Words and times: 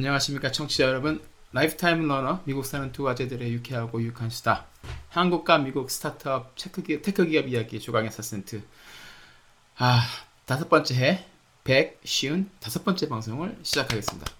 안녕하십니까 0.00 0.50
청취자 0.50 0.84
여러분 0.84 1.22
lifetime 1.52 2.08
learner 2.08 2.40
미국 2.46 2.64
사는 2.64 2.90
두 2.90 3.06
아재들의 3.06 3.52
유쾌하고 3.52 4.00
유익한 4.00 4.30
수다 4.30 4.64
한국과 5.10 5.58
미국 5.58 5.90
스타트업 5.90 6.54
tech, 6.56 6.82
기, 6.82 7.02
tech 7.02 7.26
기업 7.26 7.46
이야기 7.48 7.78
조강의 7.78 8.10
사센트 8.10 8.62
아 9.76 10.02
다섯 10.46 10.70
번째 10.70 10.94
해 10.94 11.26
100쉰다섯 11.64 12.82
번째 12.82 13.10
방송을 13.10 13.58
시작하겠습니다 13.62 14.32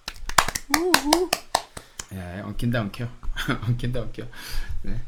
야 2.15 2.43
엉킨다 2.43 2.81
엉켜 2.81 3.07
엉킨다 3.67 4.01
엉켜 4.01 4.23
네. 4.81 4.99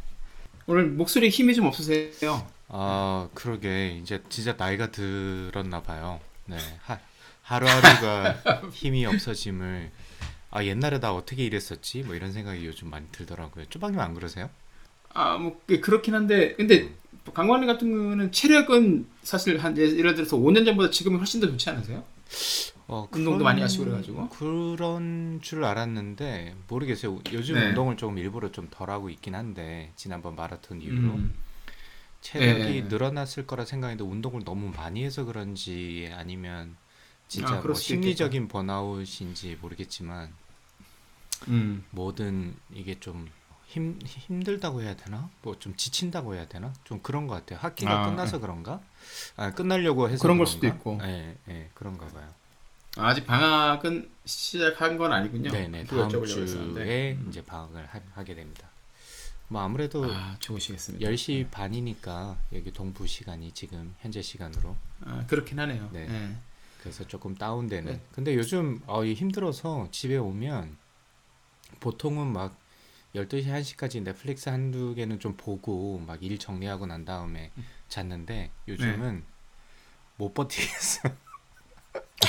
오늘 0.68 0.86
목소리 0.86 1.30
힘이 1.30 1.56
좀 1.56 1.66
없으세요 1.66 2.48
아, 2.76 3.28
그러게. 3.36 3.98
이제 4.02 4.24
진짜 4.30 4.56
나이가 4.58 4.90
들었나 4.90 5.84
봐요. 5.84 6.20
네. 6.46 6.58
하, 6.82 6.98
하루하루가 7.44 8.32
힘이 8.74 9.06
없어짐을 9.06 9.92
아, 10.56 10.64
옛날에 10.64 11.00
나 11.00 11.14
어떻게 11.14 11.44
이랬었지? 11.46 12.04
뭐 12.04 12.16
이런 12.16 12.32
생각이 12.32 12.66
요즘 12.66 12.90
많이 12.90 13.08
들더라고요. 13.12 13.66
쭈방님 13.70 14.00
안 14.00 14.14
그러세요? 14.14 14.50
아 15.14 15.38
뭐 15.38 15.62
그렇긴 15.68 16.16
한데 16.16 16.56
근데 16.56 16.90
강관리 17.34 17.68
같은 17.68 17.90
경우는 17.92 18.32
체력은 18.32 19.08
사실 19.24 19.58
한 19.60 19.78
예- 19.78 19.98
예를 19.98 20.16
들어서 20.16 20.38
5년 20.38 20.66
전보다 20.66 20.90
지금이 20.92 21.18
훨씬 21.18 21.40
더 21.42 21.48
좋지 21.48 21.70
않으세요? 21.70 22.04
어, 22.88 23.08
운동도 23.12 23.44
많이 23.44 23.62
하시고 23.62 23.86
그래가지고. 23.86 24.30
그런 24.30 25.40
줄 25.42 25.64
알았는데 25.66 26.56
모르겠어요. 26.68 27.22
요즘 27.32 27.56
네. 27.56 27.68
운동을 27.70 27.98
조금 27.98 28.18
일부러 28.18 28.52
좀 28.52 28.70
덜 28.70 28.90
하고 28.90 29.10
있긴 29.10 29.36
한데 29.36 29.92
지난번 29.96 30.36
마라톤 30.36 30.82
이후로 30.82 31.16
음. 31.16 31.34
체력이 32.22 32.64
네. 32.64 32.82
늘어났을 32.84 33.46
거라 33.48 33.66
생각했는데 33.66 34.10
운동을 34.10 34.44
너무 34.46 34.72
많이 34.76 35.04
해서 35.04 35.26
그런지 35.26 36.10
아니면 36.14 36.78
진짜 37.28 37.58
아, 37.58 37.62
뭐 37.62 37.74
심리적인 37.76 38.48
번아웃인지 38.48 39.58
모르겠지만 39.62 40.34
음. 41.48 41.84
뭐든 41.92 42.56
이게 42.74 43.00
좀 43.00 43.30
힘, 43.68 44.00
힘들다고 44.06 44.82
해야 44.82 44.96
되나? 44.96 45.30
뭐 45.42 45.56
좀 45.60 45.76
지친다고 45.76 46.36
해야 46.36 46.48
되나? 46.48 46.74
좀 46.84 47.00
그런 47.02 47.28
것 47.28 47.36
같아요. 47.36 47.60
학기가 47.60 48.04
아, 48.04 48.10
끝나서 48.10 48.40
그런가? 48.40 48.82
아, 49.36 49.52
끝나려고 49.52 50.10
해서 50.10 50.22
그런 50.22 50.38
걸 50.38 50.46
그런가? 50.46 50.52
수도 50.52 50.68
있고. 50.68 51.00
예, 51.04 51.36
예, 51.50 51.70
그런가 51.74 52.06
봐요. 52.08 52.28
아직 52.98 53.26
방학은 53.26 54.10
시작한 54.26 54.98
건 54.98 55.12
아니군요. 55.12 55.50
네네, 55.52 55.86
그거 55.86 56.08
다음. 56.08 56.26
주에 56.26 57.18
이제 57.28 57.44
방학을 57.44 57.88
하, 58.14 58.24
게 58.24 58.36
됩니다. 58.36 58.70
뭐 59.48 59.62
아무래도 59.62 60.06
아 60.06 60.36
좋으시겠습니다. 60.40 61.06
10시 61.10 61.50
반이니까 61.50 62.38
여기 62.54 62.72
동부 62.72 63.08
시간이 63.08 63.52
지금 63.54 63.96
현재 64.00 64.22
시간으로 64.22 64.76
아 65.06 65.24
그렇긴 65.28 65.60
하네요. 65.60 65.90
네. 65.92 66.06
네. 66.06 66.36
그래서 66.82 67.06
조금 67.08 67.34
다운되는. 67.36 67.92
네. 67.94 68.02
근데 68.12 68.36
요즘 68.36 68.80
어, 68.86 69.04
이 69.04 69.14
힘들어서 69.14 69.88
집에 69.92 70.18
오면 70.18 70.78
보통은 71.84 72.28
막 72.34 72.58
12시, 73.16 73.46
1시까지 73.48 74.02
넷플릭스 74.04 74.50
한두 74.50 74.96
개는 74.96 75.20
좀 75.20 75.36
보고 75.38 76.00
막 76.00 76.24
일 76.24 76.40
정리하고 76.40 76.86
난 76.88 77.06
다음에 77.06 77.52
잤는데 77.90 78.50
요즘은 78.68 79.16
네. 79.18 79.24
못 80.18 80.34
버티겠어. 80.34 81.10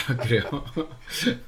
아 0.09 0.17
그래요. 0.17 0.43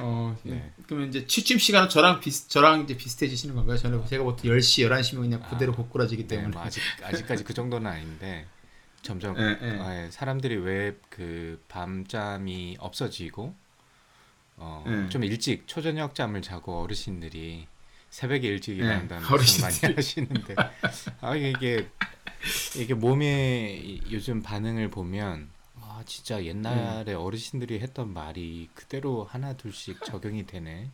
어 0.00 0.36
네. 0.42 0.72
그러면 0.86 1.08
이제 1.10 1.26
취침 1.26 1.58
시간은 1.58 1.88
저랑 1.88 2.18
비슷 2.20 2.48
저랑 2.50 2.82
이제 2.82 2.96
비슷해지시는 2.96 3.54
건가요? 3.54 3.76
저는 3.78 4.04
제가 4.06 4.24
보통 4.24 4.50
10시, 4.50 4.88
11시면 4.88 5.20
그냥 5.20 5.42
그대로 5.48 5.72
아, 5.72 5.76
고꾸라지기 5.76 6.22
네, 6.26 6.28
때문에. 6.36 6.48
뭐 6.54 6.62
아직 6.62 6.82
아직까지 7.02 7.44
그 7.44 7.54
정도는 7.54 7.88
아닌데 7.88 8.46
점점 9.02 9.34
네, 9.36 9.56
네. 9.60 9.78
아, 9.80 10.02
예, 10.04 10.10
사람들이 10.10 10.56
왜 10.56 10.98
그 11.08 11.62
밤잠이 11.68 12.76
없어지고 12.80 13.54
어, 14.56 14.84
네. 14.86 15.08
좀 15.10 15.24
일찍 15.24 15.66
초저녁 15.66 16.14
잠을 16.14 16.42
자고 16.42 16.80
어르신들이 16.82 17.66
새벽에 18.10 18.48
일찍 18.48 18.78
네, 18.78 18.84
일어난다는 18.84 19.26
말씀 19.28 19.62
많이. 19.86 19.94
하시는데 19.96 20.54
아 21.20 21.34
이게 21.36 21.88
이게 22.76 22.94
몸의 22.94 23.80
이- 23.80 24.00
요즘 24.12 24.42
반응을 24.42 24.90
보면 24.90 25.48
아 25.80 26.02
진짜 26.06 26.42
옛날에 26.44 27.04
네. 27.04 27.14
어르신들이 27.14 27.80
했던 27.80 28.12
말이 28.12 28.68
그대로 28.74 29.24
하나 29.24 29.52
둘씩 29.54 30.04
적용이 30.04 30.46
되네 30.46 30.90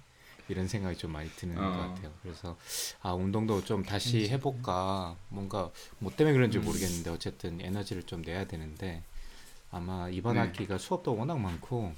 이런 0.49 0.67
생각이 0.69 0.97
좀 0.99 1.13
많이 1.13 1.31
드는 1.31 1.55
것 1.55 1.63
어. 1.63 1.95
같아요. 1.95 2.13
그래서 2.23 2.57
아 3.03 3.13
운동도 3.13 3.65
좀 3.65 3.83
다시 3.85 4.29
해볼까 4.29 5.17
뭔가 5.29 5.71
뭐 5.99 6.13
때문에 6.15 6.35
그런지 6.35 6.59
음. 6.59 6.65
모르겠는데 6.65 7.11
어쨌든 7.11 7.61
에너지를 7.61 8.03
좀 8.05 8.23
내야 8.23 8.47
되는데 8.47 9.03
아마 9.71 10.09
이번 10.09 10.35
네. 10.35 10.41
학기가 10.41 10.79
수업도 10.79 11.17
워낙 11.17 11.39
많고 11.39 11.95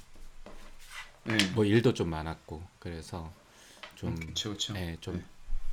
네. 1.25 1.37
뭐 1.53 1.65
일도 1.65 1.93
좀 1.93 2.09
많았고 2.09 2.63
그래서 2.79 3.31
좀 3.95 4.15
그렇죠, 4.15 4.49
그렇죠. 4.49 4.75
예, 4.77 4.97
좀 5.01 5.17
네. 5.17 5.23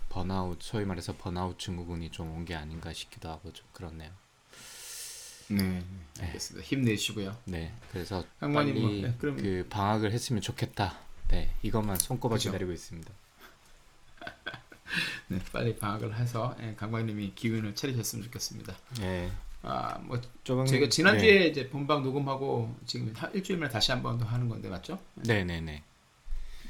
번아웃 0.08 0.58
소위 0.62 0.84
말해서 0.84 1.14
번아웃 1.16 1.58
증후군이 1.58 2.10
좀 2.10 2.28
온 2.30 2.44
게 2.44 2.54
아닌가 2.54 2.92
싶기도 2.92 3.28
하고 3.30 3.52
좀 3.52 3.66
그렇네요. 3.72 4.10
네, 5.48 5.82
알겠습니다. 6.20 6.66
힘내시고요. 6.66 7.36
네, 7.44 7.74
그래서 7.90 8.24
양반님 8.42 8.74
뭐, 8.74 8.88
빨리 8.88 9.02
네, 9.02 9.14
그럼- 9.18 9.36
그 9.36 9.66
방학을 9.68 10.12
했으면 10.12 10.40
좋겠다. 10.40 10.98
네, 11.28 11.54
이것만 11.62 11.96
손꼽아 11.96 12.34
그죠. 12.34 12.50
기다리고 12.50 12.72
있습니다. 12.72 13.10
네, 15.28 15.38
빨리 15.52 15.76
방학을 15.76 16.14
해서 16.16 16.56
예, 16.60 16.74
강관님이 16.74 17.32
기운을 17.34 17.74
차리셨으면 17.74 18.24
좋겠습니다. 18.24 18.74
네, 19.00 19.30
아, 19.62 19.98
뭐 20.00 20.20
조금 20.42 20.66
제가 20.66 20.88
지난주에 20.88 21.38
네, 21.40 21.46
이제 21.46 21.70
본방 21.70 22.02
녹음하고 22.02 22.74
지금 22.84 23.12
한 23.14 23.32
일주일 23.34 23.58
만에 23.58 23.70
다시 23.70 23.92
한 23.92 24.02
번 24.02 24.18
더 24.18 24.24
하는 24.26 24.48
건데 24.48 24.68
맞죠? 24.68 24.98
네, 25.14 25.44
네, 25.44 25.60
네. 25.60 25.82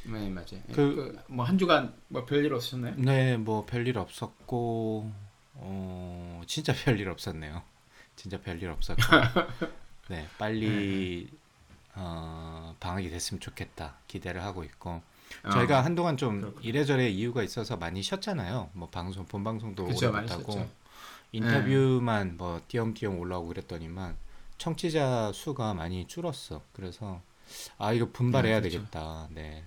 네, 0.04 0.28
맞아요. 0.28 0.60
그- 0.72 1.16
그뭐 1.28 1.44
한 1.44 1.56
주간 1.58 1.94
뭐 2.08 2.24
별일 2.26 2.52
없으셨나요? 2.54 2.94
네, 2.96 3.36
뭐 3.36 3.64
별일 3.64 3.98
없었고 3.98 5.10
어 5.54 6.42
진짜 6.46 6.72
별일 6.74 7.08
없었네요. 7.08 7.62
진짜 8.16 8.40
별일 8.40 8.68
없었고 8.70 9.00
네 10.08 10.28
빨리 10.38 11.30
어 11.94 12.74
방학이 12.80 13.10
됐으면 13.10 13.40
좋겠다 13.40 13.96
기대를 14.08 14.42
하고 14.42 14.64
있고 14.64 15.02
저희가 15.50 15.78
어, 15.78 15.82
한동안 15.82 16.16
좀 16.16 16.40
그렇군요. 16.40 16.68
이래저래 16.68 17.08
이유가 17.08 17.42
있어서 17.42 17.76
많이 17.76 18.02
쉬었잖아요. 18.02 18.70
뭐 18.74 18.88
방송 18.90 19.24
본 19.26 19.44
방송도 19.44 19.84
그쵸, 19.86 20.08
오래 20.10 20.20
못하고. 20.22 20.68
인터뷰만 21.32 22.36
뭐 22.36 22.60
띄엄띄엄 22.68 23.18
올라오고 23.18 23.48
그랬더니만 23.48 24.16
청취자 24.58 25.32
수가 25.34 25.74
많이 25.74 26.06
줄었어. 26.06 26.62
그래서 26.72 27.20
아 27.78 27.92
이거 27.92 28.08
분발해야 28.12 28.60
네, 28.60 28.68
그쵸. 28.68 28.78
되겠다. 28.78 29.28
네. 29.32 29.64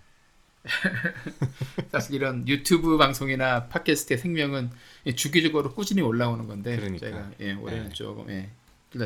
사실 1.91 2.15
이런 2.15 2.47
유튜브 2.47 2.97
방송이나 2.97 3.67
팟캐스트의 3.67 4.17
생명은 4.17 4.71
예, 5.05 5.13
주기적으로 5.13 5.73
꾸준히 5.73 6.01
올라오는 6.01 6.47
건데 6.47 6.75
그러니까. 6.75 7.05
제가 7.05 7.31
예, 7.41 7.53
올해는 7.53 7.89
네. 7.89 7.93
조금 7.93 8.29
예, 8.29 8.49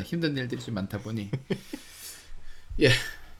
힘든 0.04 0.36
일들이 0.36 0.60
좀 0.60 0.74
많다 0.74 0.98
보니 0.98 1.30
예, 2.80 2.90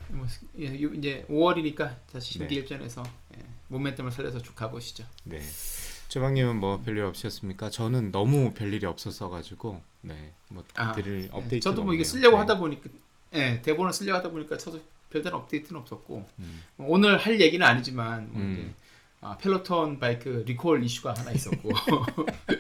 뭐, 0.09 0.27
예, 0.59 0.83
요- 0.83 0.93
이제 0.93 1.25
5월이니까 1.31 1.97
다시 2.13 2.39
네. 2.39 2.49
신기일전에서 2.49 3.03
예, 3.39 3.43
모멘텀을 3.71 4.11
살려서 4.11 4.43
쭉 4.43 4.55
가보시죠. 4.55 5.05
네. 5.25 5.41
주방님은 6.11 6.57
뭐 6.57 6.83
별일 6.83 7.05
없으셨습니까? 7.05 7.71
저는 7.71 8.11
너무 8.11 8.53
별일이 8.53 8.85
없었어 8.85 9.31
가지고 9.31 9.81
네. 10.01 10.33
뭐 10.49 10.65
아, 10.75 10.93
드릴 10.93 11.25
예, 11.25 11.29
업데이트 11.31 11.63
저도 11.63 11.85
뭐 11.85 11.95
이게 11.95 12.03
쓰려고 12.03 12.37
하다 12.37 12.59
보니까 12.59 12.91
예, 13.35 13.63
대본을 13.63 13.93
쓰려고 13.93 14.19
하다 14.19 14.31
보니까 14.31 14.59
저도 14.59 14.81
별다른 15.09 15.39
업데이트는 15.39 15.81
없었고 15.81 16.29
음. 16.41 16.63
뭐 16.77 16.89
오늘 16.91 17.17
할 17.17 17.41
얘기는 17.41 17.65
아니지만 17.65 18.33
뭐 18.33 18.43
음. 18.43 18.53
이제 18.53 18.75
아, 19.21 19.37
펠로톤 19.39 20.01
바이크 20.01 20.43
리콜 20.47 20.83
이슈가 20.83 21.15
하나 21.17 21.31
있었고 21.31 21.71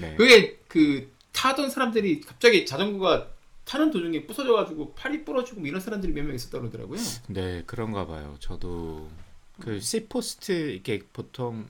네. 0.00 0.14
그게 0.14 0.58
그 0.68 1.10
타던 1.32 1.70
사람들이 1.70 2.20
갑자기 2.20 2.64
자전거가 2.64 3.28
타는 3.64 3.90
도중에 3.90 4.26
부서져가지고 4.26 4.94
팔이 4.94 5.24
부러지고 5.24 5.60
뭐 5.60 5.68
이런 5.68 5.80
사람들이 5.80 6.12
몇 6.12 6.24
명 6.24 6.34
있었다고 6.34 6.70
그러더라고요. 6.70 6.98
네, 7.28 7.62
그런가 7.66 8.06
봐요. 8.06 8.36
저도 8.38 9.08
그 9.60 9.80
seat 9.80 10.16
post 10.16 10.52
이렇게 10.72 11.00
보통 11.12 11.68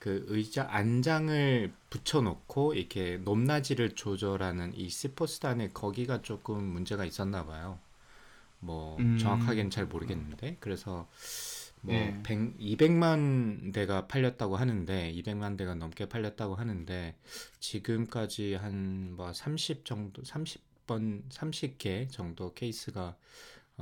그 0.00 0.24
의자 0.28 0.66
안장을 0.70 1.72
붙여놓고 1.90 2.74
이렇게 2.74 3.18
높낮이를 3.18 3.94
조절하는 3.96 4.74
이 4.76 4.90
안에 5.46 5.70
거기가 5.74 6.22
조금 6.22 6.64
문제가 6.64 7.04
있었나 7.06 7.46
봐요. 7.46 7.78
뭐 8.60 8.96
음. 9.00 9.18
정확하게는 9.18 9.70
잘 9.70 9.86
모르겠는데 9.86 10.58
그래서 10.60 11.08
뭐 11.82 11.94
예. 11.94 12.14
100, 12.22 12.58
200만 12.58 13.72
대가 13.72 14.06
팔렸다고 14.06 14.56
하는데 14.56 15.12
200만 15.12 15.56
대가 15.56 15.74
넘게 15.74 16.08
팔렸다고 16.08 16.54
하는데 16.56 17.16
지금까지 17.60 18.54
한 18.54 19.14
뭐 19.16 19.32
30 19.32 19.84
정도 19.84 20.22
30번 20.22 21.28
30개 21.30 22.10
정도 22.10 22.52
케이스가 22.54 23.16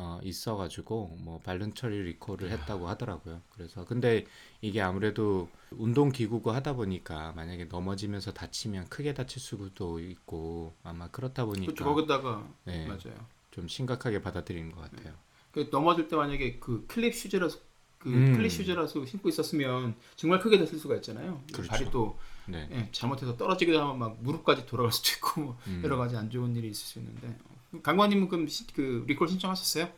어, 0.01 0.21
있어가지고 0.23 1.17
뭐 1.19 1.41
발른 1.41 1.75
처리 1.75 2.01
리콜을 2.03 2.51
했다고 2.53 2.87
하더라고요. 2.87 3.43
그래서 3.51 3.85
근데 3.85 4.27
이게 4.61 4.81
아무래도 4.81 5.49
운동 5.73 6.13
기구고 6.13 6.53
하다 6.53 6.75
보니까 6.75 7.33
만약에 7.33 7.65
넘어지면서 7.65 8.33
다치면 8.33 8.91
크게 8.91 9.13
다칠 9.13 9.43
수도 9.43 9.99
있고 9.99 10.73
아마 10.85 11.09
그렇다 11.09 11.47
보니까 11.47 11.73
그렇죠. 11.73 11.85
거기다가 11.85 12.49
네. 12.65 12.87
맞아요. 12.87 13.27
좀 13.51 13.67
심각하게 13.67 14.23
받아들이는 14.23 14.71
것 14.71 14.83
같아요. 14.83 15.15
그 15.51 15.69
넘어질 15.73 16.07
때 16.07 16.15
만약에 16.15 16.61
그 16.61 16.85
클립 16.87 17.13
슈즈라서 17.13 17.59
그 17.99 18.09
음. 18.09 18.37
클립 18.37 18.53
슈즈라서 18.53 19.05
신고 19.05 19.29
있었으면 19.29 19.97
정말 20.15 20.39
크게 20.39 20.59
다칠 20.59 20.79
수가 20.79 20.95
있잖아요. 20.97 21.43
그렇죠. 21.53 21.71
발이 21.71 21.91
또 21.91 22.17
네. 22.47 22.69
예, 22.71 22.89
잘못해서 22.93 23.37
떨어지기도 23.37 23.81
하면 23.81 23.99
막 23.99 24.23
무릎까지 24.23 24.65
돌아갈 24.65 24.93
수도 24.93 25.11
있고 25.17 25.41
뭐 25.41 25.59
음. 25.67 25.81
여러 25.83 25.97
가지 25.97 26.17
안 26.17 26.31
좋은 26.31 26.55
일이 26.55 26.69
있을 26.69 26.87
수 26.87 27.01
있는데 27.01 27.37
강관님은 27.83 28.29
그럼 28.29 28.49
시- 28.49 28.67
그 28.69 29.05
리콜 29.07 29.29
신청하셨어요? 29.29 29.89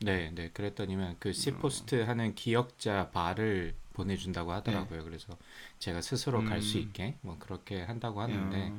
네, 0.00 0.30
네. 0.34 0.50
그랬더니만 0.52 1.16
그 1.18 1.28
음. 1.30 1.32
seat 1.32 1.67
post 1.67 2.02
하는 2.02 2.34
기역자 2.34 3.10
바를 3.10 3.74
보내준다고 3.92 4.52
하더라고요. 4.52 5.02
그래서 5.04 5.36
제가 5.80 6.00
스스로 6.00 6.44
갈 6.44 6.62
수 6.62 6.74
네. 6.74 6.78
음. 6.78 6.82
있게 6.84 7.14
뭐 7.20 7.36
그렇게 7.38 7.82
한다고 7.82 8.20
하는데 8.20 8.66
야, 8.68 8.72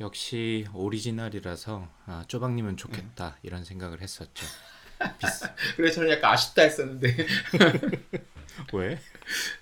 역시 0.00 0.66
오리지널이라서 0.74 1.88
아, 2.06 2.24
쪼박님은 2.26 2.76
좋겠다 2.76 3.30
네. 3.30 3.38
이런 3.44 3.64
생각을 3.64 4.00
했었죠. 4.00 4.44
그래서 5.76 5.96
저는 5.96 6.10
약간 6.10 6.32
아쉽다 6.32 6.62
했었는데 6.62 7.16
왜? 8.72 8.98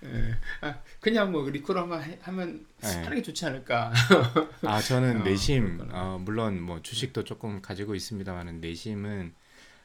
예. 0.05 0.35
아, 0.61 0.81
그냥 1.01 1.33
뭐 1.33 1.49
리콜 1.49 1.77
한번 1.79 2.03
해- 2.03 2.19
하면 2.23 2.67
네. 2.81 2.89
하는 2.89 3.17
게 3.17 3.23
좋지 3.23 3.47
않을까. 3.47 3.93
아 4.65 4.81
저는 4.81 5.21
어, 5.21 5.25
내심. 5.25 5.89
어, 5.93 6.19
물론 6.21 6.61
뭐 6.61 6.83
주식도 6.83 7.25
조금 7.25 7.61
가지고 7.63 7.95
있습니다만은 7.95 8.61
내심은 8.61 9.35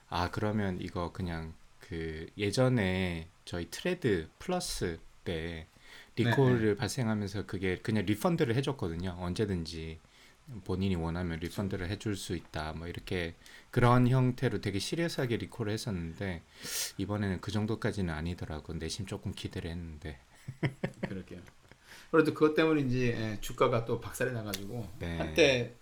아 0.09 0.29
그러면 0.31 0.79
이거 0.81 1.11
그냥 1.11 1.53
그 1.79 2.27
예전에 2.37 3.27
저희 3.45 3.69
Tread 3.69 4.27
Plus 4.39 4.99
때 5.23 5.67
리콜을 6.15 6.75
발생하면서 6.75 7.45
그게 7.45 7.77
그냥 7.79 8.05
refund를 8.05 8.55
해줬거든요 8.55 9.17
언제든지 9.19 9.99
본인이 10.63 10.95
원하면 10.95 11.39
refund를 11.39 11.89
해줄 11.89 12.15
수 12.15 12.35
있다 12.35 12.73
뭐 12.73 12.87
이렇게 12.87 13.35
그런 13.75 14.07
형태로 14.07 14.61
되게 14.61 14.79
serious하게 14.79 15.35
리콜을 15.35 15.69
했었는데 15.73 16.41
이번에는 16.97 17.41
그 17.41 17.51
정도까지는 17.51 18.13
아니더라고 18.13 18.73
내심 18.73 19.05
조금 19.05 19.33
기대를 19.33 19.69
했는데 19.69 20.17
그러게요. 21.05 21.41
그래도 22.09 22.33
그것 22.33 22.53
때문에 22.55 22.83
이제 22.83 23.07
예, 23.07 23.37
주가가 23.41 23.83
또 23.83 23.99
박살이 23.99 24.31
나가지고 24.31 24.87
네. 24.99 25.17
한때 25.17 25.73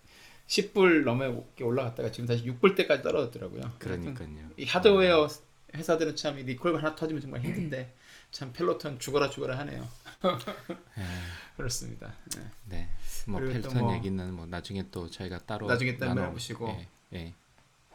10불 0.48 1.04
넘게 1.04 1.62
올라갔다가 1.62 2.10
지금 2.10 2.26
다시 2.26 2.42
6불 2.44 2.74
대까지 2.74 3.04
떨어졌더라고요. 3.04 3.74
그러니까요 3.78 4.50
이 4.56 4.64
하드웨어 4.64 5.28
회사들은 5.76 6.16
참 6.16 6.36
이 6.36 6.42
리콜 6.42 6.76
하나 6.76 6.96
터지면 6.96 7.22
정말 7.22 7.42
힘든데 7.42 7.94
참 8.32 8.52
펠로톤 8.52 8.98
죽어라 8.98 9.30
죽어라 9.30 9.56
하네요. 9.60 9.88
그렇습니다. 11.56 12.12
예. 12.38 12.42
네. 12.64 12.88
뭐 13.28 13.38
펠로톤 13.38 13.78
뭐- 13.78 13.94
얘기는 13.94 14.34
뭐 14.34 14.46
나중에 14.46 14.84
또 14.90 15.08
저희가 15.08 15.38
따로 15.46 15.68
나중에 15.68 15.96
또 15.96 16.06
나눠- 16.06 16.22
나눠보시고. 16.22 16.68
예, 16.70 16.88
예. 17.12 17.34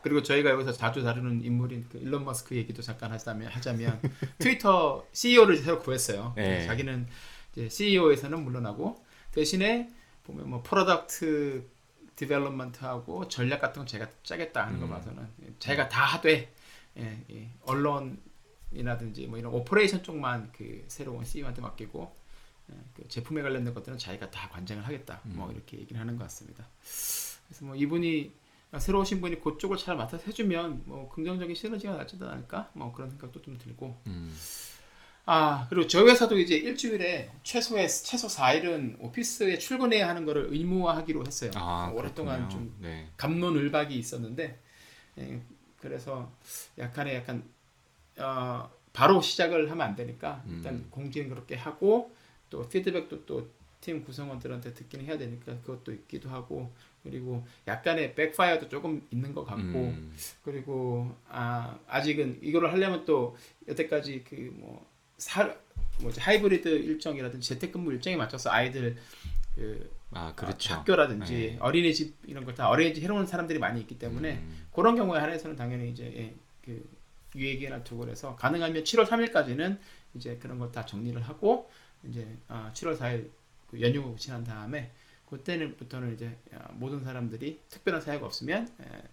그리고 0.02 0.24
저희가 0.24 0.50
여기서 0.52 0.72
자주 0.72 1.04
다루는 1.04 1.44
인물인 1.44 1.88
그 1.90 1.98
일론 1.98 2.26
머스크 2.26 2.56
얘기도 2.56 2.82
잠깐 2.82 3.12
하자면, 3.12 3.50
하자면 3.50 4.02
트위터 4.40 5.06
CEO를 5.12 5.58
새로 5.58 5.80
구했어요. 5.80 6.34
네. 6.36 6.66
자기는 6.66 7.08
이제 7.52 7.70
CEO에서는 7.70 8.44
물러나고 8.44 9.04
대신에 9.32 9.90
보면 10.24 10.50
뭐 10.50 10.62
product 10.62 11.68
development하고 12.16 13.28
전략 13.28 13.62
같은 13.62 13.82
건 13.82 13.88
제가 13.88 14.10
짜겠다 14.24 14.66
하는 14.66 14.80
거 14.80 14.86
음. 14.86 14.92
봐서는 14.92 15.28
자기가 15.60 15.88
다 15.90 16.04
하되 16.04 16.52
예, 16.98 17.24
예, 17.32 17.50
언론이라든지 17.64 19.28
뭐 19.28 19.38
이런 19.38 19.54
operation 19.54 20.04
쪽만 20.04 20.52
그 20.52 20.84
새로운 20.88 21.24
CEO한테 21.24 21.62
맡기고 21.62 22.14
예, 22.72 22.76
그 22.94 23.08
제품에 23.08 23.42
관련된 23.42 23.74
것들은 23.74 23.98
자기가 23.98 24.32
다 24.32 24.50
관장을 24.50 24.86
하겠다. 24.86 25.22
뭐 25.24 25.48
음. 25.48 25.56
이렇게 25.56 25.80
얘기를 25.80 26.00
하는 26.00 26.18
것 26.18 26.24
같습니다. 26.26 26.68
그래서 27.48 27.66
뭐 27.66 27.76
이분이 27.76 28.34
새로 28.78 29.02
오신 29.02 29.20
분이 29.22 29.42
그쪽을 29.42 29.78
잘 29.78 29.96
맡아서 29.96 30.24
해주면 30.28 30.84
뭐 30.86 31.10
긍정적인 31.10 31.56
시너지가 31.56 31.98
나지 31.98 32.18
않을까? 32.22 32.70
뭐 32.74 32.92
그런 32.94 33.10
생각도 33.10 33.42
좀 33.42 33.58
들고 33.58 34.00
음. 34.08 34.36
아 35.26 35.66
그리고 35.70 35.88
저희 35.88 36.10
회사도 36.10 36.38
이제 36.38 36.56
일주일에 36.56 37.32
최소의 37.44 37.88
최소 37.90 38.28
4일은 38.28 38.98
오피스에 39.00 39.58
출근해야 39.58 40.08
하는 40.08 40.26
거를 40.26 40.48
의무화하기로 40.52 41.26
했어요. 41.26 41.52
아, 41.56 41.92
오랫동안 41.94 42.48
그렇군요. 42.48 42.50
좀 42.50 42.76
네. 42.80 43.10
감론을박이 43.18 43.96
있었는데 43.96 44.60
예, 45.18 45.42
그래서 45.80 46.32
약간의 46.78 47.16
약간 47.16 47.44
어, 48.18 48.70
바로 48.94 49.22
시작을 49.22 49.72
하면 49.72 49.88
안 49.88 49.96
되니까 49.96 50.44
일단 50.48 50.76
음. 50.76 50.88
공지는 50.92 51.30
그렇게 51.30 51.56
하고 51.56 52.14
또 52.50 52.68
피드백도 52.68 53.26
또 53.26 53.60
팀 53.82 54.04
구성원들한테 54.04 54.74
듣기는 54.74 55.06
해야 55.06 55.18
되니까 55.18 55.58
그것도 55.62 55.94
있기도 55.94 56.30
하고 56.30 56.72
그리고 57.10 57.46
약간의 57.68 58.16
백파이어도 58.16 58.70
조금 58.70 59.06
있는 59.12 59.34
것 59.34 59.44
같고 59.46 59.62
음. 59.64 60.14
그리고 60.44 61.16
아 61.28 61.78
아직은 61.88 62.40
이거를 62.42 62.72
하려면 62.72 63.06
또 63.06 63.36
여태까지 63.68 64.24
그뭐 64.24 64.86
사 65.18 65.54
뭐지 66.02 66.20
하이브리드 66.22 66.68
일정이라든지 66.70 67.48
재택근무 67.50 67.92
일정에 67.94 68.16
맞춰서 68.16 68.50
아이들 68.52 68.96
그 69.56 69.92
아, 70.12 70.34
그렇죠. 70.36 70.74
학교라든지 70.76 71.34
네. 71.34 71.58
어린이집 71.60 72.16
이런 72.26 72.46
걸 72.46 72.56
다 72.56 72.70
어린이집 72.70 73.04
해놓은 73.04 73.26
사람들이 73.28 73.60
많이 73.60 73.80
있기 73.82 74.00
때문에 74.00 74.34
음. 74.38 74.68
그런 74.74 74.96
경우에 74.96 75.20
한해서는 75.20 75.56
당연히 75.56 75.92
이제 75.92 76.06
예, 76.16 76.36
그 76.66 76.84
유예기간을 77.36 77.84
두고 77.84 78.02
그래서 78.06 78.36
가능하면 78.36 78.84
7월 78.84 79.06
3일까지는 79.06 79.78
이제 80.16 80.38
그런 80.42 80.58
걸 80.60 80.72
다 80.72 80.86
정리를 80.86 81.22
하고 81.22 81.70
이제 82.08 82.26
아, 82.48 82.72
7월 82.74 82.98
4일 82.98 83.30
그 83.70 83.82
연휴 83.82 84.16
지난 84.18 84.44
다음에 84.44 84.92
그때는부터는 85.30 86.14
이제 86.14 86.38
아, 86.54 86.70
모든 86.74 87.04
사람들이 87.04 87.62
특별한 87.70 88.02
사유가 88.02 88.26
없으면 88.26 88.68
예, 88.82 89.04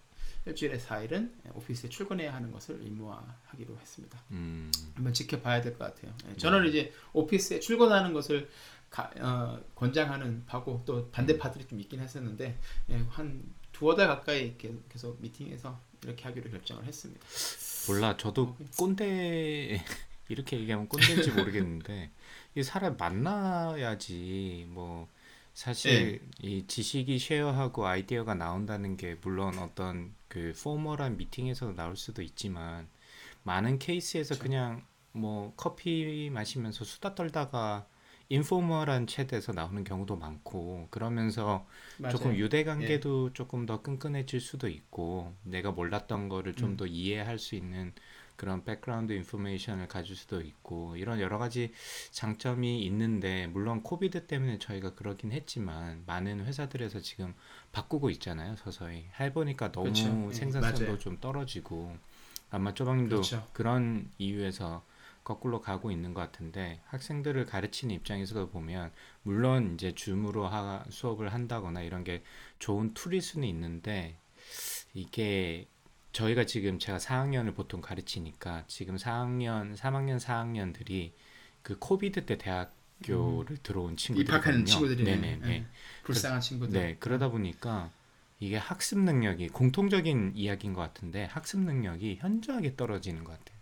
일주일에 0.45 0.77
4일은 0.77 1.31
오피스에 1.55 1.89
출근해야 1.89 2.33
하는 2.33 2.51
것을 2.51 2.79
의무화하기로 2.81 3.77
했습니다. 3.79 4.19
음. 4.31 4.71
한번 4.95 5.13
지켜봐야 5.13 5.61
될 5.61 5.77
것 5.77 5.93
같아요. 5.93 6.13
예, 6.29 6.35
저는 6.37 6.65
이제 6.67 6.93
오피스에 7.13 7.59
출근하는 7.59 8.13
것을 8.13 8.49
가- 8.89 9.11
어, 9.19 9.61
권장하는 9.75 10.45
파고 10.45 10.83
또 10.85 11.09
반대파들이 11.11 11.65
좀 11.67 11.79
있긴 11.81 11.99
했었는데 11.99 12.57
예, 12.89 12.95
한 13.09 13.43
두어 13.73 13.95
달 13.95 14.07
가까이 14.07 14.57
계속 14.89 15.21
미팅에서 15.21 15.79
이렇게 16.03 16.23
하기로 16.23 16.49
결정을 16.49 16.85
했습니다. 16.85 17.21
몰라. 17.87 18.15
저도 18.17 18.55
꼰대 18.77 19.83
이렇게 20.29 20.59
얘기하면 20.59 20.87
꼰대인지 20.89 21.31
모르겠는데 21.31 22.11
이 22.55 22.63
사람 22.63 22.97
만나야지 22.97 24.65
뭐 24.69 25.07
사실 25.57 26.21
네. 26.21 26.47
이 26.47 26.67
지식이 26.67 27.17
쉐어하고 27.17 27.87
아이디어가 27.87 28.35
나온다는 28.35 28.95
게 28.95 29.15
물론 29.23 29.57
어떤 29.57 30.13
그 30.27 30.53
포멀한 30.61 31.17
미팅에서 31.17 31.73
나올 31.73 31.97
수도 31.97 32.21
있지만 32.21 32.87
많은 33.41 33.79
케이스에서 33.79 34.35
그렇죠. 34.35 34.43
그냥 34.43 34.85
뭐 35.13 35.55
커피 35.57 36.29
마시면서 36.31 36.85
수다 36.85 37.15
떨다가 37.15 37.87
informal한 38.29 39.07
chat에서 39.07 39.55
나오는 39.55 39.83
경우도 39.83 40.15
많고 40.15 40.89
그러면서 40.91 41.65
조금 42.07 42.33
맞아요. 42.33 42.37
유대 42.37 42.63
관계도 42.63 43.33
조금 43.33 43.65
더 43.65 43.81
끈끈해질 43.81 44.39
수도 44.39 44.67
있고 44.69 45.33
내가 45.41 45.71
몰랐던 45.71 46.29
거를 46.29 46.53
좀 46.53 46.73
음. 46.73 46.77
더 46.77 46.85
이해할 46.85 47.39
수 47.39 47.55
있는 47.55 47.93
그런 48.37 48.63
background 48.63 49.11
information을 49.13 49.87
가질 49.87 50.15
수도 50.15 50.41
있고 50.41 50.95
이런 50.95 51.19
여러 51.19 51.37
가지 51.37 51.73
장점이 52.11 52.83
있는데 52.85 53.47
물론 53.47 53.81
COVID 53.81 54.27
때문에 54.27 54.59
저희가 54.59 54.93
그러긴 54.93 55.31
했지만 55.31 56.03
많은 56.05 56.45
회사들에서 56.45 57.01
지금 57.01 57.33
바꾸고 57.71 58.09
있잖아요 58.11 58.55
서서히 58.55 59.07
해보니까 59.19 59.71
너무 59.71 59.91
그렇죠. 59.91 60.27
예, 60.29 60.33
생산성도 60.33 60.83
맞아요. 60.83 60.97
좀 60.99 61.17
떨어지고 61.19 61.97
아마 62.49 62.73
쪼방님도 62.73 63.15
그렇죠. 63.17 63.45
그런 63.53 64.09
이유에서 64.19 64.83
거꾸로 65.23 65.59
가고 65.59 65.91
있는 65.91 66.13
것 66.13 66.21
같은데 66.21 66.79
학생들을 66.85 67.45
가르치는 67.47 67.93
입장에서도 67.95 68.49
보면 68.49 68.93
물론 69.23 69.73
이제 69.73 69.93
줌으로 69.93 70.47
하, 70.47 70.85
수업을 70.89 71.33
한다거나 71.33 71.81
이런 71.81 72.05
게 72.05 72.23
좋은 72.59 72.93
툴일 72.93 73.21
수는 73.21 73.45
있는데 73.49 74.15
이게 74.93 75.67
저희가 76.17 76.47
지금 76.47 76.79
제가 76.79 76.97
4학년을 76.97 77.53
보통 77.53 77.79
가르치니까 77.79 78.63
지금 78.65 78.95
4학년, 78.95 79.77
3학년, 79.77 80.19
4학년들이 80.19 81.11
그 81.61 81.77
코비드 81.77 82.25
때 82.25 82.39
대학교를 82.39 83.57
들어온 83.61 83.95
친구들이거든요. 83.95 84.15
음. 84.17 84.23
입학하는 84.23 84.65
친구들이네. 84.65 85.15
네네. 85.15 85.53
예, 85.53 85.65
불쌍한 86.05 86.41
친구들. 86.41 86.73
네, 86.73 86.95
그러다 86.99 87.29
보니까 87.29 87.91
이게 88.39 88.57
학습 88.57 88.97
능력이 88.97 89.49
공통적인 89.49 90.33
이야기인 90.35 90.73
것 90.73 90.81
같은데 90.81 91.25
학습 91.25 91.59
능력이 91.59 92.15
현저하게 92.19 92.75
떨어지는 92.75 93.23
것 93.23 93.37
같아요. 93.37 93.57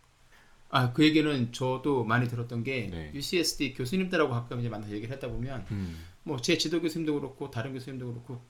아, 0.69 0.93
그 0.93 1.03
얘기는 1.03 1.51
저도 1.51 2.05
많이 2.05 2.29
들었던 2.29 2.63
게 2.63 2.87
네. 2.89 3.11
UCSD 3.13 3.73
교수님들하고 3.73 4.31
가끔 4.31 4.61
이제 4.61 4.69
만나서 4.69 4.93
얘기를 4.93 5.13
하다 5.13 5.27
보면 5.27 5.65
음. 5.71 6.05
뭐제 6.23 6.57
지도 6.57 6.81
교수님도 6.81 7.19
그렇고 7.19 7.51
다른 7.51 7.73
교수님도 7.73 8.07
그렇고 8.07 8.41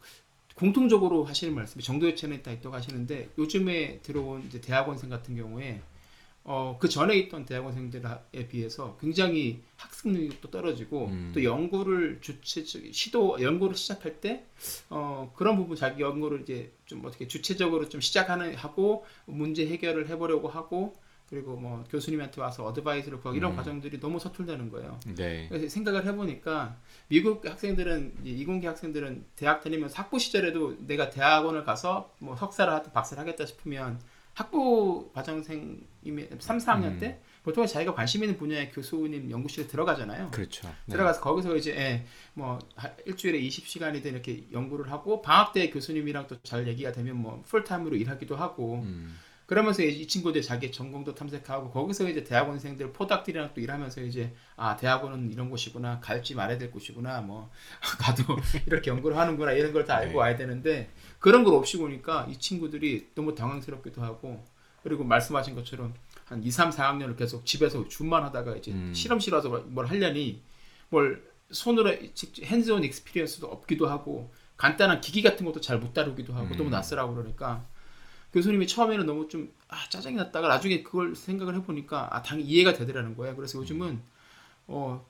공통적으로 0.56 1.24
하시는 1.24 1.54
말씀이 1.54 1.84
정도의 1.84 2.16
체는 2.16 2.42
다 2.42 2.52
있다고 2.52 2.76
하시는데 2.76 3.30
요즘에 3.38 4.00
들어온 4.02 4.44
이제 4.48 4.60
대학원생 4.62 5.10
같은 5.10 5.36
경우에 5.36 5.82
어, 6.48 6.78
그 6.80 6.88
전에 6.88 7.18
있던 7.18 7.46
대학원생들에 7.46 8.48
비해서 8.50 8.98
굉장히 9.02 9.64
학습 9.78 10.10
능력도 10.10 10.52
떨어지고 10.52 11.08
음. 11.08 11.32
또 11.34 11.44
연구를 11.44 12.20
주체 12.22 12.64
시도 12.64 13.42
연구를 13.42 13.76
시작할 13.76 14.22
때 14.22 14.46
어, 14.92 15.34
그런 15.36 15.58
부분 15.58 15.76
자기 15.76 16.04
연구를 16.04 16.42
이제 16.42 16.72
좀 16.86 17.04
어떻게 17.04 17.28
주체적으로 17.28 17.90
좀 17.90 18.00
시작하는 18.00 18.54
하고 18.54 19.06
문제 19.26 19.66
해결을 19.66 20.08
해보려고 20.10 20.48
하고 20.48 20.96
그리고 21.29 21.55
뭐 21.55 21.84
교수님한테 21.89 22.39
와서 22.39 22.63
어드바이스를 22.65 23.20
구하고 23.20 23.36
이런 23.36 23.51
음. 23.51 23.55
과정들이 23.58 24.00
너무 24.00 24.20
서툴다는 24.20 24.70
거예요. 24.70 25.00
네. 25.15 25.48
그래서 25.50 25.67
생각을 25.70 26.05
해보니까 26.05 26.77
미국 27.08 27.46
학생들은 27.46 28.17
이공계 28.24 28.67
학생들은 28.67 29.25
대학 29.36 29.63
다니면서 29.63 29.96
학부 29.96 30.20
시절에도 30.20 30.75
내가 30.86 31.10
대학원을 31.10 31.63
가서 31.63 32.13
뭐 32.20 32.36
석사를 32.36 32.72
하든 32.74 32.91
박사를 32.94 33.20
하겠다 33.20 33.46
싶으면 33.46 34.00
학부 34.36 35.10
과정생이면 35.13 36.27
3, 36.39 36.58
4학년 36.58 36.84
음. 36.86 37.00
때 37.00 37.22
보통 37.44 37.65
자기가 37.65 37.94
관심 37.94 38.24
있는 38.24 38.38
분야의 38.38 38.72
교수님 38.72 39.29
연구실에 39.32 39.67
들어가잖아요. 39.67 40.32
그렇죠. 40.32 40.67
네. 40.86 40.94
들어가서 40.94 41.22
거기서 41.22 41.55
이제 41.55 41.72
예, 41.75 42.05
뭐 42.34 42.60
하- 42.75 42.91
일주일에 43.05 43.39
20시간이든 43.39 44.05
이렇게 44.08 44.46
연구를 44.51 44.91
하고 44.91 45.22
방학 45.22 45.53
때 45.53 45.70
교수님이랑 45.70 46.27
또 46.27 46.36
잘 46.44 46.67
얘기가 46.67 46.91
되면 46.91 47.15
뭐 47.17 47.41
풀타임으로 47.48 47.96
일하기도 47.96 48.36
하고 48.36 48.82
음. 48.84 49.15
그러면서 49.46 49.84
이제 49.84 49.92
이 49.92 50.08
친구들 50.08 50.42
자기 50.42 50.72
전공도 50.72 51.14
탐색하고 51.14 51.70
거기서 51.70 52.10
이제 52.10 52.24
대학원생들 52.24 52.94
포닥들이랑 52.94 53.52
또 53.54 53.62
일하면서 53.62 54.02
이제 54.02 54.34
아 54.56 54.75
대학원은 54.75 55.32
이런 55.32 55.50
곳이구나 55.50 56.00
갈지 56.00 56.34
말아야 56.34 56.58
될 56.58 56.72
곳이구나 56.72 57.22
뭐 57.22 57.50
가도 58.00 58.24
이렇게 58.66 58.90
연구를 58.90 59.18
하는구나 59.18 59.52
이런 59.52 59.72
걸 59.72 59.86
다 59.86 59.98
알고 59.98 60.14
네. 60.14 60.18
와야 60.18 60.36
되는데 60.36 60.90
그런 61.20 61.44
걸 61.44 61.54
없이 61.54 61.78
보니까 61.78 62.25
이 62.30 62.38
친구들이 62.38 63.10
너무 63.14 63.36
당황스럽기도 63.36 64.02
하고 64.02 64.44
그리고 64.82 65.04
말씀하신 65.04 65.54
것처럼 65.56 65.94
한 66.25 66.44
2, 66.44 66.50
3, 66.50 66.72
4학년을 66.72 67.16
계속 67.16 67.46
집에서 67.46 67.88
줌만 67.88 68.24
하다가 68.24 68.56
이제 68.56 68.72
음. 68.72 68.92
실험실 68.96 69.34
와서 69.34 69.50
뭘 69.68 69.86
하려니 69.86 70.42
뭘 70.90 71.24
손으로 71.52 71.92
직접 72.16 72.44
핸즈온 72.44 72.84
익스피리언스도 72.84 73.46
없기도 73.46 73.88
하고 73.88 74.32
간단한 74.58 75.02
기기 75.02 75.22
같은 75.22 75.46
것도 75.46 75.62
잘 75.62 75.80
못 75.80 75.94
다루기도 75.94 76.34
하고 76.34 76.48
음. 76.48 76.58
너무 76.58 76.70
낯설하고 76.72 77.14
그러니까 77.14 77.64
교수님이 78.36 78.68
처음에는 78.68 79.08
너무 79.08 79.30
좀 79.30 79.54
아, 79.70 79.89
짜증이 79.89 80.15
났다가 80.18 80.50
나중에 80.50 80.84
그걸 80.84 81.15
생각을 81.15 81.56
해보니까 81.58 82.15
아, 82.15 82.22
당연히 82.24 82.50
이해가 82.50 82.74
되더라는 82.74 83.18
거예요. 83.18 83.36
그래서 83.36 83.60
요즘은 83.60 84.01
어, 84.68 85.06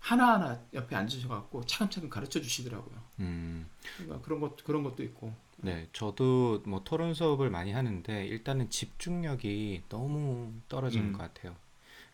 하나하나 0.00 0.62
옆에 0.74 0.96
앉으셔갖고 0.96 1.66
차근차근 1.66 2.10
가르쳐 2.10 2.40
주시더라고요. 2.42 2.96
음. 3.20 3.68
그러니까 3.96 4.20
그런 4.22 4.40
것 4.40 4.56
그런 4.64 4.82
것도 4.84 5.02
있고. 5.04 5.34
네, 5.62 5.88
저도 5.92 6.62
뭐 6.66 6.82
토론 6.84 7.12
수업을 7.14 7.50
많이 7.50 7.72
하는데 7.72 8.26
일단은 8.26 8.70
집중력이 8.70 9.84
너무 9.88 10.52
떨어지는 10.68 11.08
음. 11.08 11.12
것 11.12 11.18
같아요. 11.18 11.54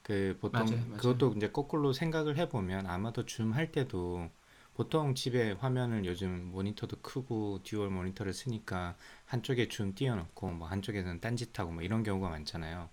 그 0.02 0.38
보통 0.40 0.70
맞아요, 0.70 0.86
맞아요. 0.86 0.96
그것도 0.98 1.34
이제 1.36 1.50
거꾸로 1.50 1.92
생각을 1.92 2.38
해보면 2.38 2.86
아마도 2.88 3.26
줌 3.26 3.52
할 3.54 3.72
때도 3.72 4.30
보통 4.76 5.14
집에 5.14 5.52
화면을 5.52 6.04
요즘 6.04 6.50
모니터도 6.52 6.98
크고 7.00 7.62
dual 7.62 7.88
모니터를 7.88 8.34
쓰니까 8.34 8.94
한쪽에 9.24 9.68
줌 9.68 9.94
띄워놓고 9.94 10.50
뭐 10.50 10.68
한쪽에서는 10.68 11.18
딴짓하고 11.22 11.72
뭐 11.72 11.82
이런 11.82 12.02
경우가 12.02 12.28
많잖아요. 12.28 12.90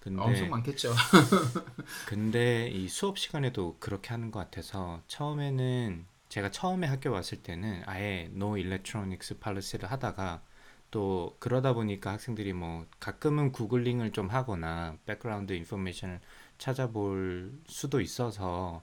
근데 0.00 0.20
엄청 0.20 0.50
많겠죠. 0.50 0.92
근데 2.08 2.66
이 2.66 2.88
수업 2.88 3.18
시간에도 3.20 3.76
그렇게 3.78 4.08
하는 4.08 4.32
것 4.32 4.40
같아서 4.40 5.00
처음에는 5.06 6.06
제가 6.28 6.50
처음에 6.50 6.88
학교 6.88 7.12
왔을 7.12 7.40
때는 7.40 7.84
아예 7.86 8.28
no 8.34 8.58
electronics 8.58 9.38
policy를 9.38 9.92
하다가 9.92 10.42
또 10.90 11.36
그러다 11.38 11.72
보니까 11.72 12.10
학생들이 12.14 12.52
뭐 12.52 12.84
가끔은 12.98 13.52
Googling을 13.52 14.10
좀 14.10 14.28
하거나 14.28 14.96
background 15.06 15.52
information을 15.52 16.20
찾아볼 16.58 17.52
수도 17.68 18.00
있어서 18.00 18.82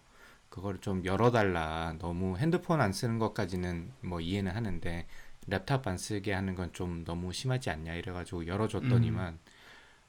그걸 0.50 0.80
좀 0.82 1.06
열어달라 1.06 1.96
너무 2.00 2.38
핸드폰 2.38 2.82
안 2.82 2.94
쓰는 2.94 3.20
것까지는 3.20 3.92
뭐 4.02 4.20
이해는 4.22 4.52
하는데 4.56 5.08
랩탑 5.50 5.88
안 5.88 5.98
쓰게 5.98 6.34
하는 6.34 6.56
건 6.56 6.72
좀 6.74 7.04
너무 7.06 7.34
심하지 7.34 7.70
않냐 7.70 7.96
이래가지고 7.96 8.48
열어줬더니만 8.48 9.40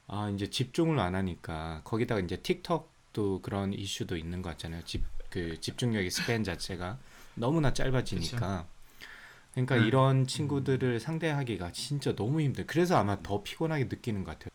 아 0.07 0.29
이제 0.29 0.49
집중을 0.49 0.99
안 0.99 1.15
하니까 1.15 1.81
거기다가 1.85 2.21
이제 2.21 2.37
틱톡도 2.41 3.41
그런 3.41 3.73
이슈도 3.73 4.17
있는 4.17 4.41
것 4.41 4.51
같잖아요. 4.51 4.83
집 4.85 5.03
그 5.31 5.59
집중력의 5.61 6.11
span 6.11 6.43
자체가 6.43 6.99
너무나 7.35 7.73
짧아지니까. 7.73 8.67
그러니까 9.53 9.77
음. 9.77 9.81
이런 9.81 10.27
친구들을 10.27 10.99
상대하기가 10.99 11.71
진짜 11.73 12.15
너무 12.15 12.41
힘들. 12.41 12.67
그래서 12.67 12.97
아마 12.97 13.21
더 13.23 13.43
피곤하게 13.43 13.85
느끼는 13.85 14.23
것 14.25 14.31
같아요. 14.39 14.51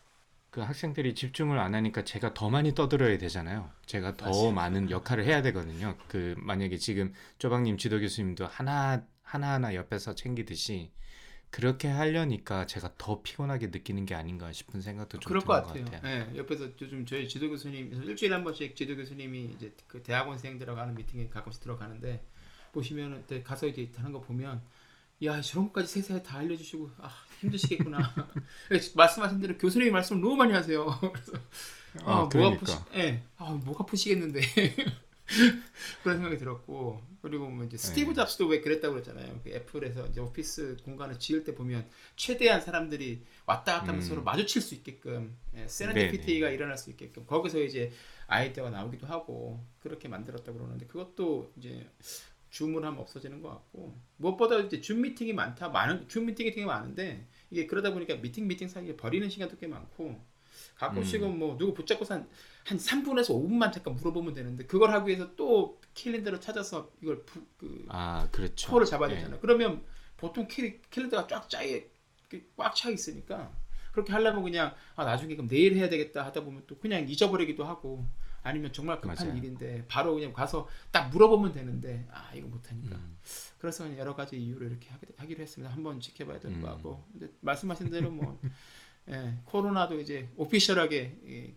그 0.56 0.62
학생들이 0.62 1.14
집중을 1.14 1.58
안 1.58 1.75
하니까 1.75 2.02
제가 2.02 2.32
더 2.32 2.48
많이 2.48 2.75
떠들어야 2.75 3.18
되잖아요. 3.18 3.70
제가 3.84 4.16
더 4.16 4.30
맞아요. 4.30 4.52
많은 4.52 4.90
역할을 4.90 5.26
해야 5.26 5.42
되거든요. 5.42 5.98
그 6.08 6.34
만약에 6.38 6.78
지금 6.78 7.12
쪼박님 7.38 7.76
지도 7.76 8.00
교수님도 8.00 8.46
하나 8.46 9.04
하나하나 9.20 9.75
옆에서 9.75 10.14
챙기듯이 10.14 10.92
그렇게 11.50 11.88
하려니까 11.88 12.64
제가 12.64 12.94
더 12.96 13.20
피곤하게 13.20 13.66
느끼는 13.66 14.06
게 14.06 14.14
아닌가 14.14 14.50
싶은 14.50 14.80
생각도 14.80 15.18
좀 15.18 15.28
그럴 15.28 15.42
드는 15.42 15.46
것 15.46 15.66
같아요. 15.66 15.84
같아요. 15.84 16.30
예, 16.32 16.38
옆에서 16.38 16.70
요즘 16.80 17.04
저희 17.04 17.28
지도 17.28 17.50
교수님 17.50 17.92
일주일에 17.92 18.34
한 18.34 18.42
번씩 18.42 18.75
지도 18.75 18.96
교수님이 18.96 19.50
이제 19.56 19.75
그 19.86 20.02
대학원생들하고 20.02 20.80
하는 20.80 20.94
미팅에 20.94 21.28
가끔씩 21.28 21.60
들어가는데 21.60 22.25
보시면은 22.72 23.18
그때 23.26 23.42
가서 23.42 23.66
이제 23.66 23.90
하는 23.94 24.10
거 24.10 24.22
보면 24.22 24.62
야 25.22 25.38
저런 25.42 25.66
것까지 25.66 25.86
세세하게 25.88 26.22
다 26.22 26.38
알려주시고 26.38 26.92
아 26.96 27.10
힘드시겠구나. 27.40 27.99
말씀하신 28.95 29.40
대로 29.40 29.59
교수님이 29.59 29.90
말씀을 29.90 30.21
너무 30.21 30.37
많이 30.37 30.52
하세요. 30.52 30.87
그래서 31.12 31.33
아, 32.05 32.12
아, 32.12 32.21
목 32.23 32.28
그러니까. 32.31 32.73
아프시, 32.73 32.78
예, 32.95 33.23
아, 33.37 33.50
목 33.52 33.81
아프시겠는데 33.81 34.40
그런 36.02 36.19
생각이 36.19 36.38
들었고 36.38 37.02
그리고 37.23 37.49
뭐 37.49 37.64
이제 37.64 37.76
스티브 37.76 38.11
네. 38.11 38.14
잡스도 38.14 38.47
왜 38.47 38.61
그랬다고 38.61 38.95
그랬잖아요. 38.95 39.40
그 39.43 39.50
애플에서 39.50 40.07
이제 40.07 40.21
오피스 40.21 40.76
공간을 40.85 41.19
지을 41.19 41.43
때 41.43 41.55
보면 41.55 41.85
최대한 42.14 42.61
사람들이 42.61 43.25
왔다 43.45 43.78
갔다 43.78 43.88
하면서 43.88 44.07
음. 44.07 44.09
서로 44.11 44.23
마주칠 44.23 44.62
수 44.62 44.75
있게끔 44.75 45.37
예, 45.55 45.62
네, 45.62 45.69
세렌디피티가 45.69 46.50
일어날 46.50 46.78
수 46.78 46.90
있게끔 46.90 47.26
거기서 47.26 47.61
이제 47.61 47.93
아이디어가 48.28 48.71
나오기도 48.71 49.07
하고 49.07 49.64
그렇게 49.81 50.09
만들었다고 50.09 50.59
그러는데 50.59 50.87
그것도 50.87 51.52
이제 51.57 51.88
줌을 52.56 52.84
하면 52.86 52.98
없어지는 53.00 53.42
것 53.42 53.50
같고 53.50 53.94
무엇보다 54.16 54.58
이제 54.60 54.80
줌 54.80 55.02
미팅이 55.02 55.34
많다 55.34 55.68
많은 55.68 56.08
줌 56.08 56.25
미팅이 56.25 56.52
되게 56.52 56.64
많은데 56.64 57.26
이게 57.50 57.66
그러다 57.66 57.92
보니까 57.92 58.14
미팅 58.16 58.48
미팅 58.48 58.66
사이에 58.66 58.96
버리는 58.96 59.28
시간도 59.28 59.58
꽤 59.58 59.66
많고 59.66 60.18
가끔씩은 60.76 61.22
음. 61.28 61.38
뭐 61.38 61.58
누구 61.58 61.75
붙잡고서 61.75 62.14
한, 62.14 62.28
한 62.64 62.78
3분에서 62.78 63.28
5분만 63.30 63.72
잠깐 63.72 63.94
물어보면 63.96 64.32
되는데 64.32 64.64
그걸 64.64 64.90
하기 64.92 65.08
위해서 65.08 65.34
또 65.36 65.78
캘린더를 65.94 66.40
찾아서 66.40 66.90
이걸 67.02 67.22
부, 67.26 67.44
그 67.58 67.84
아 67.88 68.26
그렇죠. 68.32 68.70
코를 68.70 68.86
잡아야 68.86 69.10
예. 69.10 69.16
되잖아요. 69.16 69.38
그러면 69.40 69.82
보통 70.16 70.48
캘, 70.48 70.80
캘린더가 70.90 71.26
쫙 71.26 71.48
짜에 71.50 71.86
꽉차 72.56 72.88
있으니까 72.90 73.52
그렇게 73.92 74.12
하려면 74.12 74.42
그냥 74.42 74.75
아 74.94 75.04
나중에 75.04 75.34
그럼 75.36 75.46
내일 75.48 75.75
해야 75.76 75.88
되겠다 75.90 76.25
하다 76.25 76.42
보면 76.44 76.64
또 76.66 76.78
그냥 76.78 77.06
잊어버리기도 77.08 77.64
하고 77.64 78.06
아니면 78.47 78.73
정말 78.73 79.00
급한 79.00 79.17
맞아요. 79.17 79.37
일인데 79.37 79.85
바로 79.88 80.15
그냥 80.15 80.33
가서 80.33 80.69
딱 80.91 81.09
물어보면 81.11 81.53
되는데 81.53 82.07
아 82.11 82.33
이거 82.35 82.47
못하니까 82.49 82.97
음. 82.97 83.19
그래서 83.59 83.97
여러 83.99 84.15
가지 84.15 84.41
이유로 84.41 84.67
이렇게 84.67 84.88
하기, 84.91 85.07
하기로 85.17 85.43
했습니다. 85.43 85.73
한번 85.73 86.00
지켜봐야 86.00 86.38
될것 86.38 86.59
음. 86.59 86.65
같고 86.65 87.05
근데 87.12 87.29
말씀하신 87.41 87.91
대로 87.91 88.11
뭐 88.11 88.41
예, 89.09 89.38
코로나도 89.45 90.00
이제 90.00 90.29
오피셜하게 90.37 91.21
예, 91.26 91.55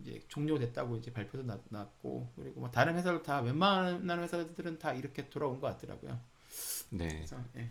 이제 0.00 0.22
종료됐다고 0.28 0.96
이제 0.96 1.12
발표도 1.12 1.44
났, 1.44 1.60
났고 1.68 2.32
그리고 2.36 2.60
뭐 2.60 2.70
다른 2.70 2.96
회사들 2.96 3.22
다 3.22 3.40
웬만한 3.40 4.22
회사들은 4.22 4.78
다 4.78 4.92
이렇게 4.92 5.28
돌아온 5.28 5.60
것 5.60 5.66
같더라고요. 5.68 6.18
네. 6.90 7.08
그래서 7.08 7.36
예. 7.56 7.70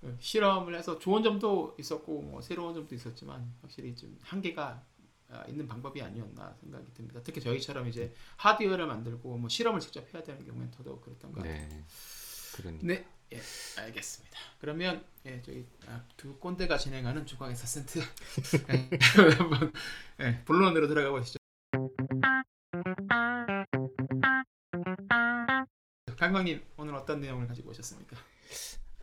그 0.00 0.16
실험을 0.18 0.74
해서 0.74 0.98
좋은 0.98 1.22
점도 1.22 1.76
있었고 1.78 2.22
뭐 2.22 2.40
새로운 2.40 2.74
점도 2.74 2.94
있었지만 2.94 3.52
확실히 3.60 3.94
좀 3.94 4.16
한계가 4.22 4.68
아, 4.68 4.82
있는 5.48 5.66
방법이 5.66 6.02
아니었나 6.02 6.54
생각이 6.60 6.92
듭니다. 6.94 7.20
특히 7.22 7.40
저희처럼 7.40 7.88
이제 7.88 8.12
하드웨어를 8.36 8.86
만들고 8.86 9.38
뭐 9.38 9.48
실험을 9.48 9.80
직접 9.80 10.12
해야 10.12 10.22
되는 10.22 10.44
경우엔 10.44 10.70
더더욱 10.70 11.00
그랬던 11.02 11.32
것 11.32 11.42
같아요. 11.42 11.68
네. 11.68 11.84
그러니까. 12.56 12.86
네, 12.86 13.06
예, 13.32 13.40
알겠습니다. 13.78 14.36
그러면 14.60 15.04
예, 15.26 15.40
저희 15.42 15.66
아, 15.86 16.04
두 16.16 16.36
꼰대가 16.38 16.76
진행하는 16.78 17.26
주광의 17.26 17.54
4센트 17.54 18.00
예, 18.70 19.36
한번 19.38 19.72
예, 20.20 20.42
본론으로 20.44 20.88
들어가 20.88 21.10
보시죠. 21.10 21.38
강광님 26.16 26.62
오늘 26.76 26.94
어떤 26.94 27.20
내용을 27.20 27.46
가지고 27.46 27.70
오셨습니까? 27.70 28.16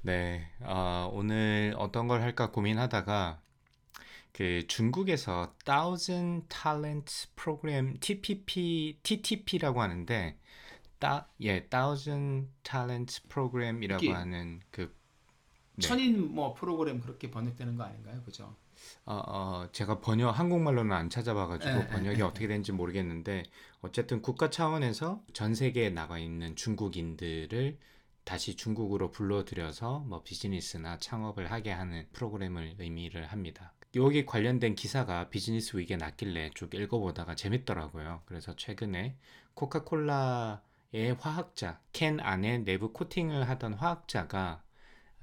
네, 0.03 0.51
아, 0.61 1.09
오늘 1.11 1.73
어떤 1.77 2.07
걸 2.07 2.21
할까 2.21 2.51
고민하다가 2.51 3.41
그 4.37 4.67
중국에서 4.67 5.55
Thousand 5.65 6.45
Talent 6.47 7.29
Program 7.35 7.97
TPP 7.99 8.99
TTP라고 9.01 9.81
하는데 9.81 10.37
따, 10.99 11.27
예, 11.41 11.63
Thousand 11.63 12.47
Talent 12.61 13.21
Program이라고 13.29 14.13
하는 14.13 14.59
그 14.69 14.95
네. 15.73 15.87
천인 15.87 16.35
뭐 16.35 16.53
프로그램 16.53 17.01
그렇게 17.01 17.31
번역되는 17.31 17.77
거 17.77 17.85
아닌가요? 17.85 18.21
그죠? 18.25 18.55
어, 19.05 19.15
어, 19.25 19.69
제가 19.71 20.01
번역 20.01 20.37
한국말로는 20.37 20.95
안 20.95 21.09
찾아봐가지고 21.09 21.75
예, 21.75 21.87
번역이 21.87 22.19
예, 22.19 22.23
어떻게 22.23 22.47
되는지 22.47 22.73
모르겠는데 22.73 23.41
어쨌든 23.81 24.21
국가 24.21 24.51
차원에서 24.51 25.23
전 25.33 25.55
세계에 25.55 25.89
나가 25.89 26.19
있는 26.19 26.55
중국인들을 26.55 27.79
다시 28.23 28.55
중국으로 28.55 29.09
불러들여서 29.09 30.01
뭐 30.01 30.21
비즈니스나 30.21 30.99
창업을 30.99 31.49
하게 31.51 31.71
하는 31.71 32.07
프로그램을 32.13 32.75
의미를 32.77 33.25
합니다. 33.25 33.73
여기 33.95 34.25
관련된 34.25 34.75
기사가 34.75 35.29
비즈니스 35.29 35.77
위기에 35.77 35.97
났길래 35.97 36.51
쭉 36.53 36.73
읽어보다가 36.73 37.35
재밌더라고요. 37.35 38.21
그래서 38.25 38.55
최근에 38.55 39.15
코카콜라의 39.53 41.15
화학자, 41.19 41.79
캔 41.93 42.19
안에 42.19 42.59
내부 42.59 42.91
코팅을 42.91 43.47
하던 43.49 43.73
화학자가 43.73 44.63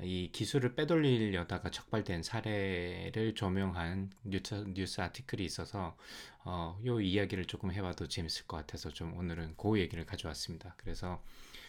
이 0.02 0.30
기술을 0.32 0.74
빼돌리려다가 0.74 1.70
적발된 1.70 2.24
사례를 2.24 3.34
조명한 3.36 4.10
뉴스, 4.24 4.64
뉴스 4.74 5.00
아티클이 5.00 5.44
있어서 5.44 5.96
어, 6.44 6.80
요 6.84 7.00
이야기를 7.00 7.44
조금 7.44 7.70
해봐도 7.70 8.08
재밌을 8.08 8.46
것 8.46 8.56
같아서 8.56 8.90
좀 8.90 9.16
오늘은 9.16 9.54
그 9.56 9.78
얘기를 9.78 10.04
가져왔습니다. 10.04 10.74
그래서 10.78 11.22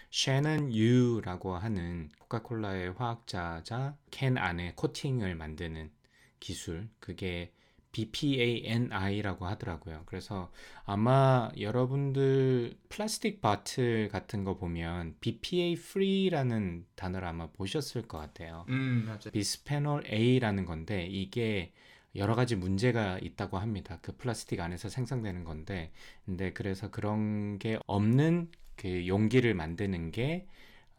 셰넌 0.09 0.73
유라고 0.73 1.55
하는 1.55 2.09
코카콜라의 2.19 2.93
화학자자 2.93 3.95
캔 4.09 4.37
안에 4.37 4.73
코팅을 4.75 5.35
만드는 5.35 5.91
기술 6.39 6.89
그게 6.99 7.51
BPANI라고 7.91 9.45
하더라고요. 9.45 10.03
그래서 10.05 10.51
아마 10.83 11.49
여러분들 11.57 12.77
플라스틱 12.89 13.39
바틀 13.39 14.09
같은 14.09 14.43
거 14.43 14.57
보면 14.57 15.15
BPA 15.21 15.73
free라는 15.73 16.85
단어를 16.95 17.25
아마 17.27 17.47
보셨을 17.47 18.01
것 18.07 18.17
같아요. 18.17 18.65
음, 18.67 19.03
맞아요. 19.05 19.31
비스페놀 19.31 20.05
A라는 20.07 20.65
건데 20.65 21.05
이게 21.05 21.71
여러 22.15 22.35
가지 22.35 22.55
문제가 22.55 23.19
있다고 23.19 23.57
합니다. 23.57 23.99
그 24.01 24.15
플라스틱 24.15 24.59
안에서 24.61 24.89
생성되는 24.89 25.43
건데, 25.43 25.91
근데 26.25 26.53
그래서 26.53 26.89
그런 26.89 27.59
게 27.59 27.77
없는 27.87 28.51
그 28.75 29.07
용기를 29.07 29.53
만드는 29.53 30.11
게 30.11 30.47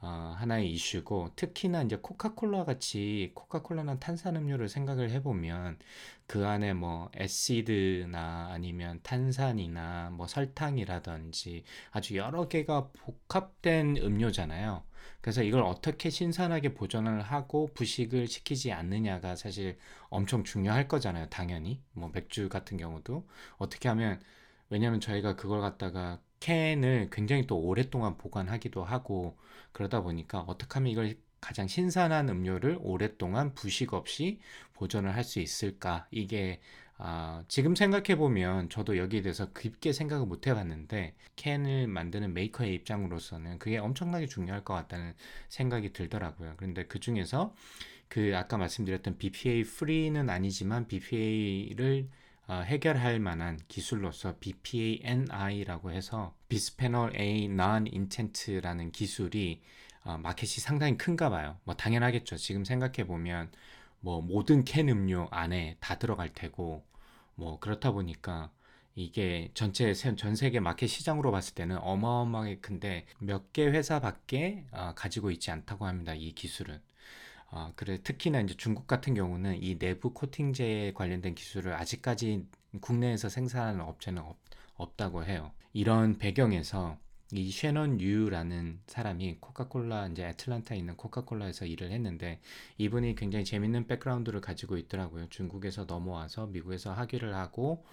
어, 0.06 0.36
하나의 0.38 0.70
이슈고 0.70 1.32
특히나 1.34 1.82
이제 1.82 1.96
코카콜라 1.96 2.64
같이 2.64 3.32
코카콜라는 3.34 3.98
탄산음료를 3.98 4.68
생각을 4.68 5.10
해보면 5.10 5.78
그 6.28 6.46
안에 6.46 6.74
뭐 6.74 7.10
애시드나 7.16 8.50
아니면 8.52 9.00
탄산이나 9.02 10.10
뭐 10.12 10.28
설탕이라든지 10.28 11.64
아주 11.90 12.16
여러 12.16 12.46
개가 12.46 12.90
복합된 12.92 13.96
음료잖아요. 13.96 14.84
그래서 15.20 15.42
이걸 15.42 15.62
어떻게 15.62 16.08
신선하게 16.08 16.74
보존을 16.74 17.20
하고 17.22 17.68
부식을 17.74 18.28
시키지 18.28 18.70
않느냐가 18.70 19.34
사실 19.34 19.76
엄청 20.08 20.44
중요할 20.44 20.86
거잖아요. 20.86 21.28
당연히 21.30 21.82
뭐 21.92 22.10
맥주 22.12 22.48
같은 22.48 22.76
경우도 22.76 23.26
어떻게 23.58 23.88
하면 23.88 24.20
왜냐면 24.70 25.00
저희가 25.00 25.36
그걸 25.36 25.60
갖다가 25.60 26.20
캔을 26.40 27.08
굉장히 27.10 27.46
또 27.46 27.58
오랫동안 27.58 28.16
보관하기도 28.18 28.84
하고 28.84 29.36
그러다 29.72 30.02
보니까 30.02 30.40
어떻게 30.40 30.74
하면 30.74 30.92
이걸 30.92 31.16
가장 31.40 31.66
신선한 31.68 32.28
음료를 32.28 32.78
오랫동안 32.80 33.54
부식 33.54 33.94
없이 33.94 34.40
보존을 34.74 35.14
할 35.14 35.24
수 35.24 35.40
있을까 35.40 36.06
이게 36.10 36.60
아, 36.98 37.44
지금 37.48 37.74
생각해 37.74 38.16
보면 38.16 38.70
저도 38.70 38.96
여기에 38.96 39.20
대해서 39.22 39.52
깊게 39.52 39.92
생각을 39.92 40.26
못 40.26 40.46
해봤는데 40.46 41.14
캔을 41.36 41.88
만드는 41.88 42.32
메이커의 42.32 42.74
입장으로서는 42.74 43.58
그게 43.58 43.76
엄청나게 43.78 44.26
중요할 44.26 44.64
것 44.64 44.72
같다는 44.74 45.14
생각이 45.50 45.92
들더라고요. 45.92 46.54
그런데 46.56 46.86
그 46.86 46.98
중에서 46.98 47.54
그 48.08 48.32
아까 48.36 48.56
말씀드렸던 48.56 49.18
BPA 49.18 49.60
free는 49.60 50.30
아니지만 50.30 50.86
BPA를 50.88 52.08
어, 52.08 52.10
해결할 52.54 53.18
만한 53.20 53.58
기술로서 53.68 54.36
BPANI라고 54.40 55.90
해서 55.90 56.34
비스페놀 56.48 57.16
A 57.18 57.44
non-intent라는 57.46 58.92
기술이 58.92 59.62
어, 60.04 60.18
마켓이 60.18 60.48
상당히 60.60 60.96
큰가 60.96 61.30
봐요. 61.30 61.58
뭐 61.64 61.74
당연하겠죠. 61.74 62.36
지금 62.36 62.64
생각해 62.64 63.06
보면 63.06 63.50
뭐 64.00 64.20
모든 64.22 64.64
캔 64.64 64.88
음료 64.88 65.28
안에 65.32 65.76
다 65.80 65.98
들어갈 65.98 66.28
테고 66.28 66.84
뭐 67.34 67.58
그렇다 67.58 67.90
보니까 67.92 68.50
이게 68.94 69.50
전체 69.54 69.92
전 69.92 70.36
세계 70.36 70.60
마켓 70.60 70.86
시장으로 70.86 71.30
봤을 71.32 71.54
때는 71.54 71.78
어마어마하게 71.78 72.60
큰데 72.60 73.06
몇 73.18 73.52
개 73.52 73.66
회사밖에 73.66 74.64
어, 74.70 74.92
가지고 74.94 75.30
있지 75.32 75.50
않다고 75.50 75.86
합니다. 75.86 76.14
이 76.14 76.32
기술은. 76.32 76.80
어, 77.50 77.72
그래 77.76 78.02
특히나 78.02 78.40
이제 78.40 78.54
중국 78.56 78.86
같은 78.86 79.14
경우는 79.14 79.62
이 79.62 79.78
내부 79.78 80.12
코팅제에 80.12 80.92
관련된 80.92 81.34
기술을 81.34 81.74
아직까지 81.74 82.46
국내에서 82.80 83.28
생산하는 83.28 83.80
업체는 83.80 84.22
없, 84.22 84.36
없다고 84.74 85.24
해요. 85.24 85.52
이런 85.72 86.18
배경에서 86.18 86.98
이 87.32 87.50
쉐넌 87.50 88.00
유라는 88.00 88.80
사람이 88.86 89.38
코카콜라 89.40 90.06
이제 90.08 90.26
애틀란타에 90.28 90.78
있는 90.78 90.96
코카콜라에서 90.96 91.66
일을 91.66 91.90
했는데 91.90 92.40
이분이 92.78 93.16
굉장히 93.16 93.44
재밌는 93.44 93.88
background를 93.88 94.40
가지고 94.40 94.76
있더라고요. 94.76 95.28
중국에서 95.28 95.84
넘어와서 95.84 96.46
미국에서 96.46 96.92
학위를 96.92 97.34
하고 97.34 97.84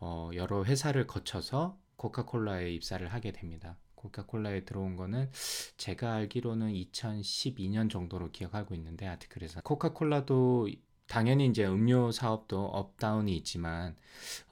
어, 0.00 0.30
여러 0.34 0.64
회사를 0.64 1.06
거쳐서 1.06 1.78
코카콜라에 1.96 2.70
입사를 2.72 3.06
하게 3.08 3.32
됩니다. 3.32 3.76
코카콜라에 3.98 4.64
들어온 4.64 4.96
거는 4.96 5.30
제가 5.76 6.14
알기로는 6.14 6.72
2012년 6.72 7.90
정도로 7.90 8.30
기억하고 8.30 8.74
있는데 8.74 9.06
article에서 9.06 9.62
코카콜라도 9.62 10.68
당연히 11.06 11.46
이제 11.46 11.66
음료 11.66 12.12
사업도 12.12 12.66
up 12.66 12.85
down이 12.85 13.34
있지만 13.38 13.96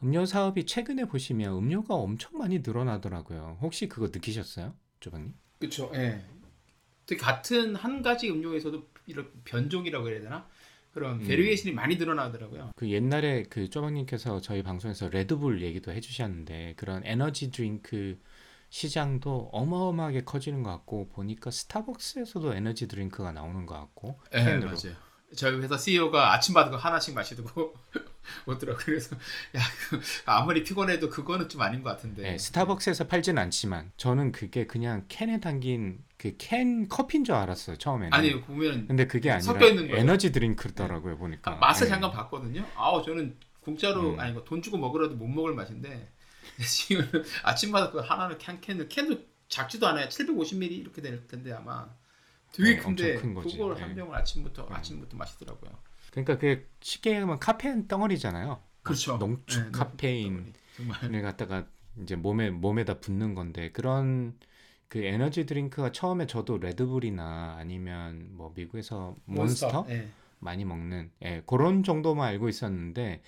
음료 0.03 0.25
사업이 0.27 0.65
최근에 0.65 1.05
보시면 1.05 1.53
음료가 1.53 1.95
엄청 1.95 2.39
많이 2.39 2.61
늘어나더라고요. 2.61 3.59
혹시 3.61 3.89
그거 3.89 4.07
느끼셨어요? 4.07 4.75
조방님? 5.01 5.35
그렇죠. 5.59 5.91
예. 5.95 6.25
또 7.07 7.17
같은 7.17 7.77
한 7.77 8.03
가지 8.03 8.31
음료에서도 8.31 8.83
이런 9.07 9.31
변종이라고 9.45 10.09
해야 10.09 10.21
되나? 10.21 10.49
그런 10.93 11.19
variation이 11.19 11.75
많이 11.75 11.97
늘어나더라고요. 11.97 12.71
그 12.75 12.89
옛날에 12.89 13.43
그 13.51 13.69
쪼방님께서 13.69 14.41
저희 14.41 14.63
방송에서 14.63 15.11
레드불 15.11 15.61
얘기도 15.61 15.93
해주셨는데 15.93 16.73
그런 16.79 17.03
에너지 17.05 17.51
드링크 17.51 18.19
시장도 18.69 19.51
어마어마하게 19.53 20.25
커지는 20.25 20.63
것 20.63 20.71
같고 20.71 21.09
보니까 21.09 21.51
스타벅스에서도 21.51 22.55
에너지 22.55 22.89
드링크가 22.89 23.33
나오는 23.33 23.65
것 23.67 23.75
같고 23.75 24.21
예, 24.35 24.45
캔으로. 24.45 24.67
맞아요. 24.67 24.97
저희 25.37 25.57
회사 25.61 25.77
CEO가 25.77 26.35
아침마다 26.35 26.77
하나씩 26.77 27.15
마시고 27.15 27.75
오더라고요. 28.47 28.85
그래서 28.85 29.17
야 29.57 29.61
그, 29.89 30.01
아무리 30.25 30.63
피곤해도 30.63 31.11
그거는 31.11 31.49
좀 31.49 31.63
아닌 31.63 31.83
것 31.83 31.91
같은데. 31.91 32.23
네, 32.23 32.39
스타벅스에서 32.39 33.07
팔진 33.07 33.39
않지만 33.39 33.93
저는 33.97 34.33
그게 34.33 34.67
그냥 34.67 35.05
캔에 35.09 35.41
담긴 35.41 36.05
그 36.17 36.37
캔 36.39 36.89
커피인 36.89 37.25
줄 37.25 37.35
알았어요 37.35 37.77
처음에는. 37.77 38.13
아니 38.13 38.41
보면 38.41 38.87
근데 38.89 39.07
그게 39.07 39.31
아니라 39.31 39.53
섞여 39.53 39.67
있는 39.67 39.87
거예요. 39.89 40.01
에너지 40.01 40.33
드링크더라고요 40.33 41.19
보니까. 41.19 41.53
아, 41.53 41.57
맛을 41.57 41.87
네. 41.87 41.91
잠깐 41.91 42.11
봤거든요. 42.13 42.65
아우 42.77 43.03
저는 43.05 43.37
공짜로 43.61 44.11
음. 44.15 44.21
아니 44.21 44.33
뭐돈 44.33 44.63
주고 44.63 44.77
먹으라도 44.79 45.15
못 45.17 45.27
먹을 45.27 45.55
맛인데 45.55 46.13
지금 46.65 47.05
아침마다 47.43 47.91
그 47.91 47.99
하나는 47.99 48.39
캔 48.39 48.61
캔을 48.61 48.89
캔도 48.89 49.21
작지도 49.49 49.87
않아요. 49.89 50.09
750ml 50.09 50.73
이렇게 50.73 51.03
될 51.03 51.27
텐데 51.27 51.53
아마 51.53 51.89
되게 52.53 52.77
네, 52.77 52.79
큰데 52.79 53.17
큰. 53.17 53.35
그걸 53.35 53.75
네. 53.75 53.83
한 53.83 53.95
병을 53.95 54.15
아침부터 54.17 54.69
아침부터 54.71 55.17
마시더라고요. 55.17 55.71
그러니까 56.11 56.35
그게 56.39 56.67
쉽게 56.81 57.11
얘기하면 57.11 57.39
카페인 57.39 57.87
덩어리잖아요. 57.87 58.63
그렇죠. 58.83 59.19
농축 59.19 59.65
네, 59.65 59.71
카페인을 59.71 60.53
갖다가 61.23 61.67
이제 62.03 62.17
몸에 62.17 62.51
몸에다 62.51 63.01
붓는 63.01 63.35
건데 63.35 63.71
그런 63.73 64.39
그 64.89 65.05
에너지 65.05 65.47
드링크가 65.47 65.93
처음에 65.93 66.27
저도 66.27 66.59
레드불이나 66.59 67.57
아니면 67.59 68.29
뭐 68.33 68.53
미국에서 68.55 69.17
몬스터, 69.25 69.87
예. 69.89 70.09
많이 70.39 70.65
먹는 70.65 71.11
예, 71.23 71.43
그런 71.47 71.83
정도만 71.83 72.29
알고 72.29 72.49
있었는데 72.49 73.23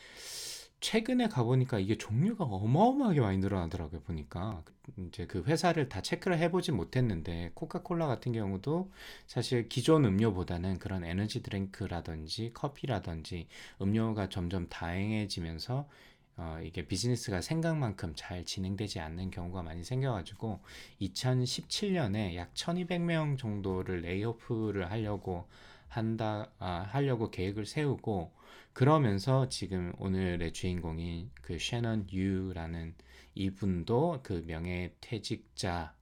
최근에 0.80 1.28
가보니까 1.28 1.78
이게 1.80 1.98
종류가 1.98 2.44
어마어마하게 2.44 3.20
많이 3.20 3.38
늘어나더라고요 3.38 4.00
보니까. 4.02 4.62
이제 4.96 5.26
그 5.26 5.42
회사를 5.42 5.88
다 5.88 6.00
체크를 6.00 6.38
해보진 6.38 6.76
못했는데 6.76 7.50
코카콜라 7.54 8.06
같은 8.06 8.32
경우도 8.32 8.90
사실 9.26 9.68
기존 9.68 10.04
음료보다는 10.04 10.78
그런 10.78 11.04
에너지 11.04 11.42
드링크라든지 11.42 12.52
커피라든지 12.54 13.48
음료가 13.82 14.28
점점 14.28 14.68
다양해지면서 14.68 15.88
어, 16.36 16.58
이게 16.62 16.86
비즈니스가 16.86 17.40
생각만큼 17.40 18.12
잘 18.14 18.44
진행되지 18.44 19.00
않는 19.00 19.32
경우가 19.32 19.64
많이 19.64 19.82
생겨가지고 19.82 20.60
2017년에 21.00 22.36
약 22.36 22.54
1200명 22.54 23.36
정도를 23.36 24.02
layoff를 24.02 24.88
하려고 24.90 25.46
한다 25.88 26.48
아, 26.60 26.86
하려고 26.88 27.30
계획을 27.30 27.66
세우고 27.66 28.37
그러면서 28.78 29.48
지금 29.48 29.92
오늘의 29.98 30.52
주인공인 30.52 31.32
그 31.42 31.58
셰넌 31.58 32.06
유라는 32.12 32.94
이분도 33.34 34.20
그 34.22 34.44
명예퇴직자 34.46 35.96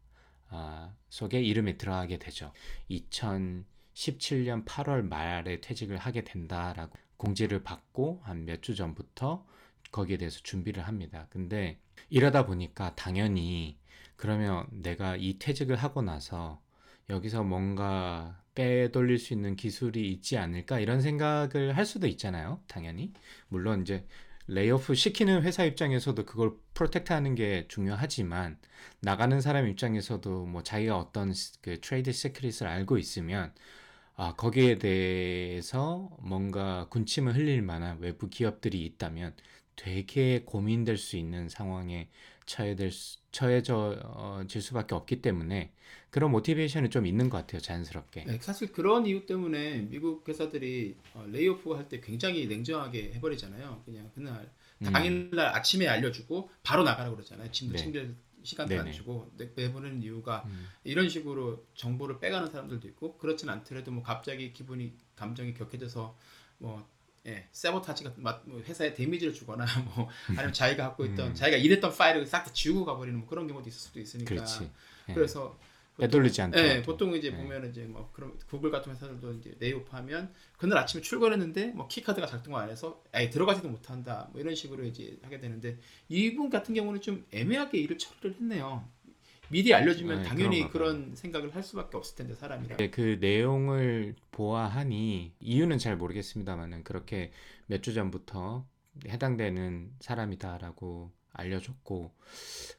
아, 0.51 0.95
속에 1.09 1.41
이름에 1.41 1.79
들어가게 1.79 2.19
되죠. 2.19 2.53
2017년 2.91 4.67
8월 4.67 5.09
말에 5.09 5.63
퇴직을 5.63 5.97
하게 5.97 6.23
된다라고 6.25 6.93
공지를 7.17 7.63
받고 7.63 8.21
한 8.25 8.45
몇 8.45 8.61
주 8.61 8.75
전부터 8.75 9.47
거기에 9.91 10.19
대해서 10.19 10.41
준비를 10.43 10.87
합니다. 10.87 11.29
근데 11.31 11.81
이러다 12.11 12.45
보니까 12.45 12.95
당연히 12.95 13.79
그러면 14.17 14.67
내가 14.71 15.17
이 15.17 15.39
퇴직을 15.39 15.77
하고 15.77 16.03
나서 16.03 16.61
여기서 17.09 17.43
뭔가 17.43 18.45
빼돌릴 18.57 19.19
수 19.19 19.33
있는 19.33 19.55
기술이 19.55 20.11
있지 20.11 20.37
않을까 20.37 20.81
이런 20.81 21.01
생각을 21.01 21.77
할 21.77 21.87
수도 21.87 22.09
있잖아요. 22.09 22.61
당연히. 22.67 23.13
물론 23.49 23.83
이제 23.83 24.05
layoff 24.49 24.95
시키는 24.95 25.43
회사 25.43 25.65
입장에서도 25.65 26.25
그걸 26.25 26.53
protect 26.75 27.13
하는 27.13 27.35
게 27.37 27.67
중요하지만 27.69 28.59
나가는 29.01 29.41
사람 29.41 29.69
입장에서도 29.69 30.47
뭐 30.47 30.63
자기가 30.63 30.99
어떤 30.99 31.33
그 31.61 31.81
trade 31.81 32.13
secret을 32.13 32.67
알고 32.67 32.99
있으면 32.99 33.53
아, 34.15 34.35
거기에 34.35 34.79
대해서 34.79 36.11
뭔가 36.21 36.89
군침을 36.89 37.35
흘릴 37.37 37.63
만한 37.63 37.99
외부 38.01 38.29
기업들이 38.31 38.85
있다면 38.87 39.35
되게 39.77 40.43
고민될 40.45 40.97
수 40.97 41.17
있는 41.17 41.49
상황에 41.51 42.09
처해될 42.47 42.91
수, 42.93 43.19
처해져 43.33 44.01
어, 44.05 44.43
질 44.49 44.63
수밖에 44.63 44.95
없기 44.95 45.21
때문에 45.23 45.73
그런 46.11 46.31
motivation이 46.31 46.91
좀 46.91 47.07
있는 47.07 47.29
것 47.31 47.39
같아요 47.39 47.61
자연스럽게. 47.61 48.25
네, 48.25 48.39
사실 48.41 48.73
그런 48.73 49.07
이유 49.07 49.25
때문에 49.27 49.83
미국 49.83 50.29
회사들이 50.29 50.97
어, 51.15 51.25
layoff 51.29 51.73
할 51.75 51.89
때 51.89 52.01
굉장히 52.01 52.47
냉정하게 52.47 53.13
해버리잖아요. 53.15 53.83
그냥 53.85 54.11
그날 54.15 54.53
음. 54.83 54.87
당일날 54.93 55.47
아침에 55.55 55.87
알려주고 55.87 56.51
바로 56.63 56.83
나가라 56.83 57.11
그러잖아요. 57.11 57.51
짐도 57.53 57.75
네. 57.75 57.83
챙길 57.83 58.17
시간도 58.43 58.79
안 58.81 58.85
네네. 58.85 58.93
주고 58.93 59.31
내- 59.37 59.51
내보내는 59.55 60.03
이유가 60.03 60.45
음. 60.47 60.75
이런 60.85 61.09
식으로 61.09 61.67
정보를 61.75 62.19
빼가는 62.21 62.51
사람들도 62.51 62.87
있고 62.89 63.17
그렇진 63.19 63.49
않더라도 63.49 63.91
뭐 63.93 64.03
갑자기 64.03 64.53
기분이 64.53 64.95
감정이 65.17 65.55
격해져서 65.55 66.17
뭐 66.59 66.89
예, 67.27 67.49
세보타지 67.53 68.05
같은 68.05 68.23
막, 68.23 68.43
뭐 68.47 68.61
회사에 68.61 68.95
데미지를 68.95 69.35
주거나 69.35 69.65
뭐 69.97 70.09
아니면 70.29 70.53
자기가 70.53 70.89
갖고 70.89 71.05
있던 71.05 71.29
음. 71.31 71.35
자기가 71.35 71.57
일했던 71.57 71.95
파일을 71.95 72.27
싹 72.27 72.45
다 72.45 72.53
지우고 72.53 72.85
가버리는 72.85 73.19
뭐 73.19 73.29
그런 73.29 73.49
경우도 73.49 73.69
있을 73.69 73.81
수도 73.81 73.99
있으니까 73.99 74.29
그렇지. 74.29 74.71
예. 75.09 75.15
그래서 75.15 75.59
빼돌리지 75.99 76.43
않더라도. 76.43 76.69
예, 76.69 76.83
보통 76.83 77.15
이제 77.15 77.31
네. 77.31 77.37
보면 77.37 77.71
이제 77.71 77.83
뭐 77.85 78.11
그런 78.13 78.39
구글 78.49 78.71
같은 78.71 78.93
회사들도 78.93 79.33
이제 79.35 79.57
레이오프하면 79.59 80.33
그날 80.59 80.79
아침에 80.79 81.03
출근했는데 81.03 81.69
뭐 81.69 81.89
키카드가 81.89 82.27
작동을 82.27 82.61
안 82.61 82.71
해서 82.71 83.03
아예 83.13 83.31
들어가지도 83.31 83.69
못한다 83.69 84.29
뭐 84.33 84.41
이런 84.41 84.55
식으로 84.55 84.85
이제 84.85 85.19
하게 85.23 85.41
되는데 85.41 85.79
이분 86.09 86.51
같은 86.51 86.75
경우는 86.75 87.01
좀 87.01 87.25
애매하게 87.33 87.79
일을 87.79 87.99
처리를 87.99 88.35
했네요. 88.35 88.87
미리 89.49 89.73
알려주면 89.75 90.23
네, 90.23 90.29
당연히. 90.29 90.69
그런 90.71 91.15
생각을 91.15 91.55
할 91.55 91.63
수밖에 91.63 91.97
없을 91.97 92.17
텐데 92.17 92.35
사람이라. 92.35 92.77
네, 92.77 92.91
그 92.91 93.19
내용을 93.21 94.15
보아하니 94.33 95.33
이유는 95.41 95.79
잘 95.79 95.97
모르겠습니다만은 95.97 96.85
그렇게 96.85 97.31
몇 97.67 97.83
주 97.83 97.95
전부터 97.95 98.67
해당되는 99.07 99.93
사람이다라고 100.01 101.13
알려줬고 101.33 102.15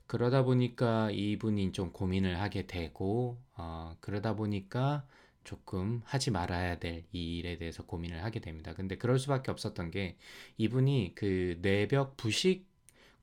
그러다 0.07 0.43
보니까 0.43 1.11
이분이 1.11 1.71
좀 1.73 1.91
고민을 1.91 2.41
하게 2.41 2.65
되고 2.67 3.37
어, 3.55 3.95
그러다 4.01 4.35
보니까 4.35 5.05
조금 5.43 6.01
하지 6.05 6.31
말아야 6.31 6.79
될 6.79 7.05
이 7.13 7.37
일에 7.37 7.57
대해서 7.57 7.85
고민을 7.85 8.23
하게 8.23 8.39
됩니다. 8.41 8.73
근데 8.73 8.97
그럴 8.97 9.19
수밖에 9.19 9.51
없었던 9.51 9.91
게 9.91 10.17
이분이 10.57 11.13
그 11.15 11.57
뇌벽 11.61 12.17
부식 12.17 12.65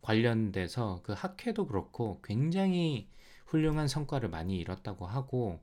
관련돼서 0.03 1.01
그 1.05 1.13
학회도 1.13 1.67
그렇고 1.67 2.21
굉장히 2.23 3.09
훌륭한 3.47 3.89
성과를 3.89 4.29
많이 4.31 4.59
이뤘다고 4.59 5.07
하고 5.07 5.61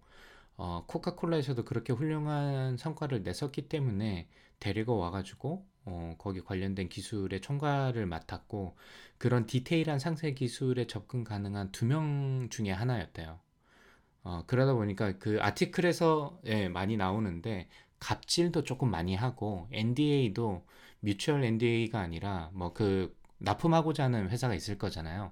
어, 0.58 0.86
코카콜라에서도 0.88 1.66
그렇게 1.66 1.94
훌륭한 1.94 2.78
성과를 2.78 3.24
냈었기 3.24 3.70
때문에 3.70 4.30
데리고 4.60 4.98
와가지고 4.98 5.66
어, 5.86 6.16
거기 6.20 6.42
관련된 6.42 6.90
기술의 6.90 7.42
총괄을 7.42 8.06
맡았고 8.06 8.76
그런 9.18 9.48
디테일한 9.48 10.00
상세 10.00 10.34
기술에 10.34 10.88
접근 10.88 11.24
가능한 11.24 11.72
두 11.72 11.86
명 11.86 12.50
중에 12.50 12.72
하나였대요. 12.72 13.40
어, 14.24 14.44
그러다 14.48 14.74
보니까 14.74 15.18
그 15.18 15.40
아티클에서 15.42 16.42
예, 16.46 16.70
많이 16.70 16.98
나오는데 16.98 17.70
갑질도 18.00 18.64
조금 18.64 18.90
많이 18.92 19.16
하고 19.16 19.68
NDA도 19.72 20.66
뮤추얼 21.02 21.44
NDA가 21.44 22.00
아니라 22.00 22.52
뭐 22.54 22.74
그 22.74 23.16
납품하고자 23.40 24.04
하는 24.06 24.30
회사가 24.30 24.54
있을 24.56 24.78
거잖아요. 24.78 25.32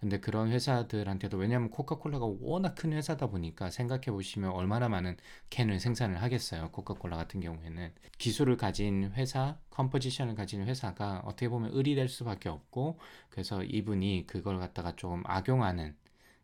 근데 0.00 0.18
그런 0.18 0.50
회사들한테도 0.50 1.36
왜냐하면 1.36 1.70
코카콜라가 1.70 2.26
워낙 2.40 2.74
큰 2.74 2.92
회사다 2.92 3.26
보니까 3.28 3.70
생각해 3.70 4.06
보시면 4.06 4.50
얼마나 4.52 4.88
많은 4.88 5.16
캔을 5.50 5.78
생산을 5.78 6.22
하겠어요. 6.22 6.70
코카콜라 6.72 7.16
같은 7.16 7.40
경우에는 7.40 7.92
기술을 8.18 8.56
가진 8.56 9.12
회사, 9.14 9.58
컴포지션을 9.70 10.34
가진 10.34 10.66
회사가 10.66 11.22
어떻게 11.24 11.48
보면 11.48 11.76
을이 11.76 11.94
될 11.94 12.08
수밖에 12.08 12.48
없고 12.48 12.98
그래서 13.28 13.62
이분이 13.62 14.24
그걸 14.26 14.58
갖다가 14.58 14.96
조금 14.96 15.22
악용하는 15.26 15.94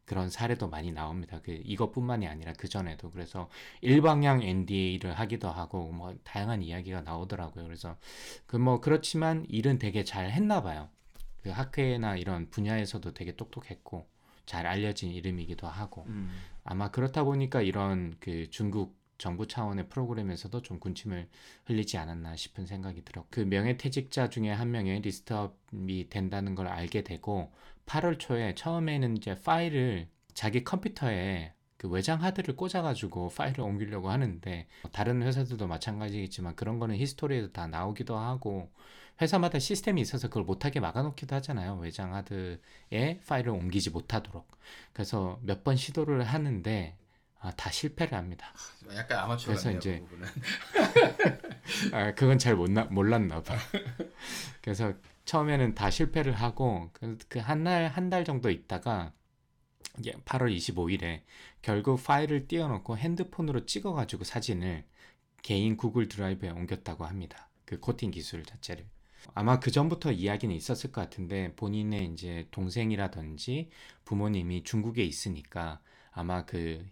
그런 0.05 0.31
사례도 0.31 0.69
많이 0.69 0.92
나옵니다. 0.92 1.40
그 1.42 1.51
이것뿐만이 1.64 2.29
아니라 2.29 2.53
그 2.53 2.69
전에도 2.69 3.11
그래서 3.11 3.49
일방향 3.81 4.42
NDA를 4.42 5.14
하기도 5.14 5.49
하고 5.51 5.90
뭐 5.92 6.14
다양한 6.25 6.62
이야기가 6.62 7.01
나오더라고요. 7.03 7.64
그래서 7.64 7.97
그 8.47 8.57
뭐 8.57 8.81
그렇지만 8.81 9.45
일은 9.49 9.79
되게 9.79 10.05
잘 10.05 10.31
했나 10.31 10.62
봐요. 10.62 10.88
그 11.46 11.52
학회나 11.52 12.16
이런 12.16 12.50
분야에서도 12.50 13.14
되게 13.14 13.37
똑똑했고 13.37 14.09
잘 14.46 14.66
알려진 14.66 15.12
이름이기도 15.12 15.68
하고 15.68 16.04
음. 16.09 16.32
아마 16.64 16.90
그렇다 16.90 17.22
보니까 17.22 17.62
이런 17.62 18.16
그 18.18 18.50
중국 18.50 18.96
정부 19.16 19.46
차원의 19.46 19.88
프로그램에서도 19.88 20.61
좀 20.62 20.80
군침을 20.80 21.28
흘리지 21.66 21.98
않았나 21.98 22.35
싶은 22.35 22.66
생각이 22.66 23.04
들어. 23.04 23.24
그 23.30 23.40
명예퇴직자 23.40 24.28
중에 24.28 24.50
한 24.50 24.72
명의 24.72 25.00
리스트업이 25.00 26.09
된다는 26.11 26.56
걸 26.56 26.66
알게 26.66 27.02
되고 27.02 27.52
8월 27.87 28.18
초에 28.18 28.56
처음에는 28.56 29.16
이제 29.16 29.40
파일을 29.40 30.09
자기 30.35 30.64
컴퓨터에 30.64 31.54
그 31.76 31.88
외장 31.88 32.22
하드를 32.22 32.56
꽂아가지고 32.56 33.30
파일을 33.37 33.61
옮기려고 33.61 34.11
하는데 34.11 34.66
다른 34.92 35.22
회사들도 35.22 35.68
마찬가지겠지만 35.68 36.56
그런 36.56 36.80
거는 36.80 36.96
history에도 36.96 37.52
다 37.52 37.68
나오기도 37.68 38.18
하고 38.18 38.68
회사마다 39.20 39.59
시스템이 39.59 40.00
있어서 40.02 40.29
그걸 40.29 40.44
못하게 40.44 40.81
막아놓기도 40.81 41.35
하잖아요 41.37 41.76
외장 41.76 42.14
하드에 42.14 43.20
파일을 43.26 43.50
옮기지 43.50 43.90
못하도록 43.90 44.46
그래서 44.92 45.38
몇 45.42 45.64
번 45.64 45.76
시도를 45.76 46.22
하는데 46.24 46.96
아, 47.38 47.52
다 47.52 47.70
실패를 47.70 48.16
합니다. 48.16 48.52
약간 48.94 49.18
아마추어 49.20 49.52
그래서. 49.55 49.70
이제- 49.70 50.02
그. 50.09 50.24
아, 51.94 52.14
그건 52.14 52.38
잘 52.38 52.57
못, 52.57 52.70
나, 52.70 52.85
몰랐나 52.85 53.42
봐. 53.42 53.55
그래서 54.62 54.94
처음에는 55.26 55.74
다 55.74 55.90
실패를 55.90 56.33
하고 56.33 56.90
그 57.29 57.38
한 57.40 57.62
날 57.62 57.90
한 57.94 58.11
달 58.11 58.24
정도 58.24 58.50
있다가 58.50 59.12
이게 59.98 60.12
8월 60.24 60.55
25일에 60.57 61.22
결국 61.62 62.02
파일을 62.02 62.48
띄워놓고 62.48 62.96
핸드폰으로 62.96 63.66
찍어가지고 63.66 64.24
사진을 64.24 64.85
개인 65.42 65.76
구글 65.76 66.09
드라이브에 66.09 66.50
옮겼다고 66.50 67.05
합니다. 67.05 67.48
그 67.64 67.79
코팅 67.79 68.11
기술 68.11 68.44
자체를. 68.44 68.87
아마 69.38 69.61
그 69.61 69.70
전부터 69.70 70.12
이야기는 70.12 70.55
있었을 70.57 70.92
것 70.92 71.03
같은데 71.03 71.55
본인의 71.57 72.07
이제 72.07 72.49
동생이라든지 72.53 73.68
부모님이 74.07 74.64
중국에 74.64 75.05
있으니까 75.05 75.83
아마 76.11 76.46
그 76.46 76.83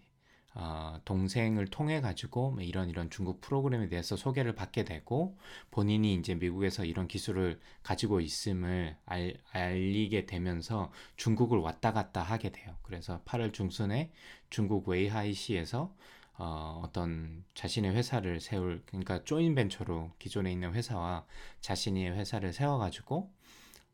어, 0.53 1.01
동생을 1.05 1.65
통해 1.69 2.01
가지고 2.01 2.51
뭐 2.51 2.61
이런 2.61 2.87
이런 2.87 3.09
중국 3.09 3.41
프로그램에 3.41 3.89
대해서 3.89 4.15
소개를 4.15 4.53
받게 4.53 4.85
되고 4.85 5.35
본인이 5.71 6.13
이제 6.13 6.35
미국에서 6.35 6.85
이런 6.85 7.07
기술을 7.07 7.59
가지고 7.81 8.21
있음을 8.21 8.95
알, 9.07 9.33
알리게 9.51 10.27
되면서 10.27 10.91
중국을 11.17 11.57
왔다 11.57 11.93
갔다 11.93 12.21
하게 12.21 12.51
돼요. 12.51 12.75
그래서 12.83 13.23
8월 13.25 13.53
중순에 13.53 14.11
중국 14.51 14.87
웨이하이시에서 14.87 15.95
어, 16.37 16.81
어떤 16.83 17.43
자신의 17.53 17.93
회사를 17.93 18.39
세울 18.41 18.83
그러니까 18.85 19.23
조인 19.23 19.55
벤처로 19.55 20.11
기존에 20.19 20.51
있는 20.51 20.73
회사와 20.73 21.25
자신의 21.61 22.11
회사를 22.11 22.51
세워가지고 22.51 23.31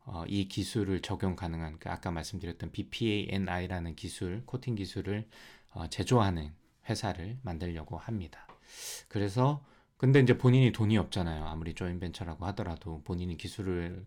어, 0.04 0.24
이 0.26 0.48
기술을 0.48 1.00
적용 1.00 1.36
가능한 1.36 1.78
그 1.78 1.88
아까 1.88 2.10
말씀드렸던 2.10 2.72
BPANI라는 2.72 3.94
기술 3.94 4.42
코팅 4.46 4.74
기술을 4.74 5.28
어, 5.70 5.86
제조하는 5.88 6.52
회사를 6.88 7.38
만들려고 7.42 7.96
합니다. 7.96 8.46
그래서 9.08 9.64
근데 9.96 10.18
이제 10.18 10.36
본인이 10.36 10.72
돈이 10.72 10.98
없잖아요. 10.98 11.44
아무리 11.46 11.74
joint 11.74 12.00
venture라고 12.00 12.44
하더라도 12.46 13.02
본인이 13.04 13.36
기술을 13.36 14.04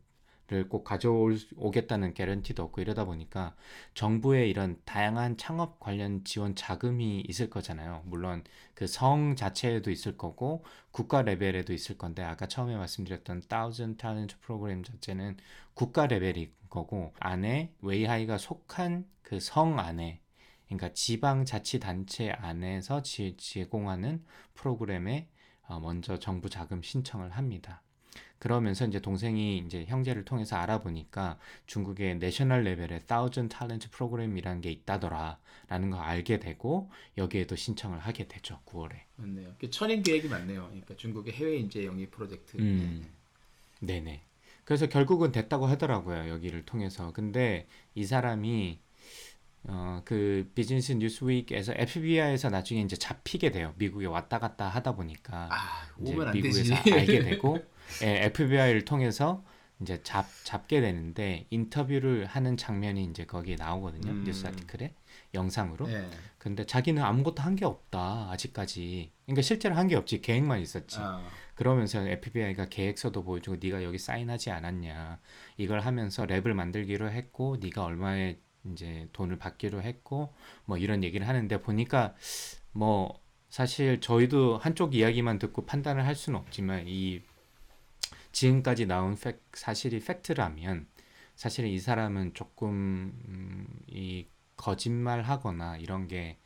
꼭 0.70 0.84
가져오겠다는 0.84 2.14
개런티도 2.14 2.64
없고 2.64 2.82
이러다 2.82 3.06
보니까 3.06 3.56
정부의 3.94 4.50
이런 4.50 4.80
다양한 4.86 5.38
창업 5.38 5.80
관련 5.80 6.24
지원 6.24 6.56
자금이 6.56 7.22
있을 7.28 7.50
거잖아요. 7.50 8.04
물론 8.06 8.44
그 8.74 8.86
성 8.88 9.36
자체에도 9.36 9.90
있을 9.92 10.18
거고 10.18 10.64
국가 10.92 11.22
레벨에도 11.22 11.74
있을 11.74 11.98
건데 11.98 12.24
아까 12.24 12.48
처음에 12.48 12.76
말씀드렸던 12.76 13.42
Thousand 13.50 13.98
Talent 13.98 14.36
프로그램 14.42 14.84
자체는 14.84 15.38
국가 15.74 16.08
레벨인 16.08 16.52
거고 16.70 17.14
안에 17.20 17.74
웨이하이가 17.82 18.38
속한 18.38 19.06
그 19.24 19.40
성 19.40 19.80
안에 19.80 20.22
그러니까 20.68 20.94
지방자치단체 20.94 22.32
안에서 22.32 23.02
지, 23.04 23.36
제공하는 23.38 24.24
프로그램에 24.56 25.28
어, 25.68 25.80
먼저 25.80 26.18
정부 26.20 26.50
자금 26.50 26.82
신청을 26.82 27.32
합니다. 27.32 27.82
그러면서 28.46 28.86
이제 28.86 29.00
동생이 29.00 29.58
이제 29.58 29.86
형제를 29.86 30.24
통해서 30.24 30.56
알아보니까 30.58 31.40
중국의 31.66 32.20
내셔널 32.20 32.64
레벨의 32.64 33.00
Thousand 33.08 33.50
Talent 33.50 33.90
프로그램이라는 33.90 34.62
게 34.62 34.70
있다더라라는 34.70 35.90
거 35.90 35.98
알게 35.98 36.40
되고 36.40 36.92
여기에도 37.18 37.56
신청을 37.56 37.98
하게 37.98 38.28
되죠. 38.28 38.60
9월에. 38.68 38.98
맞네요. 39.16 39.56
그 39.60 39.72
천인 39.72 40.04
계획이 40.04 40.28
맞네요. 40.28 40.62
그러니까 40.66 40.96
중국의 40.96 41.34
해외 41.34 41.58
인재 41.58 41.86
영입 41.86 42.12
프로젝트. 42.12 42.56
음. 42.58 43.08
네네. 43.80 44.22
그래서 44.64 44.86
결국은 44.86 45.32
됐다고 45.32 45.66
하더라고요. 45.66 46.30
여기를 46.30 46.66
통해서. 46.68 47.12
근데 47.14 47.66
이 47.96 48.06
사람이 48.06 48.78
어, 49.64 50.04
그 50.06 50.52
비즈니스 50.54 50.92
뉴스윅에서 50.92 51.74
FBI에서 51.76 52.52
나중에 52.52 52.82
이제 52.82 52.96
잡히게 52.96 53.50
돼요. 53.50 53.74
미국에 53.80 54.06
왔다 54.06 54.38
갔다 54.38 54.68
하다 54.68 54.96
보니까 54.96 55.50
아, 55.52 55.90
이제 56.00 56.14
미국에서 56.14 56.76
되지. 56.76 56.94
알게 56.94 57.24
되고 57.24 57.58
예, 58.04 58.26
FBI를 58.26 58.86
통해서 58.86 59.44
이제 59.82 60.02
잡 60.04 60.26
잡게 60.44 60.80
되는데 60.80 61.48
인터뷰를 61.50 62.26
하는 62.26 62.56
장면이 62.56 63.04
이제 63.06 63.26
거기에 63.26 63.56
나오거든요. 63.56 64.10
음. 64.12 64.24
뉴스 64.24 64.48
아티클에 64.48 64.94
영상으로. 65.34 65.92
예. 65.92 66.08
근데 66.38 66.66
자기는 66.66 67.04
아무것도 67.04 67.42
한 67.42 67.56
게 67.56 67.66
없다 67.66 68.30
아직까지. 68.32 69.12
그러니까 69.26 69.42
실제로 69.42 69.76
한 69.76 69.88
게 69.88 69.96
없지 69.96 70.22
계획만 70.22 70.62
있었지. 70.62 70.98
아, 71.00 71.22
그러면서 71.56 72.00
FBI가 72.08 72.66
계획서도 72.70 73.24
보여주고 73.24 73.58
네가 73.62 73.84
여기 73.84 73.98
사인하지 73.98 74.52
않았냐 74.52 75.20
이걸 75.58 75.82
하면서 75.82 76.26
랩을 76.26 76.54
만들기로 76.54 77.10
했고 77.12 77.58
네가 77.62 77.84
얼마에 77.84 78.38
이제 78.72 79.08
돈을 79.14 79.38
받기로 79.38 79.82
했고 79.82 80.34
뭐 80.66 80.78
이런 80.78 81.04
얘기를 81.04 81.28
하는데 81.28 81.62
보니까 81.62 82.16
뭐 82.72 83.20
사실 83.50 84.02
저희도 84.02 84.58
한쪽 84.58 84.96
이야기만 84.96 85.40
듣고 85.40 85.66
판단을 85.66 86.06
할 86.06 86.16
수는 86.16 86.40
없지만 86.40 86.86
이 86.88 87.22
지금까지 88.36 88.86
나온 88.86 89.16
팩, 89.16 89.42
사실이 89.54 90.00
팩트라면 90.02 90.88
사실 91.36 91.66
이 91.68 91.80
사람은 91.80 92.34
조금 92.34 93.14
음, 93.28 93.68
이 93.88 94.28
거짓말하거나 94.58 95.78
이런 95.78 96.08
게 96.08 96.38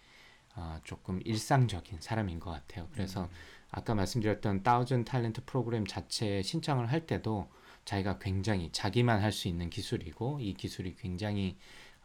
아, 0.55 0.81
조금 0.83 1.21
일상적인 1.25 2.01
사람인 2.01 2.39
것 2.39 2.51
같아요. 2.51 2.87
그래서 2.93 3.29
아까 3.71 3.95
말씀드렸던 3.95 4.63
다우전 4.63 5.05
탤런트 5.05 5.45
프로그램 5.45 5.85
자체에 5.87 6.41
신청을 6.43 6.91
할 6.91 7.07
때도 7.07 7.49
자기가 7.85 8.19
굉장히 8.19 8.71
자기만 8.71 9.21
할 9.21 9.31
수 9.31 9.47
있는 9.47 9.69
기술이고 9.69 10.39
이 10.41 10.53
기술이 10.55 10.95
굉장히 10.95 11.57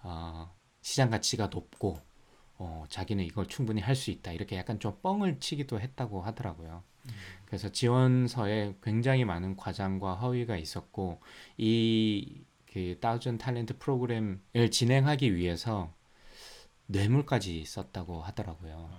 어, 0.02 0.54
시장 0.82 1.10
가치가 1.10 1.48
높고 1.48 2.00
어, 2.58 2.84
자기는 2.88 3.24
이걸 3.24 3.46
충분히 3.48 3.80
할 3.82 3.96
수 3.96 4.10
있다 4.10 4.32
이렇게 4.32 4.56
약간 4.56 4.78
좀 4.80 4.98
뻥을 5.02 5.40
치기도 5.40 5.80
했다고 5.80 6.22
하더라고요. 6.22 6.84
그래서 7.46 7.70
지원서에 7.70 8.76
굉장히 8.82 9.24
많은 9.24 9.56
과장과 9.56 10.14
허위가 10.14 10.56
있었고 10.56 11.20
이그 11.56 12.98
다우전 13.00 13.38
탤런트 13.38 13.78
프로그램을 13.78 14.70
진행하기 14.70 15.36
위해서 15.36 15.92
뇌물까지 16.86 17.64
썼다고 17.64 18.22
하더라고요. 18.22 18.90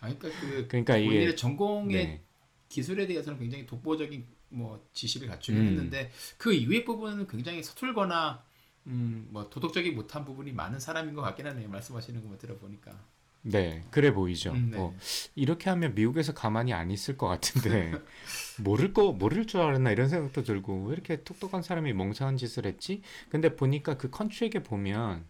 아, 0.00 0.12
그러니까 0.12 0.28
그 0.40 0.66
그러니까 0.68 0.94
본인의 0.94 1.36
전공의 1.36 2.06
네. 2.06 2.22
기술에 2.68 3.06
대해서는 3.06 3.38
굉장히 3.38 3.66
독보적인 3.66 4.26
뭐 4.50 4.84
지식을 4.92 5.28
갖추긴 5.28 5.62
음. 5.62 5.66
했는데 5.68 6.10
그 6.36 6.52
이외 6.52 6.84
부분은 6.84 7.26
굉장히 7.26 7.62
서툴거나 7.62 8.44
음, 8.86 9.28
뭐 9.30 9.48
도덕적이 9.48 9.92
못한 9.92 10.24
부분이 10.24 10.52
많은 10.52 10.78
사람인 10.78 11.14
것 11.14 11.22
같긴 11.22 11.46
하네요. 11.46 11.68
말씀하시는 11.68 12.20
것만 12.20 12.38
들어보니까. 12.38 13.13
네, 13.46 13.84
그래 13.90 14.12
보이죠. 14.12 14.52
음, 14.52 14.70
네. 14.70 14.76
뭐 14.78 14.94
이렇게 15.34 15.68
하면 15.68 15.94
미국에서 15.94 16.32
가만히 16.32 16.72
안 16.72 16.90
있을 16.90 17.18
것 17.18 17.28
같은데 17.28 17.92
모를 18.64 18.94
거 18.94 19.12
모를 19.12 19.46
줄 19.46 19.60
알았나 19.60 19.90
이런 19.90 20.08
생각도 20.08 20.42
들고 20.42 20.84
왜 20.86 20.94
이렇게 20.94 21.22
똑똑한 21.22 21.62
사람이 21.62 21.92
멍청한 21.92 22.38
짓을 22.38 22.64
했지? 22.64 23.02
근데 23.28 23.54
보니까 23.54 23.98
그 23.98 24.08
컨트랙에 24.08 24.62
보면 24.62 25.26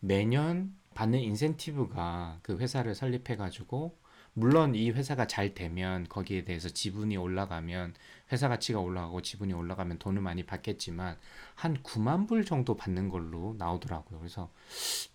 매년 0.00 0.74
받는 0.92 1.18
인센티브가 1.18 2.40
그 2.42 2.58
회사를 2.58 2.94
설립해 2.94 3.36
가지고 3.36 3.96
물론 4.34 4.74
이 4.74 4.90
회사가 4.90 5.26
잘 5.26 5.54
되면 5.54 6.06
거기에 6.08 6.44
대해서 6.44 6.68
지분이 6.68 7.16
올라가면 7.16 7.94
회사 8.30 8.48
가치가 8.48 8.80
올라가고 8.80 9.22
지분이 9.22 9.54
올라가면 9.54 9.98
돈을 9.98 10.20
많이 10.20 10.44
받겠지만 10.44 11.16
한 11.54 11.82
9만 11.82 12.28
불 12.28 12.44
정도 12.44 12.76
받는 12.76 13.08
걸로 13.08 13.54
나오더라고요. 13.58 14.18
그래서 14.18 14.50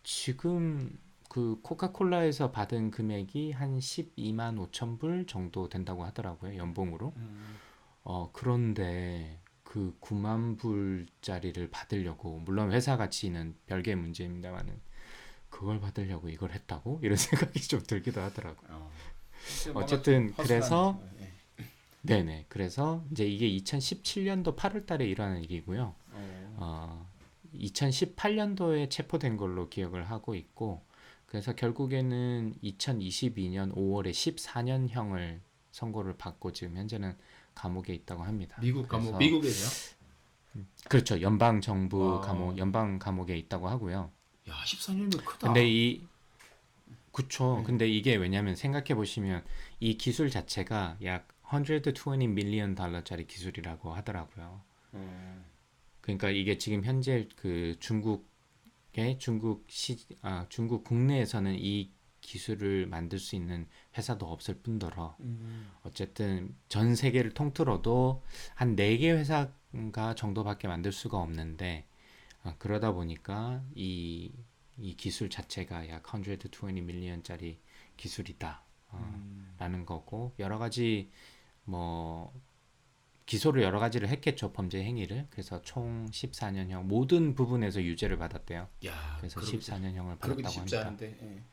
지금 0.04 0.98
그 1.30 1.60
코카콜라에서 1.62 2.52
받은 2.52 2.92
금액이 2.92 3.52
한 3.54 3.80
12만 3.80 4.58
5천 4.72 5.00
불 5.00 5.26
정도 5.26 5.70
된다고 5.70 6.04
하더라고요. 6.04 6.58
연봉으로. 6.58 7.14
어, 8.04 8.30
그런데 8.34 9.40
그 9.64 9.96
9만 10.02 10.58
불짜리를 10.58 11.70
받으려고 11.70 12.40
물론 12.40 12.72
회사 12.72 12.98
가치는 12.98 13.56
별개의 13.68 13.96
문제입니다만은 13.96 14.82
그걸 15.50 15.80
받으려고 15.80 16.30
이걸 16.30 16.52
했다고 16.52 17.00
이런 17.04 17.16
생각이 17.54 17.62
좀 17.62 17.82
들기도 17.84 18.20
하더라고요. 18.22 18.70
어. 18.72 18.92
어쨌든 19.76 20.34
그래서 20.34 21.00
예. 21.22 21.30
네네. 22.02 22.46
그래서 22.50 23.04
이제 23.12 23.26
이게 23.26 23.48
2017년도 23.64 24.56
8월달에 24.56 25.02
일어난 25.08 25.44
일이고요. 25.44 25.96
어. 26.12 26.56
어, 26.58 27.10
2018년도에 27.54 28.90
체포된 28.90 29.38
걸로 29.38 29.70
기억을 29.70 30.10
하고 30.10 30.36
있고, 30.36 30.82
그래서 31.30 31.54
결국에는 31.54 32.56
2022년 32.64 33.72
5월에 33.76 34.10
14년형을 34.12 35.40
선고를 35.72 36.18
받고 36.18 36.52
지금 36.54 36.76
현재는 36.76 37.16
감옥에 37.54 37.94
있다고 37.94 38.24
합니다. 38.24 38.58
미국 38.62 38.88
감옥 38.88 39.12
그래서- 39.14 39.18
미국에서요? 39.20 39.96
그렇죠. 40.90 41.22
연방 41.22 41.62
정부 41.62 42.14
와. 42.16 42.22
감옥, 42.22 42.58
연방 42.58 42.98
감옥에 42.98 43.38
있다고 43.38 43.70
하고요. 43.70 44.12
야 44.50 44.54
14년이면 44.66 45.24
크다. 45.24 45.48
근데 45.48 45.70
이 45.70 46.02
그쵸. 47.12 47.58
네. 47.60 47.64
근데 47.64 47.88
이게 47.88 48.16
왜냐면 48.16 48.56
생각해 48.56 48.96
보시면 48.96 49.44
이 49.80 49.98
기술 49.98 50.32
자체가 50.32 50.98
약 51.04 51.28
120 51.44 52.28
밀리언 52.32 52.74
달러짜리 52.74 53.28
기술이라고 53.28 53.94
하더라고요. 53.94 54.62
어. 54.94 55.46
그러니까 56.02 56.32
이게 56.32 56.58
지금 56.58 56.84
현재 56.84 57.28
그 57.36 57.76
중국의 57.80 58.24
중국 59.18 59.66
시, 59.70 59.98
아, 60.22 60.46
중국 60.50 60.84
국내에서는 60.84 61.56
이 61.60 61.92
기술을 62.22 62.88
만들 62.88 63.18
수 63.20 63.36
있는 63.36 63.68
회사도 63.98 64.28
없을 64.32 64.56
뿐더러 64.62 65.16
음. 65.22 65.72
어쨌든 65.84 66.56
전 66.68 66.96
세계를 66.96 67.32
통틀어도 67.34 68.24
한 68.56 68.76
네 68.76 68.98
개 68.98 69.12
회사가 69.12 70.16
정도밖에 70.16 70.68
만들 70.68 70.92
수가 70.92 71.18
없는데 71.20 71.86
아, 72.44 72.56
그러다 72.60 72.92
보니까 72.94 73.64
이, 73.76 74.32
이 74.78 74.96
기술 74.96 75.30
자체가 75.30 75.90
약 75.90 76.04
120 76.04 76.84
밀리언짜리 76.84 77.60
기술이다 77.98 78.64
어, 78.90 78.98
음. 79.16 79.54
라는 79.58 79.86
거고 79.86 80.34
여러 80.40 80.58
가지 80.58 81.10
뭐 81.66 82.34
기소를 83.30 83.62
여러 83.62 83.78
가지를 83.80 84.10
했겠죠 84.10 84.52
범죄 84.52 84.84
행위를 84.84 85.28
그래서 85.30 85.62
총 85.62 86.08
14년형 86.10 86.84
모든 86.86 87.36
부분에서 87.36 87.84
유죄를 87.84 88.18
받았대요 88.18 88.68
야 88.88 89.18
그래서 89.20 89.40
그러기- 89.40 89.60
14년형을 89.60 90.20
그러기 90.20 90.42
받았다고 90.42 90.60
합니다 90.60 90.82
않은데 90.82 91.18
예. 91.22 91.44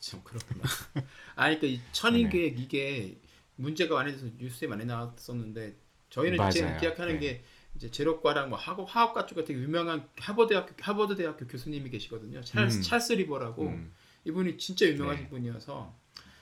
참 0.00 0.20
그렇구나. 0.24 0.64
아니 1.36 1.58
그러니까 1.60 1.66
이 1.66 1.80
천인 1.92 2.24
네. 2.24 2.30
계획 2.30 2.58
이게 2.58 3.16
문제가 3.54 3.94
많이 3.94 4.10
돼서 4.10 4.26
뉴스에 4.38 4.66
많이 4.66 4.84
나왔었는데 4.84 5.76
저희는 6.10 6.36
맞아요. 6.36 6.50
제가 6.50 6.76
기억하는 6.78 7.14
네. 7.14 7.20
게 7.20 7.44
이제 7.76 7.88
재료과랑 7.92 8.48
뭐 8.50 8.58
학업 8.58 8.88
화학과 8.92 9.26
쪽에 9.26 9.44
되게 9.44 9.60
유명한 9.60 10.08
하버드 10.18 10.48
대학교 10.48 10.74
하버드 10.80 11.14
대학교 11.14 11.46
교수님이 11.46 11.90
계시거든요. 11.90 12.42
찰스, 12.42 12.78
음. 12.78 12.82
찰스 12.82 13.12
리버라고 13.12 13.68
음, 13.68 13.92
이분이 14.24 14.58
진짜 14.58 14.84
유명하신 14.86 15.24
네. 15.24 15.30
분이어서 15.30 15.94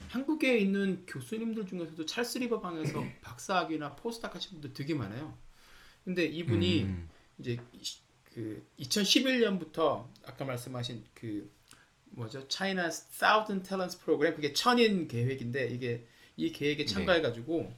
한국에 0.09 0.59
있는 0.59 1.05
교수님들 1.07 1.67
중에서도 1.67 2.05
찰스 2.07 2.39
리버 2.39 2.61
방에서 2.61 3.05
박사학위나 3.23 3.97
postdoc 3.97 4.35
하신 4.35 4.53
분들 4.53 4.73
되게 4.75 4.95
많아요. 4.95 5.37
근데 6.05 6.25
이분이 6.25 6.83
음, 6.85 7.09
이제 7.39 7.59
이- 7.73 7.83
그 8.35 8.67
2011년부터 8.81 10.07
아까 10.25 10.45
말씀하신 10.45 11.05
그 11.15 11.51
뭐죠? 12.11 12.47
China 12.49 12.89
Thousand 12.89 13.67
Talents 13.69 13.99
프로그램 14.01 14.35
그게 14.35 14.53
천인 14.53 15.09
계획인데 15.09 15.69
이게 15.69 16.07
이 16.37 16.53
계획에 16.53 16.85
참가해 16.85 17.21
가지고 17.21 17.73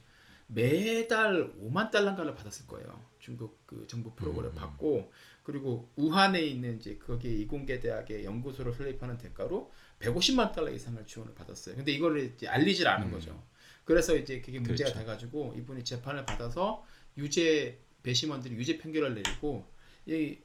매달 0.47 1.53
5만 1.61 1.91
달러인가를 1.91 2.35
받았을 2.35 2.67
거예요. 2.67 3.01
중국 3.19 3.65
그 3.65 3.85
정부 3.87 4.13
프로그램을 4.15 4.53
받고 4.55 5.11
그리고 5.43 5.91
우한에 5.95 6.41
있는 6.41 6.77
이제 6.77 6.97
거기에 6.97 7.31
이공계 7.33 7.79
대학의 7.79 8.25
연구소를 8.25 8.73
설립하는 8.73 9.17
대가로 9.17 9.71
150만 9.99 10.51
달러 10.53 10.71
이상을 10.71 11.03
지원을 11.05 11.33
받았어요. 11.33 11.75
근데 11.75 11.91
이거를 11.91 12.33
이제 12.35 12.47
알리질 12.47 12.87
않은 12.87 13.11
거죠. 13.11 13.43
그래서 13.85 14.15
이제 14.15 14.41
그게 14.41 14.59
문제가 14.59 14.91
그렇죠. 14.91 14.99
돼가지고 14.99 15.55
이분이 15.57 15.83
재판을 15.83 16.25
받아서 16.25 16.85
유죄 17.17 17.79
배심원들이 18.03 18.55
유죄 18.55 18.77
판결을 18.77 19.15
내리고 19.15 19.65
이 20.05 20.37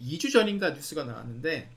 2주 0.00 0.32
전인가 0.32 0.70
뉴스가 0.70 1.04
나왔는데 1.04 1.70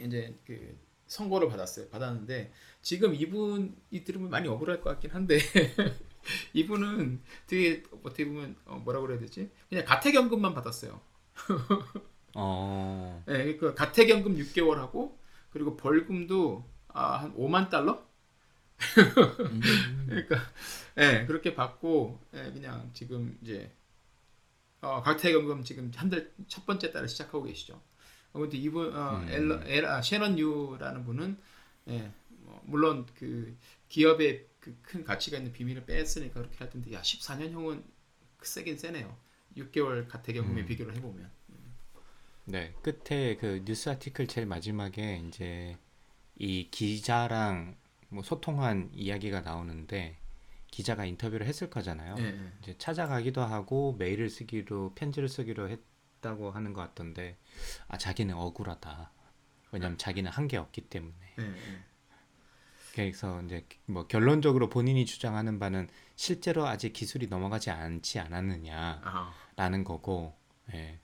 이제 0.00 0.34
그 0.46 0.78
선고를 1.06 1.48
받았어요. 1.48 1.88
받았는데 1.88 2.52
지금 2.82 3.14
이분이 3.14 4.04
들으면 4.04 4.30
많이 4.30 4.48
억울할 4.48 4.80
것 4.80 4.90
같긴 4.90 5.10
한데 5.10 5.38
이분은 6.52 7.20
되게 7.46 7.82
어떻게 8.02 8.24
보면 8.26 8.56
어, 8.66 8.76
뭐라 8.76 9.00
그래야 9.00 9.18
되지? 9.18 9.50
그냥 9.68 9.84
가택연금만 9.84 10.54
받았어요. 10.54 11.00
어, 12.34 13.24
예, 13.28 13.56
그 13.56 13.74
가택연금 13.74 14.36
6개월 14.38 14.76
하고 14.78 15.18
그리고 15.50 15.76
벌금도 15.76 16.64
아, 16.88 17.16
한 17.22 17.34
5만 17.36 17.70
달러? 17.70 18.06
그러니까 20.06 20.36
예, 20.98 21.24
그렇게 21.26 21.54
받고 21.54 22.20
예, 22.34 22.50
그냥 22.52 22.90
지금 22.94 23.38
이제 23.42 23.70
어, 24.80 25.02
가택연금 25.02 25.62
지금 25.64 25.90
한 25.96 26.08
달 26.10 26.30
첫 26.48 26.64
번째 26.66 26.90
달을 26.92 27.08
시작하고 27.08 27.44
계시죠. 27.44 27.80
어, 28.32 28.38
근데 28.40 28.56
이분 28.58 28.94
어, 28.96 29.24
엘러, 29.28 29.60
엘, 29.66 29.84
아, 29.86 30.00
셰넌 30.02 30.38
유라는 30.38 31.04
분은 31.04 31.38
예, 31.88 32.12
뭐, 32.28 32.62
물론 32.66 33.06
그 33.14 33.56
기업의 33.88 34.46
그 34.60 34.76
큰 34.82 35.04
가치가 35.04 35.38
있는 35.38 35.52
비밀을 35.52 35.84
뺐으니까 35.86 36.34
그렇게 36.40 36.56
할 36.58 36.68
텐데 36.70 36.92
야 36.92 37.02
14년형은 37.02 37.82
세긴 38.42 38.76
세네요. 38.78 39.16
6개월 39.56 40.08
가택연금에 40.08 40.64
비교를 40.64 40.94
해보면. 40.96 41.30
네, 42.44 42.74
끝에 42.82 43.36
그 43.36 43.62
뉴스 43.64 43.88
아티클 43.90 44.26
제일 44.26 44.46
마지막에 44.46 45.22
이제 45.26 45.76
이 46.36 46.68
기자랑 46.70 47.76
뭐 48.08 48.22
소통한 48.22 48.90
이야기가 48.92 49.42
나오는데 49.42 50.16
기자가 50.70 51.04
인터뷰를 51.04 51.46
했을 51.46 51.70
거잖아요. 51.70 52.16
예, 52.18 52.24
예. 52.24 52.52
이제 52.62 52.78
찾아가기도 52.78 53.40
하고 53.42 53.94
메일을 53.98 54.30
쓰기로 54.30 54.94
편지를 54.94 55.28
쓰기로 55.28 55.68
했다고 55.68 56.50
하는 56.50 56.72
것 56.72 56.80
같던데 56.82 57.36
아 57.88 57.98
자기는 57.98 58.34
억울하다. 58.34 59.12
왜냐면 59.72 59.98
자기는 59.98 60.30
한 60.30 60.48
게 60.48 60.56
없기 60.56 60.82
때문에. 60.82 61.14
예, 61.38 61.42
예. 61.44 61.84
그래서 62.94 63.40
이제 63.42 63.64
뭐 63.86 64.06
결론적으로 64.06 64.68
본인이 64.68 65.04
주장하는 65.06 65.58
바는 65.58 65.88
실제로 66.16 66.66
아직 66.66 66.92
기술이 66.92 67.28
넘어가지 67.28 67.70
않지 67.70 68.18
않았느냐라는 68.18 69.00
아, 69.56 69.84
거고, 69.84 70.34
예. 70.74 70.98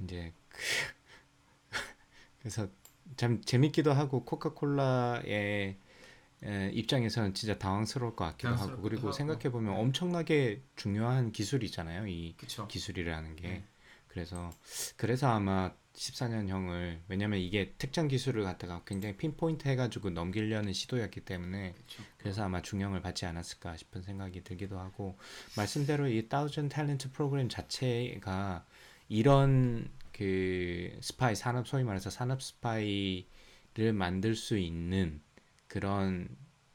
이제 0.00 0.32
그 0.48 0.58
그래서 2.40 2.68
참 3.16 3.40
재밌기도 3.42 3.92
하고 3.92 4.24
코카콜라의 4.24 5.76
에, 6.44 6.70
입장에서는 6.72 7.34
진짜 7.34 7.58
당황스러울 7.58 8.14
것 8.14 8.24
같기도 8.26 8.54
하고 8.54 8.82
그리고. 8.82 9.10
생각해 9.12 9.50
보면 9.50 9.74
네. 9.74 9.80
엄청나게 9.80 10.62
중요한 10.76 11.32
기술이잖아요. 11.32 12.06
이 12.08 12.34
그쵸. 12.36 12.66
기술이라는 12.68 13.36
게 13.36 13.48
네. 13.48 13.64
그래서 14.08 14.50
그래서 14.96 15.28
아마 15.28 15.72
14년형을 15.96 17.00
왜냐면 17.08 17.40
이게 17.40 17.72
특정 17.78 18.06
기술을 18.06 18.44
갖다가 18.44 18.82
굉장히 18.86 19.16
pinpoint 19.16 19.66
해가지고 19.68 20.10
넘기려는 20.10 20.72
시도였기 20.72 21.20
때문에 21.20 21.72
그쵸. 21.72 22.02
그래서 22.18 22.44
아마 22.44 22.62
중형을 22.62 23.00
받지 23.00 23.26
않았을까 23.26 23.76
싶은 23.76 24.02
생각이 24.02 24.44
들기도 24.44 24.78
하고 24.78 25.18
말씀대로 25.56 26.08
이 26.08 26.28
Thousand 26.28 26.68
Talent 26.68 27.12
프로그램 27.12 27.48
자체가 27.48 28.64
이런 29.08 29.90
그 30.12 30.98
스파이 31.00 31.34
산업 31.34 31.66
소위 31.66 31.82
말해서 31.82 32.10
산업 32.10 32.42
스파이를 32.42 33.92
만들 33.94 34.34
수 34.34 34.58
있는 34.58 35.20
그런 35.66 36.28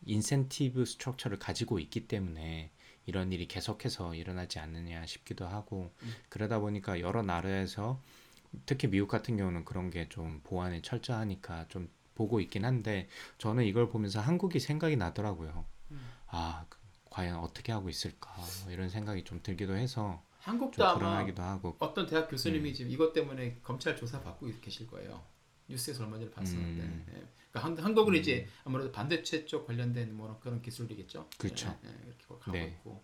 인센티브 0.05 0.85
structure를 0.85 1.37
가지고 1.37 1.79
있기 1.79 2.07
때문에 2.07 2.71
이런 3.05 3.31
일이 3.31 3.47
계속해서 3.47 4.15
일어나지 4.15 4.59
않느냐 4.59 5.05
싶기도 5.05 5.47
하고 5.47 5.91
그러다 6.29 6.59
보니까 6.59 6.99
여러 6.99 7.21
나라에서 7.21 8.01
특히 8.65 8.87
미국 8.89 9.07
같은 9.07 9.37
경우는 9.37 9.65
그런 9.65 9.89
게 9.89 10.07
좀 10.09 10.41
보안에 10.43 10.81
철저하니까 10.81 11.67
좀 11.69 11.89
보고 12.15 12.39
있긴 12.39 12.65
한데 12.65 13.07
저는 13.37 13.63
이걸 13.65 13.89
보면서 13.89 14.19
한국이 14.19 14.59
생각이 14.59 14.95
나더라고요. 14.97 15.65
아 16.27 16.65
그- 16.69 16.79
과연 17.09 17.37
어떻게 17.39 17.71
하고 17.71 17.89
있을까 17.89 18.33
뭐 18.63 18.71
이런 18.71 18.89
생각이 18.89 19.23
좀 19.25 19.41
들기도 19.43 19.75
해서 19.75 20.23
한국도 20.39 20.77
좀 20.77 20.85
아마 20.85 20.97
불안하기도 20.97 21.41
하고 21.41 21.75
어떤 21.79 22.05
대학 22.07 22.29
교수님이 22.29 22.69
음. 22.69 22.73
지금 22.73 22.91
이것 22.91 23.13
때문에 23.13 23.59
검찰 23.63 23.95
조사 23.95 24.21
받고 24.21 24.49
계실 24.61 24.87
거예요. 24.87 25.23
뉴스에서 25.67 26.03
얼마 26.03 26.17
전에 26.17 26.31
봤었는데. 26.31 26.81
음. 26.83 27.05
예. 27.09 27.13
그러니까 27.51 27.59
한, 27.63 27.77
한국은 27.77 28.15
이제 28.15 28.47
아무래도 28.63 28.91
반대체 28.91 29.45
쪽 29.45 29.67
관련된 29.67 30.13
뭐 30.15 30.39
그런 30.41 30.61
기술이겠죠. 30.61 31.29
그렇죠. 31.37 31.77
예, 31.85 31.89
예, 31.89 31.93
이렇게 32.07 32.25
가고 32.27 32.51
네. 32.51 32.67
있고. 32.67 33.03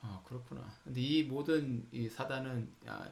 아 0.00 0.22
그렇구나. 0.24 0.62
근데 0.84 1.00
이 1.00 1.22
모든 1.24 1.86
이 1.92 2.08
사단은 2.08 2.72
야, 2.86 3.04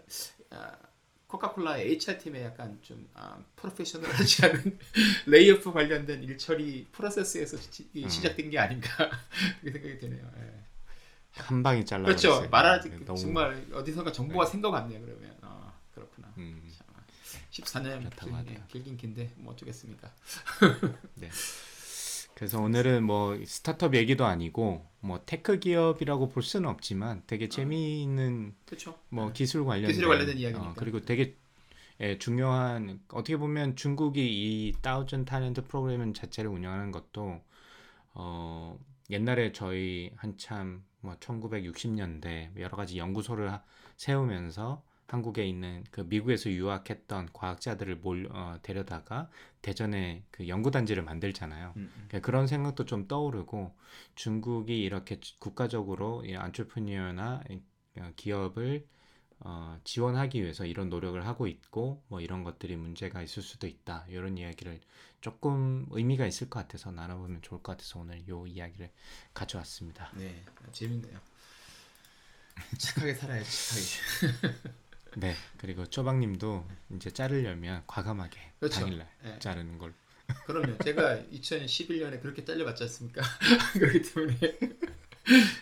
야, 0.55 0.79
코카콜라의 1.27 1.93
HR 1.93 2.19
팀에 2.19 2.45
약간 2.45 2.79
좀 2.83 3.09
아, 3.15 3.39
프로페셔널하지 3.57 4.47
않은 4.47 4.79
레이오프 5.27 5.73
관련된 5.73 6.23
일 6.23 6.39
처리 6.39 6.87
프로세스에서 6.93 7.57
시, 7.57 7.89
이 7.95 8.05
음. 8.05 8.09
시작된 8.09 8.51
게 8.51 8.59
아닌가 8.59 8.89
그렇게 9.61 9.79
생각이 9.81 9.99
드네요. 9.99 10.31
예. 10.39 10.67
한 11.33 11.63
방에 11.63 11.85
잘라 11.85 12.05
그렇죠. 12.05 12.49
말하지 12.49 13.05
너무 13.05 13.19
정말 13.19 13.67
어디선가 13.73 14.13
정보가 14.13 14.47
생각 14.47 14.71
같네요. 14.71 15.01
그러면 15.01 15.37
아 15.43 15.73
그렇구나. 15.95 16.33
음, 16.39 16.63
참, 16.75 17.43
14년 17.51 17.99
그렇다고 17.99 18.27
길, 18.27 18.35
하더라고요. 18.35 18.67
길긴 18.69 18.97
긴데 18.97 19.33
뭐 19.37 19.53
어쩌겠습니까. 19.53 20.11
네. 21.15 21.29
그래서 22.37 22.61
오늘은 22.61 23.03
뭐 23.03 23.35
스타트업 23.47 23.95
얘기도 23.95 24.27
아니고 24.27 24.85
뭐 25.01 25.23
tech 25.25 25.59
기업이라고 25.59 26.29
볼 26.29 26.43
수는 26.43 26.69
없지만 26.69 27.23
되게 27.27 27.49
재미있는 27.49 28.55
그렇죠. 28.67 28.99
뭐 29.09 29.33
기술 29.33 29.65
관련된 29.65 29.89
기술에 29.89 30.07
관련된 30.07 30.37
이야기니까. 30.37 30.71
어, 30.71 30.75
그리고 30.77 31.01
되게 31.01 31.35
예, 32.01 32.19
중요한 32.19 33.01
어떻게 33.09 33.39
보면 33.39 33.75
중국이 33.75 34.21
이 34.69 34.75
Thousand 34.83 35.25
Talent 35.25 35.67
프로그램 35.67 36.13
자체를 36.13 36.51
운영하는 36.51 36.91
것도 36.91 37.41
어, 38.13 38.79
옛날에 39.09 39.53
저희 39.53 40.11
한참 40.17 40.85
뭐 41.01 41.15
1960년대 41.15 42.51
여러 42.61 42.77
가지 42.77 42.99
연구소를 42.99 43.51
하- 43.51 43.63
세우면서 43.97 44.83
한국에 45.07 45.47
있는 45.47 45.85
그 45.91 46.01
미국에서 46.03 46.51
유학했던 46.51 47.31
과학자들을 47.33 47.97
몰 47.97 48.29
어, 48.33 48.59
데려다가 48.63 49.31
대전에 49.63 50.25
그 50.31 50.49
연구단지를 50.49 51.03
만들잖아요. 51.05 51.75
음, 51.77 51.83
음. 51.83 52.05
그러니까 52.09 52.21
그런 52.21 52.47
생각도 52.47 52.85
좀 52.85 53.07
떠오르고 53.07 53.75
중국이 54.15 54.83
이렇게 54.83 55.21
국가적으로 55.39 56.25
이 56.25 56.35
안트르프니어나 56.35 57.43
기업을 58.17 58.87
어, 59.41 59.79
지원하기 59.85 60.43
위해서 60.43 60.65
이런 60.65 60.89
노력을 60.89 61.25
하고 61.27 61.47
있고 61.47 62.03
뭐 62.09 62.21
이런 62.21 62.43
것들이 62.43 62.77
문제가 62.77 63.23
있을 63.23 63.43
수도 63.43 63.67
있다 63.67 64.07
이런 64.09 64.39
이야기를 64.39 64.81
조금 65.21 65.87
의미가 65.91 66.27
있을 66.27 66.49
것 66.49 66.61
같아서 66.61 66.91
나눠보면 66.91 67.43
좋을 67.43 67.63
것 67.63 67.73
같아서 67.73 68.01
오늘 68.01 68.27
요 68.29 68.47
이야기를 68.47 68.91
가져왔습니다. 69.35 70.11
네, 70.15 70.43
재밌네요. 70.73 71.21
착하게 72.79 73.15
살아야지. 73.15 74.01
착하게. 74.21 74.73
네 75.17 75.35
그리고 75.59 75.87
쪼박님도 75.87 76.67
이제 76.95 77.11
자르려면 77.11 77.83
과감하게 77.87 78.41
그렇죠. 78.59 78.81
당일날 78.81 79.09
네. 79.23 79.39
자르는 79.39 79.79
걸. 79.79 79.95
그럼요. 80.47 80.79
제가 80.79 81.23
2011년에 81.33 82.21
그렇게 82.21 82.45
잘려봤지 82.45 82.83
않습니까? 82.85 83.23
그렇기 83.75 84.03
때문에 84.03 84.59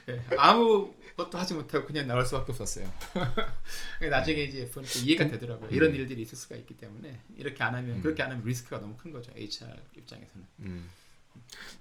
예, 0.09 0.23
아무것도 0.37 1.39
하지 1.39 1.55
못하고 1.55 1.87
그냥 1.87 2.07
나올 2.07 2.25
수밖에 2.25 2.53
없었어요. 2.53 2.91
나중에 4.11 4.43
이제 4.43 4.69
보니까 4.71 4.93
이해가 5.01 5.29
되더라고요. 5.29 5.71
이런 5.71 5.95
일들이 5.95 6.23
있을 6.23 6.37
수가 6.37 6.57
있기 6.57 6.77
때문에 6.77 7.21
이렇게 7.37 7.63
안 7.63 7.75
하면 7.75 8.01
그렇게 8.03 8.23
안 8.23 8.31
하면 8.31 8.45
리스크가 8.45 8.81
너무 8.81 8.97
큰 8.97 9.13
거죠. 9.13 9.33
HR 9.35 9.77
입장에서는. 9.97 10.47
음. 10.61 10.91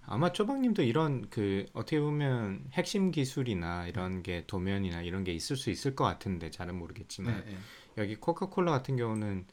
아마 0.06 0.32
쪼박님도 0.32 0.84
이런 0.84 1.30
그 1.30 1.66
어떻게 1.74 2.00
보면 2.00 2.66
핵심 2.74 3.12
기술이나 3.12 3.88
이런 3.88 4.24
게 4.24 4.46
도면이나 4.48 5.02
이런 5.02 5.24
게 5.24 5.34
있을 5.34 5.56
수 5.56 5.70
있을 5.70 5.96
것 5.96 6.04
같은데 6.04 6.52
잘은 6.52 6.78
모르겠지만 6.78 7.44
네, 7.46 7.52
네. 7.52 7.58
여기 7.98 8.16
코카콜라 8.16 8.72
같은 8.72 8.98
경우는 8.98 9.46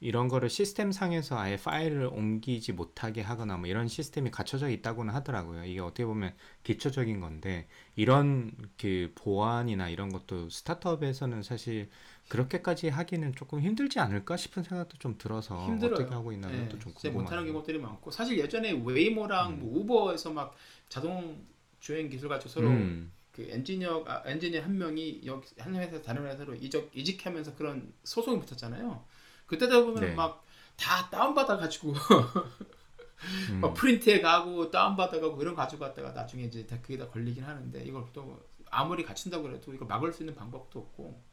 이런 0.00 0.28
거를 0.28 0.48
시스템 0.48 0.92
상에서 0.92 1.36
아예 1.38 1.56
파일을 1.56 2.06
옮기지 2.06 2.72
못하게 2.72 3.20
하거나 3.20 3.56
뭐 3.56 3.66
이런 3.66 3.88
시스템이 3.88 4.30
갖춰져 4.30 4.68
있다고는 4.68 5.12
하더라고요. 5.12 5.64
이게 5.64 5.80
어떻게 5.80 6.04
보면 6.04 6.34
기초적인 6.62 7.20
건데 7.20 7.66
이런 7.96 8.52
그 8.80 9.12
보안이나 9.16 9.88
이런 9.88 10.10
것도 10.10 10.50
스타트업에서는 10.50 11.42
사실 11.42 11.90
그렇게까지 12.28 12.88
하기는 12.88 13.34
조금 13.34 13.60
힘들지 13.60 13.98
않을까 14.00 14.36
싶은 14.36 14.62
생각도 14.62 14.98
좀 14.98 15.16
들어서 15.16 15.66
힘들어요. 15.66 15.94
어떻게 15.94 16.14
하고 16.14 16.32
있나 16.32 16.48
네, 16.48 16.58
것도 16.64 16.78
좀 16.78 16.94
진짜 16.94 17.10
못하는. 17.10 17.46
경우들이 17.46 17.78
많고 17.78 18.10
사실 18.10 18.38
예전에 18.38 18.72
웨이모랑 18.84 19.60
뭐 19.60 19.78
우버에서 19.78 20.32
막 20.32 20.54
자동 20.88 21.42
주행 21.80 22.08
기술 22.08 22.28
가지고 22.28 22.50
서로 22.50 22.68
음, 22.68 23.10
그 23.32 23.46
엔지니어 23.48 24.04
아, 24.06 24.22
엔지니어 24.26 24.62
한 24.62 24.76
명이 24.76 25.22
여기 25.24 25.48
한 25.58 25.74
회사 25.76 26.02
다른 26.02 26.26
회사로 26.26 26.54
이적 26.56 26.90
이직하면서 26.94 27.54
그런 27.54 27.92
소송이 28.04 28.40
붙었잖아요. 28.40 29.04
그때다 29.46 29.80
보면 29.80 30.00
네. 30.00 30.14
막다 30.14 31.08
다운 31.10 31.34
받아 31.34 31.56
가지고 31.56 31.94
음. 33.50 33.60
막 33.60 33.72
프린트해 33.74 34.20
가고 34.20 34.70
다운 34.70 34.96
받아 34.96 35.18
가고 35.18 35.40
이런 35.40 35.54
가지고 35.54 35.86
갔다가 35.86 36.12
나중에 36.12 36.44
이제 36.44 36.66
다 36.66 36.78
그게 36.82 36.98
다 36.98 37.08
걸리긴 37.08 37.42
하는데 37.42 37.82
이걸 37.84 38.04
또 38.12 38.38
아무리 38.70 39.02
갖춘다고 39.02 39.44
그래도 39.44 39.72
이걸 39.72 39.88
막을 39.88 40.12
수 40.12 40.22
있는 40.22 40.34
방법도 40.34 40.78
없고 40.78 41.27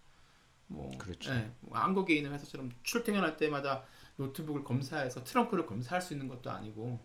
뭐 0.67 0.91
그렇죠. 0.97 1.31
예, 1.33 1.51
뭐 1.61 1.77
한국에 1.77 2.15
있는 2.15 2.33
회사처럼 2.33 2.71
출퇴근할 2.83 3.37
때마다 3.37 3.83
노트북을 4.17 4.63
검사해서 4.63 5.23
트렁크를 5.23 5.65
검사할 5.65 6.01
수 6.01 6.13
있는 6.13 6.27
것도 6.27 6.49
아니고 6.51 6.99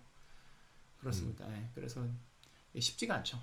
그렇습니다. 0.99 1.47
음. 1.47 1.55
예, 1.57 1.71
그래서 1.75 2.07
쉽지가 2.79 3.17
않죠. 3.17 3.39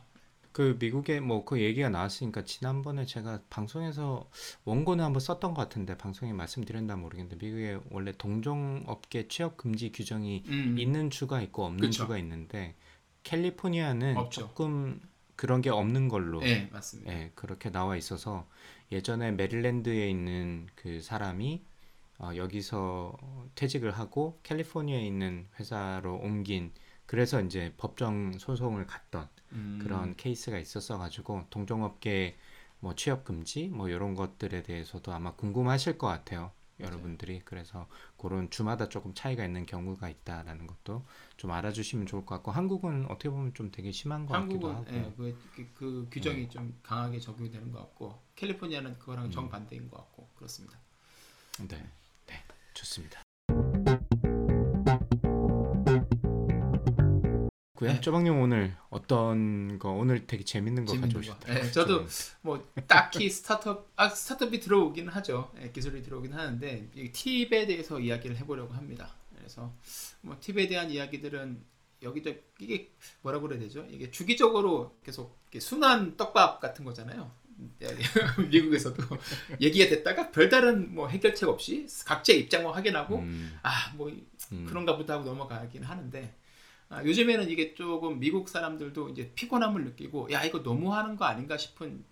그 0.57 0.75
미국에 0.79 1.19
뭐 1.19 1.45
그 1.45 1.61
얘기가 1.61 1.89
나왔으니까 1.89 2.43
지난번에 2.43 3.05
제가 3.05 3.41
방송에서 3.49 4.27
원고는 4.65 5.03
한번 5.03 5.19
썼던 5.19 5.53
것 5.53 5.61
같은데 5.61 5.95
방송에 5.97 6.33
말씀드렸나 6.33 6.95
모르겠는데 6.95 7.35
미국에 7.45 7.79
원래 7.91 8.11
동종업계 8.17 9.27
취업 9.27 9.57
금지 9.57 9.91
규정이 9.91 10.43
음. 10.47 10.79
있는 10.79 11.11
주가 11.11 11.41
있고 11.43 11.63
없는 11.65 11.81
그쵸. 11.81 12.03
주가 12.03 12.17
있는데 12.17 12.75
캘리포니아는 13.21 14.17
없죠. 14.17 14.41
조금 14.41 14.99
그런 15.35 15.61
게 15.61 15.69
없는 15.69 16.07
걸로 16.09 16.41
예, 16.43 16.67
맞습니다. 16.71 17.13
예, 17.13 17.31
그렇게 17.35 17.69
나와 17.71 17.95
있어서 17.95 18.47
예전에 18.91 19.31
메릴랜드에 19.31 20.09
있는 20.09 20.67
그 20.75 21.01
사람이 21.01 21.63
어, 22.19 22.31
여기서 22.35 23.15
퇴직을 23.55 23.91
하고 23.91 24.39
캘리포니아에 24.43 25.05
있는 25.05 25.47
회사로 25.59 26.15
옮긴 26.15 26.71
그래서 27.05 27.41
이제 27.41 27.73
법정 27.77 28.33
소송을 28.33 28.85
갔던 28.85 29.29
음. 29.53 29.79
그런 29.81 30.15
케이스가 30.15 30.57
있었어 30.57 30.97
가지고 30.97 31.45
동종업계 31.49 32.37
뭐 32.79 32.95
취업 32.95 33.23
금지 33.23 33.69
뭐 33.69 33.89
이런 33.89 34.13
것들에 34.13 34.63
대해서도 34.63 35.11
아마 35.11 35.33
궁금하실 35.33 35.97
것 35.97 36.07
같아요. 36.07 36.51
여러분들이 36.79 37.41
그래서 37.43 37.87
그런 38.17 38.49
주마다 38.49 38.89
조금 38.89 39.13
차이가 39.13 39.45
있는 39.45 39.65
경우가 39.65 40.09
있다라는 40.09 40.67
것도 40.67 41.05
좀 41.37 41.51
알아주시면 41.51 42.05
좋을 42.05 42.25
것 42.25 42.35
같고 42.35 42.51
한국은 42.51 43.05
어떻게 43.05 43.29
보면 43.29 43.53
좀 43.53 43.71
되게 43.71 43.91
심한 43.91 44.25
것 44.25 44.33
같기도 44.33 44.69
한국은 44.69 45.03
하고 45.03 45.27
예, 45.27 45.33
그, 45.35 45.51
그, 45.55 45.73
그 45.73 46.07
규정이 46.11 46.43
네. 46.43 46.49
좀 46.49 46.79
강하게 46.83 47.19
적용이 47.19 47.49
되는 47.49 47.71
것 47.71 47.79
같고 47.79 48.21
캘리포니아는 48.35 48.99
그거랑 48.99 49.25
음. 49.25 49.31
정반대인 49.31 49.89
것 49.89 49.97
같고 49.97 50.29
그렇습니다. 50.35 50.77
네, 51.67 51.89
네, 52.27 52.43
좋습니다. 52.73 53.26
고요 57.77 57.93
네. 57.93 58.01
쪼박님 58.01 58.41
오늘 58.41 58.75
어떤 58.89 59.77
거 59.77 59.91
오늘 59.91 60.25
되게 60.25 60.43
재밌는 60.43 60.85
거. 60.85 60.99
가져오셨다. 60.99 61.59
예, 61.59 61.71
저도 61.71 62.07
뭐 62.41 62.67
딱히 62.87 63.29
스타트업 63.29 63.91
아 63.95 64.09
스타트업이 64.09 64.59
들어오긴 64.59 65.07
하죠. 65.09 65.51
예, 65.61 65.69
기술이 65.69 66.01
들어오긴 66.01 66.33
하는데 66.33 66.89
이 66.95 67.11
팁에 67.11 67.67
대해서 67.67 67.99
이야기를 67.99 68.35
해보려고 68.37 68.73
합니다. 68.73 69.13
그래서 69.37 69.71
뭐 70.21 70.35
팁에 70.39 70.67
대한 70.67 70.89
이야기들은 70.89 71.63
여기저 72.01 72.33
이게 72.59 72.91
뭐라고 73.21 73.47
그래야 73.47 73.59
되죠? 73.59 73.85
이게 73.91 74.09
주기적으로 74.09 74.97
계속 75.03 75.37
이렇게 75.43 75.59
순환 75.59 76.17
떡밥 76.17 76.59
같은 76.59 76.83
거잖아요. 76.83 77.31
예, 77.83 77.87
미국에서도 78.49 79.03
얘기가 79.61 79.87
됐다가 79.87 80.31
별다른 80.31 80.95
뭐 80.95 81.07
해결책 81.07 81.47
없이 81.47 81.85
각자의 82.05 82.39
입장만 82.41 82.73
확인하고 82.73 83.19
음, 83.19 83.55
아뭐 83.61 84.11
음. 84.51 84.65
그런가 84.67 84.97
보다 84.97 85.13
하고 85.13 85.25
넘어가긴 85.25 85.83
하는데 85.83 86.33
아, 86.89 87.03
요즘에는 87.03 87.49
이게 87.49 87.73
조금 87.73 88.19
미국 88.19 88.47
사람들도 88.47 89.09
이제 89.09 89.31
피곤함을 89.35 89.83
느끼고 89.83 90.31
야 90.31 90.43
이거 90.45 90.63
너무 90.63 90.93
하는 90.93 91.17
거 91.17 91.25
아닌가 91.25 91.57
싶은 91.57 92.03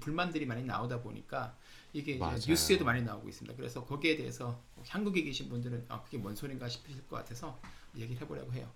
불만들이 0.00 0.46
많이 0.46 0.64
나오다 0.64 1.02
보니까 1.02 1.56
이게. 1.92 2.18
뉴스에도 2.48 2.84
많이 2.84 3.02
나오고 3.02 3.28
있습니다. 3.28 3.54
그래서 3.56 3.84
거기에 3.84 4.16
대해서 4.16 4.60
한국에 4.88 5.22
계신 5.22 5.48
분들은 5.48 5.84
아 5.88 6.02
그게 6.02 6.16
뭔 6.18 6.34
소린가 6.34 6.68
싶으실 6.68 7.06
것 7.06 7.16
같아서 7.16 7.60
얘기를 7.96 8.20
해보려고 8.22 8.52
해요. 8.54 8.68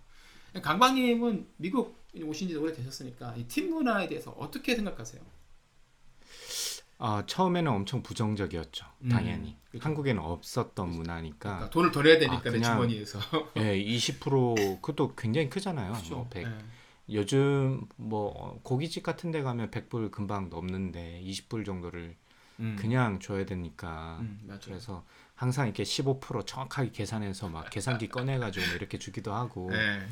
강방님은 0.63 1.47
미국 1.57 1.97
오신 2.23 2.49
지 2.49 2.57
오래 2.57 2.73
되셨으니까 2.73 3.35
이 3.37 3.47
팀 3.49 3.71
문화에 3.71 4.07
대해서 4.09 4.31
어떻게 4.33 4.75
생각하세요? 4.75 5.23
아 6.99 7.23
처음에는 7.27 7.71
엄청 7.71 8.03
부정적이었죠. 8.03 8.87
음, 9.03 9.09
당연히 9.09 9.57
그쵸. 9.71 9.85
한국에는 9.85 10.21
없었던 10.21 10.89
문화니까 10.89 11.39
그러니까 11.39 11.71
돈을 11.71 11.91
더 11.93 12.03
내야 12.03 12.19
되니까 12.19 12.51
아, 12.51 12.53
내 12.53 12.61
주머니에서 12.61 13.19
예, 13.59 13.77
20% 13.77 14.81
그것도 14.83 15.15
굉장히 15.15 15.49
크잖아요. 15.49 15.93
그렇죠. 15.93 16.15
뭐 16.17 16.29
100. 16.29 16.47
예. 16.47 16.59
요즘 17.11 17.87
뭐 17.97 18.33
어, 18.37 18.61
고깃집 18.63 19.03
같은 19.03 19.31
데 19.31 19.43
가면 19.43 19.71
100불 19.71 20.11
금방 20.11 20.51
넘는데 20.51 21.23
20불 21.25 21.65
정도를 21.65 22.17
음. 22.61 22.77
그냥 22.79 23.21
줘야 23.21 23.47
되니까 23.47 24.19
음. 24.21 24.59
그래서 24.65 25.05
항상 25.35 25.67
이렇게 25.67 25.85
15% 25.85 26.45
정확하게 26.47 26.91
계산해서 26.91 27.49
막 27.49 27.71
계산기 27.71 28.09
꺼내 28.09 28.39
가지고 28.39 28.67
뭐 28.67 28.75
이렇게 28.75 28.99
주기도 28.99 29.33
하고 29.33 29.71
예. 29.73 30.03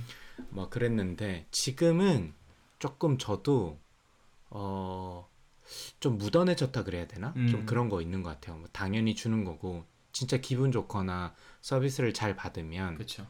뭐 0.51 0.68
그랬는데 0.68 1.47
지금은 1.51 2.32
조금 2.78 3.18
저도 3.18 3.78
어 4.51 5.28
좀 6.00 6.18
무던해졌다 6.18 6.84
그래야 6.84 7.06
되나? 7.06 7.32
음. 7.36 7.48
좀 7.48 7.66
그런 7.66 7.88
거 7.88 8.00
있는 8.00 8.22
것 8.22 8.30
같아요. 8.30 8.56
뭐 8.58 8.68
당연히 8.72 9.14
주는 9.14 9.44
거고 9.44 9.84
진짜 10.12 10.36
기분 10.38 10.72
좋거나 10.72 11.34
서비스를 11.60 12.14
잘 12.14 12.36
받으면 12.36 12.94
그렇죠. 12.94 13.26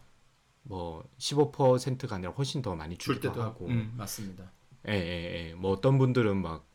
뭐 0.62 1.08
15%가 1.18 2.16
아니라 2.16 2.32
훨씬 2.32 2.62
더 2.62 2.74
많이 2.74 2.96
줄 2.98 3.20
때도 3.20 3.42
하고. 3.42 3.66
음, 3.68 3.94
맞습니다. 3.96 4.50
예, 4.88 4.92
예, 4.94 5.48
예. 5.50 5.54
뭐 5.54 5.72
어떤 5.72 5.98
분들은 5.98 6.36
막 6.42 6.66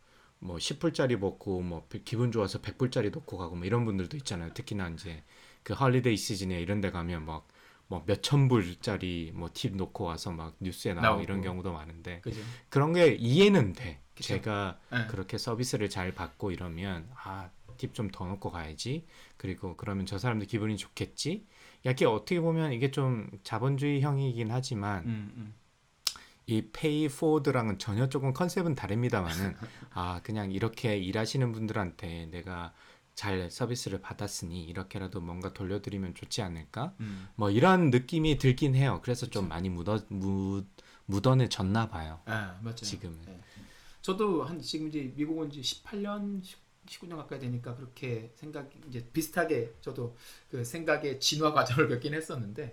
뭐 0.44 0.58
10불짜리 0.58 1.18
먹고 1.18 1.62
뭐 1.62 1.88
기분 2.04 2.32
좋아서 2.32 2.60
100불짜리 2.62 3.12
놓고 3.12 3.38
가고 3.38 3.56
뭐 3.56 3.66
이런 3.66 3.86
분들도 3.86 4.18
있잖아요. 4.18 4.52
특히나 4.56 4.90
이제 4.90 5.24
그 5.62 5.74
holiday 5.74 6.18
시즌에 6.18 6.60
이런 6.60 6.82
데 6.82 6.90
가면 6.92 7.26
막 7.26 7.48
뭐 7.88 8.04
몇천 8.08 8.48
불짜리 8.48 9.32
뭐 9.36 9.50
팁 9.54 9.76
놓고 9.76 10.06
와서 10.06 10.32
막 10.32 10.56
뉴스에 10.62 10.94
나오고 10.94 11.06
나오고. 11.06 11.22
이런 11.24 11.42
경우도 11.42 11.74
많은데 11.74 12.22
그죠? 12.22 12.40
그런 12.70 12.94
게 12.94 13.14
이해는 13.20 13.74
돼. 13.74 14.01
그쵸. 14.16 14.28
제가 14.28 14.78
예. 14.94 15.08
그렇게 15.10 15.38
서비스를 15.38 15.90
잘 15.90 16.14
받고 16.14 16.52
이러면 16.52 17.08
아, 17.16 17.50
팁 17.78 17.94
좀 17.94 18.10
더 18.12 18.26
넣고 18.26 18.52
가야지. 18.52 19.06
그리고 19.38 19.76
그러면 19.78 20.06
저 20.06 20.18
사람도 20.18 20.46
기분이 20.46 20.78
좋겠지. 20.78 21.46
이게 21.84 22.06
어떻게 22.06 22.40
보면 22.40 22.74
이게 22.74 22.92
좀 22.92 23.28
자본주의형이긴 23.44 24.52
하지만 24.52 25.04
음, 25.06 25.32
음. 25.36 25.54
이 26.46 26.62
페이 26.74 27.08
포드랑은 27.08 27.80
전혀 27.80 28.10
조금 28.10 28.34
컨셉은 28.34 28.76
다릅니다만은 28.76 29.56
아 29.94 30.20
그냥 30.24 30.52
이렇게 30.52 30.98
일하시는 30.98 31.52
분들한테 31.52 32.28
내가 32.28 32.74
잘 33.16 33.50
서비스를 33.50 34.02
받았으니 34.02 34.64
이렇게라도 34.64 35.22
뭔가 35.22 35.54
돌려드리면 35.54 36.16
좋지 36.16 36.42
않을까 36.42 36.94
음. 37.00 37.28
뭐 37.36 37.50
이런 37.50 37.90
느낌이 37.90 38.38
들긴 38.38 38.76
해요 38.76 39.00
그래서 39.04 39.26
좀 39.28 39.48
많이 39.48 39.70
묻어 39.70 40.00
묻 40.10 40.66
묻어내졌나 41.06 41.90
봐요 41.90 42.20
아, 42.26 42.58
맞죠. 42.62 42.86
지금은 42.86 43.18
네. 43.26 43.40
저도 44.02 44.44
한 44.44 44.60
지금 44.62 44.88
이제 44.88 45.12
미국 45.16 45.38
온 45.38 45.50
지 45.52 45.62
18년, 45.62 46.42
19년 46.88 47.18
가까이 47.18 47.40
되니까 47.40 47.76
그렇게 47.76 48.32
생각 48.36 48.70
이제 48.88 49.06
비슷하게 49.14 49.74
저도 49.82 50.16
그 50.50 50.64
생각의 50.64 51.20
진화 51.20 51.54
과정을 51.54 51.88
겪긴 51.90 52.14
했었는데 52.14 52.72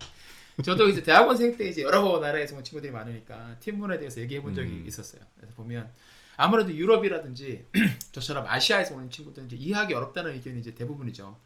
저도 0.64 0.88
이제 0.88 1.02
대학원생 1.02 1.56
때 1.56 1.68
이제 1.68 1.82
여러 1.82 2.18
나라에서 2.18 2.56
온 2.56 2.64
친구들이 2.64 2.90
많으니까 2.92 3.56
팀 3.60 3.78
문화에 3.78 3.98
대해서 3.98 4.20
얘기해 4.20 4.42
본 4.42 4.54
적이 4.54 4.70
음. 4.70 4.84
있었어요. 4.86 5.20
그래서 5.36 5.54
보면 5.54 5.92
아무래도 6.36 6.72
유럽이라든지 6.74 7.66
저처럼 8.12 8.46
아시아에서 8.46 8.94
오는 8.94 9.10
친구들은 9.10 9.46
이제 9.46 9.56
이해하기 9.56 9.94
어렵다는 9.94 10.32
의견이 10.34 10.58
이제 10.60 10.74
대부분이죠. 10.74 11.38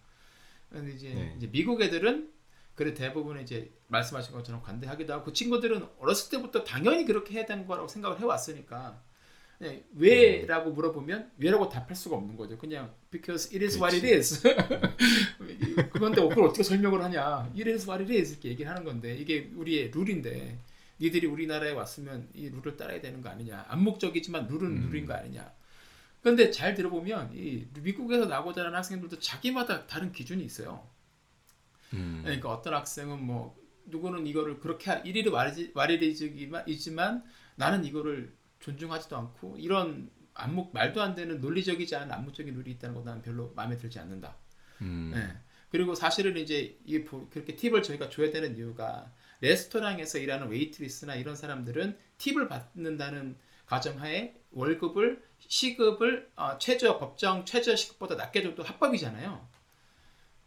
근데 0.70 0.92
이제, 0.94 1.12
네. 1.12 1.34
이제 1.36 1.46
미국 1.50 1.82
애들은 1.82 2.32
그래 2.74 2.94
대부분 2.94 3.38
이제 3.40 3.70
말씀하신 3.88 4.32
것처럼 4.32 4.62
관대하기도 4.62 5.12
하고 5.12 5.24
그 5.24 5.32
친구들은 5.34 5.86
어렸을 5.98 6.30
때부터 6.30 6.64
당연히 6.64 7.04
그렇게 7.04 7.34
해야 7.34 7.44
되는 7.44 7.66
거라고 7.66 7.88
생각을 7.88 8.18
해왔으니까 8.20 8.92
네, 8.92 9.11
왜라고 9.94 10.70
물어보면 10.72 11.32
왜라고 11.38 11.68
답할 11.68 11.94
수가 11.94 12.16
없는 12.16 12.36
거죠. 12.36 12.58
그냥 12.58 12.92
because 13.10 13.48
it 13.54 13.64
is 13.64 13.76
what 13.78 13.94
it 13.94 14.06
is. 14.06 14.42
그건데 15.92 16.20
그걸 16.20 16.44
어떻게 16.44 16.62
설명을 16.62 17.02
하냐? 17.02 17.50
it 17.54 17.68
is 17.70 17.88
what 17.88 18.02
it 18.02 18.12
is 18.12 18.32
이렇게 18.32 18.48
얘기를 18.50 18.70
하는 18.70 18.84
건데 18.84 19.14
이게 19.16 19.50
우리의 19.54 19.90
룰인데 19.92 20.58
니들이 21.00 21.26
우리나라에 21.26 21.72
왔으면 21.72 22.28
이 22.34 22.48
룰을 22.48 22.76
따라야 22.76 23.00
되는 23.00 23.20
거 23.22 23.28
아니냐? 23.28 23.64
암묵적이지만 23.68 24.46
룰은 24.48 24.66
음. 24.66 24.88
룰인 24.90 25.06
거 25.06 25.14
아니냐? 25.14 25.52
그런데 26.22 26.50
잘 26.50 26.74
들어보면 26.74 27.32
이 27.34 27.66
미국에서 27.80 28.26
나고 28.26 28.52
자란 28.52 28.74
학생들도 28.74 29.18
자기마다 29.18 29.86
다른 29.86 30.12
기준이 30.12 30.44
있어요. 30.44 30.86
음. 31.94 32.20
그러니까 32.24 32.50
어떤 32.50 32.74
학생은 32.74 33.22
뭐 33.24 33.56
누구는 33.86 34.26
이거를 34.28 34.60
그렇게 34.60 34.90
하- 34.90 34.98
일일이 34.98 35.28
와리리지만 35.74 36.64
있지만 36.68 37.24
나는 37.56 37.84
이거를 37.84 38.32
존중하지도 38.62 39.16
않고 39.16 39.56
이런 39.58 40.10
암묵 40.34 40.72
말도 40.72 41.02
안 41.02 41.14
되는 41.14 41.40
논리적이지 41.40 41.94
않은 41.96 42.10
암묵적인 42.10 42.54
룰이 42.54 42.70
있다는 42.72 42.94
거 42.94 43.02
나는 43.02 43.20
별로 43.20 43.52
마음에 43.54 43.76
들지 43.76 43.98
않는다. 43.98 44.34
음. 44.80 45.12
예. 45.14 45.36
그리고 45.68 45.94
사실은 45.94 46.36
이제 46.36 46.78
이 46.84 47.04
보- 47.04 47.28
그렇게 47.28 47.54
팁을 47.56 47.82
저희가 47.82 48.08
줘야 48.08 48.30
되는 48.30 48.56
이유가 48.56 49.12
레스토랑에서 49.40 50.18
일하는 50.18 50.48
웨이트리스나 50.48 51.16
이런 51.16 51.34
사람들은 51.36 51.98
팁을 52.18 52.48
받는다는 52.48 53.36
가정하에 53.66 54.34
월급을 54.52 55.22
시급을 55.38 56.30
어, 56.36 56.58
최저 56.58 56.98
법정 56.98 57.44
최저 57.44 57.74
시급보다 57.74 58.14
낮게 58.16 58.42
줘도 58.42 58.62
합법이잖아요. 58.62 59.48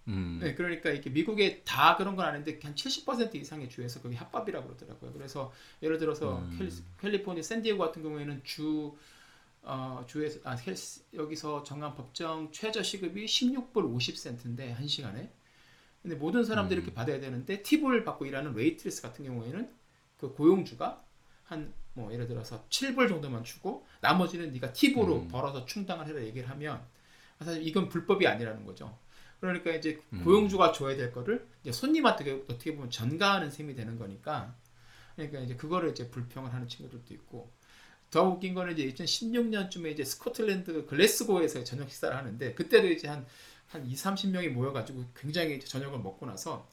음. 0.08 0.40
네, 0.42 0.54
그러니까 0.54 0.92
이게 0.92 1.10
미국에 1.10 1.64
다 1.64 1.96
그런 1.98 2.16
건 2.16 2.26
아닌데 2.28 2.60
한 2.64 2.76
70% 2.76 3.38
이상의 3.38 3.70
주에서 3.70 4.02
그게 4.02 4.16
합법이라고 4.16 4.68
그러더라고요. 4.68 5.14
그래서 5.14 5.52
예를 5.82 5.98
들어서 5.98 6.40
음. 6.40 6.56
캘리, 6.58 6.70
캘리포니아 7.00 7.42
샌디에고 7.42 7.80
같은 7.80 8.04
경우에는 8.04 8.42
주 8.44 8.96
어, 9.64 10.04
주에서 10.08 10.40
아, 10.44 10.56
캘- 10.56 10.74
여기서 11.14 11.64
정한 11.64 11.96
법정 11.96 12.52
최저 12.52 12.84
시급이 12.84 13.28
16불 13.28 13.84
50센트인데 13.86 14.70
한 14.74 14.88
시간에. 14.88 15.32
근데 16.02 16.16
모든 16.16 16.44
사람들이 16.44 16.80
음. 16.80 16.84
이렇게 16.84 16.94
받아야 16.94 17.20
되는데 17.20 17.64
팁을 17.64 18.04
받고 18.04 18.26
일하는 18.26 18.54
웨이트리스 18.54 19.02
같은 19.02 19.26
경우에는 19.26 19.70
그 20.18 20.34
고용주가 20.34 21.04
한 21.46 21.74
뭐 21.98 22.12
예를 22.12 22.28
들어서 22.28 22.66
7불 22.70 23.08
정도만 23.08 23.46
주고 23.46 23.86
나머지는 24.02 24.52
네가 24.52 24.74
팁으로 24.74 25.22
음. 25.22 25.28
벌어서 25.30 25.66
충당을 25.66 26.08
해라 26.08 26.22
얘기를 26.24 26.50
하면 26.50 26.86
사실 27.40 27.66
이건 27.66 27.88
불법이 27.88 28.28
아니라는 28.28 28.66
거죠. 28.66 28.98
그러니까 29.40 29.72
이제 29.72 30.02
음. 30.14 30.24
고용주가 30.24 30.72
줘야 30.72 30.96
될 30.96 31.12
거를 31.12 31.48
이제 31.62 31.72
손님한테 31.72 32.44
어떻게 32.48 32.74
보면 32.76 32.90
전가하는 32.90 33.52
셈이 33.52 33.76
되는 33.76 33.98
거니까 33.98 34.56
그러니까 35.16 35.40
이제 35.40 35.56
그거를 35.56 35.92
이제 35.92 36.10
불평을 36.10 36.54
하는 36.54 36.68
친구들도 36.68 37.14
있고 37.14 37.52
더 38.12 38.24
웃긴 38.24 38.54
거는 38.54 38.78
이제 38.78 38.88
2016년쯤에 38.94 39.92
이제 39.92 40.04
스코틀랜드 40.04 40.86
글래스고에서 40.86 41.64
저녁 41.64 41.90
식사를 41.90 42.16
하는데 42.16 42.54
그때도 42.54 42.88
이제 42.88 43.08
한, 43.08 43.26
한 43.68 43.86
2, 43.86 43.94
30명이 43.94 44.50
모여 44.50 44.72
가지고 44.72 45.06
굉장히 45.16 45.58
이제 45.58 45.68
저녁을 45.68 46.00
먹고 46.00 46.26
나서 46.26 46.68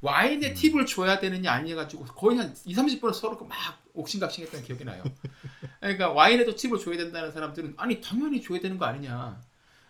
와인에 0.00 0.54
팁을 0.54 0.86
줘야 0.86 1.18
되느냐 1.18 1.52
아니냐 1.52 1.74
가지고 1.74 2.04
거의 2.04 2.38
한 2.38 2.54
2, 2.64 2.74
30분을 2.74 3.12
서로 3.14 3.44
막 3.44 3.56
옥신각신했던 3.94 4.62
기억이 4.62 4.84
나요. 4.84 5.02
그러니까 5.80 6.12
와인에도 6.12 6.54
팁을 6.54 6.78
줘야 6.78 6.96
된다는 6.96 7.32
사람들은 7.32 7.74
아니 7.76 8.00
당연히 8.00 8.42
줘야 8.42 8.60
되는 8.60 8.78
거 8.78 8.84
아니냐. 8.84 9.40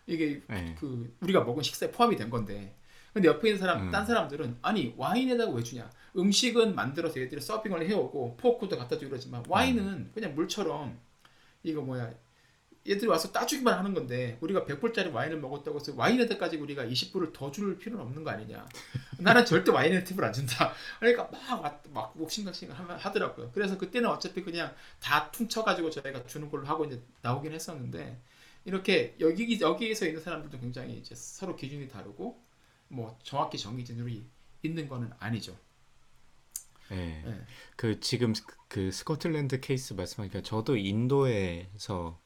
이게 0.06 0.42
네. 0.48 0.74
그 0.78 1.14
우리가 1.20 1.44
먹은 1.44 1.62
식사에 1.62 1.90
포함이 1.90 2.16
된 2.16 2.30
건데. 2.30 2.74
근데 3.12 3.28
옆에 3.28 3.48
있는 3.48 3.58
사람, 3.58 3.86
음. 3.86 3.90
딴 3.90 4.04
사람들은 4.04 4.58
아니 4.62 4.94
와인에다가 4.96 5.50
왜 5.52 5.62
주냐? 5.62 5.90
음식은 6.16 6.74
만들어서 6.74 7.20
얘들이 7.20 7.40
서빙을 7.40 7.88
해오고 7.88 8.36
포크도 8.36 8.76
갖다 8.76 8.96
주고 8.98 9.10
그러지만 9.10 9.42
와인은 9.48 10.10
그냥 10.14 10.34
물처럼 10.34 10.98
이거 11.62 11.80
뭐야? 11.80 12.12
얘들이 12.88 13.08
와서 13.08 13.32
따주기만 13.32 13.76
하는 13.76 13.94
건데 13.94 14.38
우리가 14.40 14.64
100불짜리 14.64 15.12
와인을 15.12 15.40
먹었다고 15.40 15.80
해서 15.80 15.92
와인에다까지 15.96 16.56
우리가 16.58 16.84
20불을 16.84 17.32
더 17.32 17.50
줄 17.50 17.78
필요는 17.78 18.04
없는 18.04 18.22
거 18.22 18.30
아니냐? 18.30 18.64
나는 19.18 19.44
절대 19.44 19.72
와인에 19.72 20.04
팁을 20.04 20.24
안 20.24 20.32
준다. 20.32 20.72
그러니까 21.00 21.28
막, 21.32 21.82
막, 21.90 22.14
하면 22.76 22.96
하더라고요. 22.98 23.50
그래서 23.52 23.76
그때는 23.76 24.08
어차피 24.08 24.44
그냥 24.44 24.72
다 25.00 25.30
퉁쳐가지고 25.32 25.90
저희가 25.90 26.26
주는 26.26 26.48
걸로 26.48 26.66
하고 26.66 26.84
이제 26.84 27.02
나오긴 27.22 27.52
했었는데 27.52 28.20
이렇게 28.66 29.16
여기 29.20 29.60
여기에서 29.60 30.06
있는 30.06 30.20
사람들도 30.22 30.60
굉장히 30.60 30.98
이제 30.98 31.14
서로 31.14 31.56
기준이 31.56 31.88
다르고 31.88 32.42
뭐 32.88 33.18
정확히 33.22 33.58
정해진룰이 33.58 34.26
있는 34.62 34.88
거는 34.88 35.10
아니죠. 35.20 35.56
네. 36.90 37.22
네. 37.24 37.40
그 37.76 38.00
지금 38.00 38.32
그- 38.32 38.56
그 38.68 38.92
스코틀랜드 38.92 39.60
케이스 39.60 39.94
말씀하니까 39.94 40.42
저도 40.42 40.76
인도에서 40.76 42.20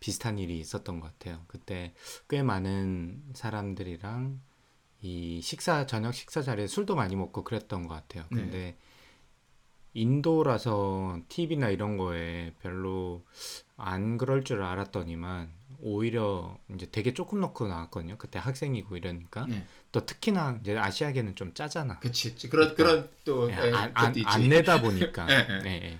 비슷한 0.00 0.38
일이 0.38 0.58
있었던 0.60 1.00
것 1.00 1.06
같아요. 1.18 1.44
그때 1.48 1.94
꽤 2.28 2.42
많은 2.42 3.22
사람들이랑 3.34 4.40
이 5.02 5.40
식사 5.42 5.86
저녁 5.86 6.14
식사 6.14 6.42
자리에 6.42 6.66
술도 6.68 6.96
많이 6.96 7.16
먹고 7.16 7.44
그랬던 7.44 7.88
것 7.88 7.94
같아요. 7.94 8.24
네. 8.30 8.36
근데 8.42 8.76
인도라서 9.94 11.20
팁이나 11.28 11.68
이런 11.68 11.96
거에 11.96 12.54
별로 12.60 13.24
안 13.76 14.16
그럴 14.16 14.42
줄 14.44 14.62
알았더니만 14.62 15.52
오히려 15.82 16.56
이제 16.74 16.88
되게 16.90 17.12
조금 17.12 17.40
넣고 17.40 17.66
나왔거든요. 17.66 18.16
그때 18.16 18.38
학생이고 18.38 18.96
이러니까 18.96 19.46
네. 19.46 19.66
또 19.90 20.06
특히나 20.06 20.58
이제 20.60 20.76
아시아계는 20.78 21.34
좀 21.34 21.52
짜잖아. 21.52 21.98
그치, 21.98 22.30
그치. 22.30 22.48
그런 22.48 22.74
그런 22.74 23.10
또 23.24 23.50
예, 23.52 23.56
예, 23.56 23.72
안, 23.94 24.48
내다 24.48 24.80
보니까 24.80 25.26
예. 25.30 25.98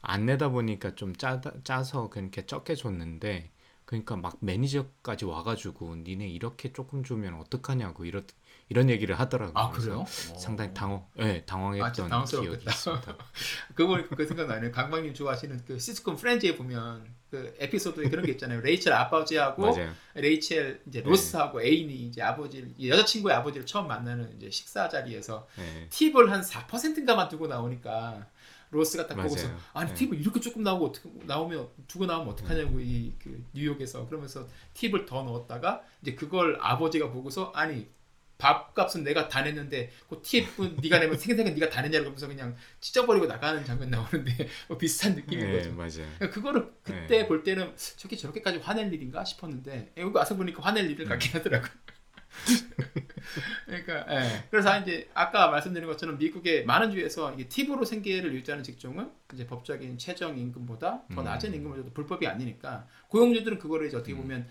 안 0.00 0.26
내다 0.26 0.48
보니까 0.50 0.94
좀 0.94 1.14
짜, 1.16 1.40
짜서 1.64 2.08
그렇게 2.08 2.46
적게 2.46 2.74
줬는데 2.74 3.50
그러니까 3.84 4.16
막 4.16 4.36
매니저까지 4.40 5.24
와가지고 5.24 5.96
니네 6.04 6.28
이렇게 6.28 6.72
조금 6.72 7.02
주면 7.02 7.34
어떡하냐고 7.34 8.04
이런 8.04 8.24
이런 8.68 8.90
얘기를 8.90 9.18
하더라고요. 9.18 9.54
아 9.56 9.70
그래요? 9.70 10.04
상당히 10.06 10.70
어. 10.70 10.74
당황, 10.74 11.06
예, 11.18 11.38
아, 11.38 11.46
당황했던 11.46 12.26
진짜 12.26 12.40
기억이. 12.42 12.64
있습니다. 12.68 13.16
그거 13.74 14.04
그 14.14 14.26
생각 14.26 14.46
나네요. 14.46 14.70
강박님 14.72 15.14
좋아하시는 15.14 15.64
그 15.66 15.78
시트콤 15.78 16.16
프렌즈에 16.16 16.54
보면 16.54 17.06
그 17.30 17.54
에피소드에 17.58 18.08
그런 18.08 18.24
게 18.24 18.32
있잖아요. 18.32 18.60
레이첼 18.60 18.92
아버지하고. 18.92 19.74
레이첼 20.14 20.80
이제 20.86 21.02
네. 21.02 21.08
로스하고 21.08 21.62
애인이 21.62 21.92
이제 21.94 22.22
아버지를 22.22 22.72
이 22.78 22.88
여자친구의 22.88 23.34
아버지를 23.36 23.66
처음 23.66 23.86
만나는 23.88 24.34
이제 24.36 24.50
식사 24.50 24.88
자리에서 24.88 25.46
예. 25.58 25.86
팁을 25.90 26.30
한 26.30 26.40
4%인가만 26.42 27.28
두고 27.28 27.46
나오니까 27.46 28.26
로스가 28.70 29.06
딱 29.06 29.14
맞아요. 29.16 29.28
보고서 29.28 29.48
아니 29.72 29.88
네. 29.90 29.94
팁을 29.94 30.20
이렇게 30.20 30.40
조금 30.40 30.62
나오고 30.62 30.86
어떻게 30.86 31.08
나오면 31.24 31.68
두고 31.86 32.06
나오면 32.06 32.32
어떡하냐고 32.34 32.80
이 32.80 33.12
그 33.22 33.42
뉴욕에서 33.54 34.06
그러면서 34.06 34.46
팁을 34.74 35.06
더 35.06 35.22
넣었다가 35.22 35.82
이제 36.02 36.14
그걸 36.14 36.58
아버지가 36.60 37.10
보고서 37.10 37.52
아니 37.54 37.86
밥값은 38.38 39.02
내가 39.02 39.28
다 39.28 39.42
냈는데 39.42 39.90
그 40.08 40.20
팁은 40.22 40.78
네가 40.80 41.00
내면 41.00 41.18
생생은 41.18 41.54
네가 41.54 41.68
다 41.68 41.82
냈냐고 41.82 42.04
그러면서 42.04 42.28
그냥 42.28 42.56
찢어버리고 42.80 43.26
나가는 43.26 43.62
장면 43.64 43.90
나오는데 43.90 44.48
뭐 44.68 44.78
비슷한 44.78 45.14
느낌인 45.14 45.46
예, 45.46 45.52
거죠. 45.52 45.72
맞아요. 45.74 46.10
그러니까 46.18 46.30
그거를 46.30 46.72
그때 46.82 47.18
네. 47.18 47.26
볼 47.26 47.42
때는 47.42 47.74
저게 47.96 48.16
저렇게까지 48.16 48.58
화낼 48.58 48.92
일인가 48.92 49.24
싶었는데 49.24 49.92
여기 49.96 50.16
와서 50.16 50.36
보니까 50.36 50.62
화낼 50.62 50.88
일을 50.90 51.06
갖긴 51.06 51.32
하더라고요. 51.34 51.70
그러니까 53.66 54.06
예. 54.10 54.44
그래서 54.50 54.78
이제 54.80 55.10
아까 55.14 55.48
말씀드린 55.48 55.88
것처럼 55.88 56.18
미국의 56.18 56.64
많은 56.64 56.92
주에서 56.92 57.32
이게 57.34 57.48
팁으로 57.48 57.84
생계를 57.84 58.32
유지하는 58.34 58.62
직종은 58.62 59.10
이제 59.34 59.46
법적인 59.46 59.98
최저 59.98 60.32
임금보다 60.32 61.02
더 61.12 61.20
음. 61.20 61.24
낮은 61.24 61.52
임금을 61.54 61.78
줘도 61.78 61.92
불법이 61.92 62.26
아니니까 62.26 62.86
고용주들은 63.08 63.58
그거를 63.58 63.88
이제 63.88 63.96
어떻게 63.96 64.14
보면 64.14 64.48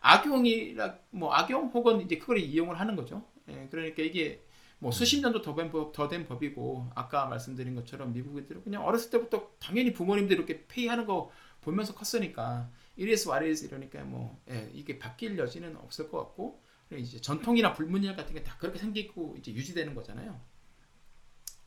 악용이라 0.00 0.96
뭐 1.10 1.32
악용 1.32 1.68
혹은 1.68 2.00
이제 2.00 2.18
그걸 2.18 2.38
이용을 2.38 2.78
하는 2.80 2.96
거죠. 2.96 3.24
예. 3.50 3.68
그러니까 3.70 4.02
이게 4.02 4.42
뭐 4.78 4.90
수십 4.92 5.20
년도 5.20 5.42
더 5.42 5.54
된 5.54 5.70
법, 5.70 5.92
더 5.92 6.08
된 6.08 6.26
법이고 6.26 6.90
아까 6.94 7.26
말씀드린 7.26 7.74
것처럼 7.74 8.12
미국인들은 8.12 8.64
그냥 8.64 8.84
어렸을 8.86 9.10
때부터 9.10 9.50
당연히 9.58 9.92
부모님들 9.92 10.36
이렇게 10.36 10.66
페이하는 10.66 11.06
거 11.06 11.30
보면서 11.60 11.94
컸으니까 11.94 12.70
이래서 12.96 13.30
와래서 13.30 13.66
이러니까 13.66 14.02
뭐 14.04 14.40
예, 14.50 14.70
이게 14.72 14.98
바뀔 14.98 15.36
여지는 15.38 15.76
없을 15.76 16.08
것 16.08 16.18
같고 16.18 16.62
이제 16.92 17.20
전통이나 17.20 17.72
불문율 17.74 18.16
같은 18.16 18.34
게 18.34 18.42
다 18.42 18.56
그렇게 18.58 18.78
생기고 18.78 19.36
이제 19.38 19.52
유지되는 19.52 19.94
거잖아요. 19.94 20.40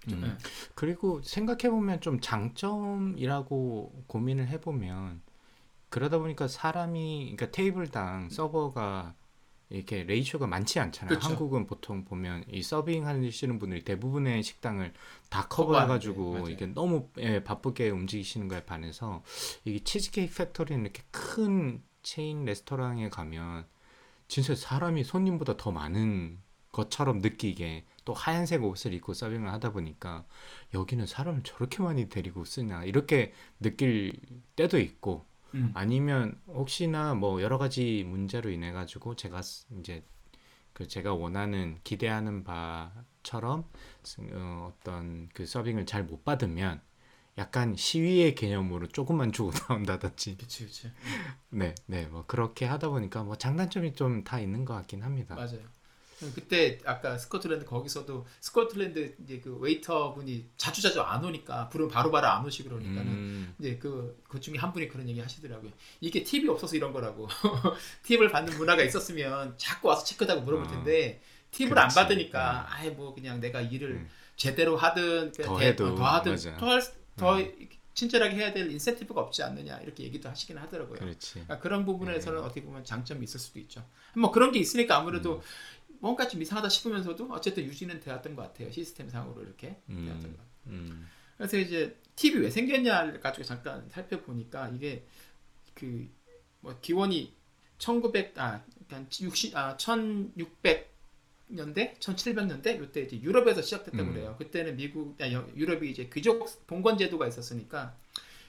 그죠? 0.03 0.15
음. 0.17 0.23
예. 0.25 0.37
그리고 0.75 1.21
생각해 1.21 1.69
보면 1.69 2.01
좀 2.01 2.19
장점이라고 2.19 4.03
고민을 4.07 4.47
해보면 4.49 5.21
그러다 5.89 6.17
보니까 6.17 6.47
사람이 6.47 7.35
그러니까 7.35 7.51
테이블당 7.55 8.29
서버가 8.29 9.15
이렇게 9.73 10.03
ratio가 10.03 10.45
많지 10.45 10.79
않잖아요. 10.79 11.17
그쵸. 11.17 11.29
한국은 11.29 11.65
보통 11.65 12.05
보면 12.05 12.43
이 12.47 12.61
서빙 12.61 13.07
하시는 13.07 13.57
분들이 13.57 13.83
대부분의 13.83 14.43
식당을 14.43 14.93
다 15.29 15.47
커버해가지고. 15.47 16.47
이게 16.49 16.67
너무 16.67 17.09
예, 17.17 17.43
바쁘게 17.43 17.89
움직이시는 17.89 18.47
거에 18.47 18.63
반해서 18.65 19.23
이 19.65 19.79
치즈케이크 19.83 20.35
팩토리는 20.35 20.83
이렇게 20.83 21.01
큰 21.09 21.81
체인 22.03 22.45
레스토랑에 22.45 23.09
가면 23.09 23.65
진짜 24.27 24.53
사람이 24.53 25.03
손님보다 25.03 25.57
더 25.57 25.71
많은 25.71 26.37
것처럼 26.71 27.19
느끼게 27.19 27.85
또 28.05 28.13
하얀색 28.13 28.63
옷을 28.63 28.93
입고 28.93 29.15
서빙을 29.15 29.51
하다 29.53 29.71
보니까 29.71 30.25
여기는 30.75 31.07
사람을 31.07 31.41
저렇게 31.43 31.81
많이 31.81 32.09
데리고 32.09 32.45
쓰냐 32.45 32.83
이렇게 32.83 33.33
느낄 33.59 34.19
때도 34.55 34.79
있고 34.79 35.25
음. 35.53 35.73
아니면 35.73 36.39
혹시나 36.47 37.13
뭐 37.15 37.41
여러 37.41 37.57
가지 37.57 38.03
문제로 38.07 38.49
인해 38.49 38.71
가지고 38.71 39.15
제가 39.15 39.41
스- 39.41 39.65
이제 39.79 40.03
그 40.73 40.87
제가 40.87 41.13
원하는 41.15 41.79
기대하는 41.83 42.43
바처럼 42.43 43.65
스- 44.03 44.21
어, 44.33 44.73
어떤 44.73 45.29
그 45.33 45.45
서빙을 45.45 45.85
잘 45.85 46.05
못 46.05 46.23
받으면 46.25 46.81
약간 47.37 47.75
시위의 47.75 48.35
개념으로 48.35 48.87
조금만 48.89 49.31
주고 49.33 49.51
나온다든지 49.69 50.37
그치 50.37 50.65
그치 50.65 50.91
네, 51.49 51.75
네, 51.87 52.05
뭐 52.07 52.25
그렇게 52.25 52.65
하다 52.65 52.89
보니까 52.89 53.23
뭐 53.23 53.35
장단점이 53.37 53.93
좀 53.95 54.23
다 54.23 54.39
있는 54.39 54.65
것 54.65 54.73
같긴 54.75 55.03
합니다. 55.03 55.35
맞아요. 55.35 55.82
그때 56.35 56.79
아까 56.85 57.17
스코틀랜드 57.17 57.65
거기서도 57.65 58.25
스코틀랜드 58.39 59.15
이제 59.23 59.39
그 59.39 59.55
웨이터 59.57 60.13
분이 60.13 60.45
자주 60.57 60.81
자주 60.81 61.01
안 61.01 61.23
오니까 61.23 61.69
부르면 61.69 61.91
바로바로 61.91 62.27
안 62.27 62.45
오시 62.45 62.63
그러니까는 62.63 63.01
음, 63.07 63.55
이제 63.59 63.77
그, 63.77 64.21
그 64.27 64.39
중에 64.39 64.57
한 64.57 64.71
분이 64.71 64.87
그런 64.87 65.07
얘기 65.09 65.19
하시더라고요. 65.19 65.71
이게 66.01 66.23
팁이 66.23 66.47
없어서 66.49 66.75
이런 66.75 66.93
거라고. 66.93 67.27
팁을 68.03 68.29
받는 68.29 68.57
문화가 68.57 68.83
있었으면 68.83 69.55
자꾸 69.57 69.89
와서 69.89 70.03
체크하고 70.05 70.41
물어볼 70.41 70.65
어, 70.65 70.69
텐데 70.69 71.21
팁을 71.51 71.71
안 71.77 71.87
그렇지. 71.89 71.95
받으니까 71.95 72.67
아예 72.69 72.89
뭐 72.89 73.13
그냥 73.13 73.39
내가 73.39 73.61
일을 73.61 73.91
음. 73.91 74.09
제대로 74.35 74.75
하든 74.77 75.31
그냥 75.33 75.51
더 75.51 75.59
대- 75.59 75.65
해도, 75.67 75.95
더 75.95 76.03
하든 76.05 76.31
맞아. 76.31 76.57
더, 76.57 76.69
할- 76.71 76.81
더 77.15 77.37
음. 77.37 77.69
친절하게 77.93 78.35
해야 78.35 78.51
될 78.51 78.71
인센티브가 78.71 79.21
없지 79.21 79.43
않느냐 79.43 79.77
이렇게 79.81 80.03
얘기도 80.03 80.27
하시긴 80.27 80.57
하더라고요. 80.57 80.97
그렇지. 80.97 81.33
그러니까 81.33 81.59
그런 81.59 81.85
부분에서는 81.85 82.39
네. 82.39 82.43
어떻게 82.43 82.63
보면 82.63 82.83
장점이 82.83 83.23
있을 83.23 83.39
수도 83.39 83.59
있죠. 83.59 83.85
뭐 84.15 84.31
그런 84.31 84.51
게 84.51 84.57
있으니까 84.59 84.97
아무래도 84.97 85.35
음. 85.35 85.41
뭔가 86.03 86.27
좀 86.27 86.41
이상하다 86.41 86.67
싶으면서도 86.67 87.29
어쨌든 87.31 87.63
유지는 87.63 88.01
되었던 88.01 88.35
것 88.35 88.41
같아요. 88.41 88.69
시스템상으로 88.69 89.41
이렇게 89.41 89.77
음. 89.87 90.05
되었던 90.05 90.35
것. 90.35 90.43
음. 90.67 91.07
그래서 91.37 91.57
이제 91.57 91.97
팁이 92.17 92.41
왜 92.41 92.49
생겼냐를 92.49 93.21
가지고 93.21 93.45
잠깐 93.45 93.87
살펴보니까 93.89 94.67
이게 94.69 95.05
그 95.73 96.07
뭐 96.59 96.77
기원이 96.81 97.33
1900 97.77 98.37
아, 98.39 98.63
그러니까 98.87 99.09
60, 99.21 99.55
아, 99.57 99.75
1600년대, 99.75 101.99
1700년대 101.99 102.81
이때 102.81 103.01
이제 103.01 103.21
유럽에서 103.21 103.61
시작됐다고 103.61 104.03
음. 104.03 104.13
그래요. 104.13 104.35
그때는 104.37 104.77
미국, 104.77 105.21
아, 105.21 105.29
여- 105.33 105.45
유럽이 105.55 105.89
이제 105.91 106.09
귀족 106.13 106.65
봉건 106.67 106.97
제도가 106.97 107.27
있었으니까 107.27 107.95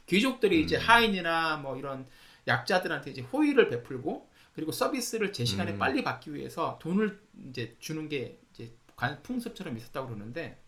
귀족들이 0.06 0.62
이제 0.62 0.76
음. 0.76 0.80
하인이나 0.82 1.56
뭐 1.56 1.76
이런 1.76 2.06
약자들한테 2.46 3.10
이제 3.10 3.22
호의를 3.22 3.68
베풀고 3.68 4.28
그리고 4.54 4.72
서비스를 4.72 5.32
제 5.32 5.44
시간에 5.44 5.72
음. 5.72 5.78
빨리 5.78 6.04
받기 6.04 6.32
위해서 6.34 6.78
돈을 6.80 7.20
이제 7.50 7.76
주는 7.80 8.08
게 8.08 8.38
이제 8.52 8.72
관- 8.96 9.20
풍습처럼 9.22 9.76
있었다고 9.76 10.08
그러는데 10.08 10.60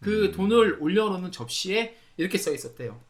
그 0.00 0.26
음. 0.26 0.32
돈을 0.32 0.78
올려놓는 0.80 1.32
접시에 1.32 1.96
이렇게 2.18 2.36
써 2.38 2.52
있었대요. 2.52 3.00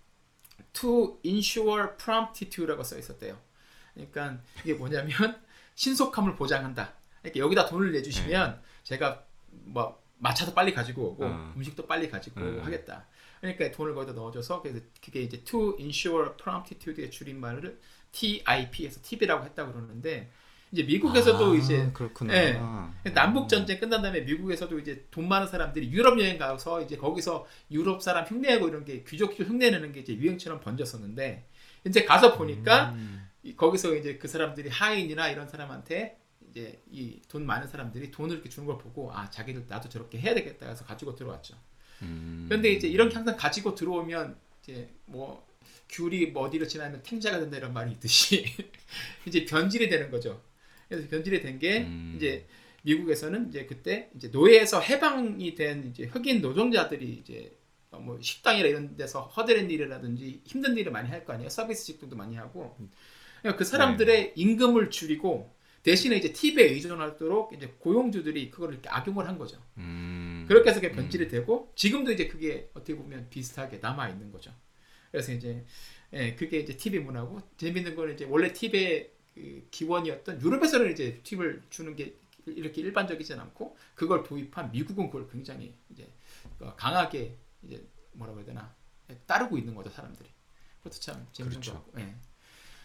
To 0.74 1.20
ensure 1.24 1.96
promptitude라고 1.96 2.84
써 2.84 2.96
있었대요. 2.98 3.38
그러니까 3.94 4.40
이게 4.62 4.74
뭐냐면 4.74 5.10
신속함을 5.74 6.36
보장한다. 6.36 6.94
이렇게 7.24 7.40
여기다 7.40 7.66
돈을 7.66 7.92
내주시면 7.92 8.62
제가 8.84 9.24
뭐 9.50 10.00
마차도 10.18 10.54
빨리 10.54 10.72
가지고 10.72 11.10
오고 11.10 11.24
네. 11.24 11.30
어. 11.30 11.52
음식도 11.56 11.86
빨리 11.86 12.08
가지고 12.08 12.40
음. 12.40 12.60
하겠다. 12.62 13.06
그러니까 13.40 13.70
돈을 13.72 13.94
거기다 13.94 14.12
넣어줘서 14.12 14.62
그래서 14.62 14.80
그게 15.04 15.22
이제 15.22 15.42
to 15.42 15.76
ensure 15.80 16.30
promptitude의 16.36 17.10
줄임말을 17.10 17.80
TIP에서 18.12 19.00
팁이라고 19.02 19.44
했다고 19.44 19.72
그러는데 19.72 20.30
이제 20.72 20.82
미국에서도 20.82 21.52
아, 21.52 21.54
이제 21.54 21.90
그렇구나. 21.92 22.34
예. 22.34 22.52
음. 22.58 22.92
남북 23.14 23.48
전쟁 23.48 23.78
끝난 23.78 24.02
다음에 24.02 24.22
미국에서도 24.22 24.78
이제 24.80 25.06
돈 25.10 25.28
많은 25.28 25.46
사람들이 25.46 25.90
유럽 25.92 26.18
여행 26.18 26.38
가서 26.38 26.82
이제 26.82 26.96
거기서 26.96 27.46
유럽 27.70 28.02
사람 28.02 28.24
흉내내고 28.24 28.68
이런 28.68 28.84
게 28.84 29.04
귀족 29.06 29.38
흉내내는 29.38 29.92
게 29.92 30.00
이제 30.00 30.14
유행처럼 30.14 30.60
번졌었는데 30.60 31.46
이제 31.86 32.04
가서 32.04 32.36
보니까 32.36 32.90
음. 32.90 33.28
이- 33.44 33.54
거기서 33.54 33.94
이제 33.94 34.18
그 34.18 34.26
사람들이 34.26 34.68
하인이나 34.68 35.28
이런 35.30 35.48
사람한테 35.48 36.18
이제 36.50 36.80
이 36.90 37.20
돈 37.28 37.46
많은 37.46 37.68
사람들이 37.68 38.10
돈을 38.10 38.34
이렇게 38.34 38.48
주는 38.48 38.66
걸 38.66 38.76
보고 38.78 39.12
아 39.12 39.30
자기들 39.30 39.66
나도 39.68 39.88
저렇게 39.88 40.18
해야 40.18 40.34
되겠다 40.34 40.66
해서 40.68 40.84
가지고 40.84 41.14
들어왔죠. 41.14 41.54
음. 42.02 42.46
그런데 42.48 42.70
이제 42.72 42.88
이런 42.88 43.08
게 43.08 43.14
항상 43.14 43.36
가지고 43.36 43.74
들어오면 43.74 44.36
이제 44.62 44.88
뭐 45.06 45.45
귤이 45.88 46.26
뭐 46.26 46.44
어디로 46.44 46.66
지나면 46.66 47.02
탱자가 47.02 47.38
된다 47.40 47.56
이런 47.56 47.72
말이 47.72 47.92
있듯이 47.92 48.44
이제 49.26 49.44
변질이 49.44 49.88
되는 49.88 50.10
거죠. 50.10 50.42
그래서 50.88 51.08
변질이 51.08 51.40
된게 51.42 51.80
음. 51.80 52.14
이제 52.16 52.46
미국에서는 52.82 53.48
이제 53.48 53.66
그때 53.66 54.10
이제 54.14 54.28
노예에서 54.28 54.80
해방이 54.80 55.54
된 55.54 55.88
이제 55.90 56.04
흑인 56.04 56.40
노동자들이 56.40 57.04
이제 57.22 57.56
어, 57.90 57.98
뭐 57.98 58.18
식당이나 58.20 58.68
이런 58.68 58.96
데서 58.96 59.22
허드렛 59.22 59.70
일이라든지 59.70 60.42
힘든 60.44 60.76
일을 60.76 60.92
많이 60.92 61.08
할 61.08 61.24
거 61.24 61.32
아니에요. 61.32 61.48
서비스 61.50 61.84
직종도 61.86 62.16
많이 62.16 62.36
하고. 62.36 62.76
그러니까 63.42 63.58
그 63.58 63.64
사람들의 63.64 64.32
임금을 64.36 64.90
줄이고 64.90 65.54
대신에 65.82 66.16
이제 66.16 66.32
팁에 66.32 66.62
의존하도록 66.64 67.52
이제 67.54 67.74
고용주들이 67.78 68.50
그걸 68.50 68.72
이렇게 68.72 68.88
악용을 68.88 69.26
한 69.28 69.38
거죠. 69.38 69.60
음. 69.78 70.44
그렇게 70.48 70.70
해서 70.70 70.80
그게 70.80 70.92
변질이 70.94 71.28
되고 71.28 71.72
지금도 71.76 72.12
이제 72.12 72.26
그게 72.28 72.70
어떻게 72.74 72.96
보면 72.96 73.28
비슷하게 73.30 73.78
남아 73.78 74.08
있는 74.10 74.32
거죠. 74.32 74.52
그래서 75.16 75.32
이제 75.32 75.64
예, 76.12 76.34
그게 76.34 76.58
이제 76.58 76.76
팁의 76.76 77.00
문화고 77.00 77.40
재밌는 77.56 77.94
거는 77.96 78.12
이제 78.14 78.26
원래 78.26 78.52
팁의 78.52 79.10
그 79.34 79.66
기원이었던 79.70 80.42
유럽에서는 80.42 80.92
이제 80.92 81.20
팁을 81.22 81.62
주는 81.70 81.96
게 81.96 82.14
이렇게 82.44 82.82
일반적이진 82.82 83.40
않고 83.40 83.78
그걸 83.94 84.22
도입한 84.22 84.72
미국은 84.72 85.06
그걸 85.06 85.26
굉장히 85.30 85.74
이제 85.90 86.06
어, 86.60 86.74
강하게 86.76 87.34
이제 87.62 87.82
뭐라고 88.12 88.40
해야 88.40 88.46
되나 88.46 88.74
예, 89.10 89.16
따르고 89.26 89.56
있는 89.56 89.74
거죠 89.74 89.88
사람들이. 89.88 90.28
그것도 90.82 91.00
참 91.00 91.26
재밌는 91.32 91.60
그렇죠. 91.62 91.82
거. 91.84 91.98
예. 92.00 92.14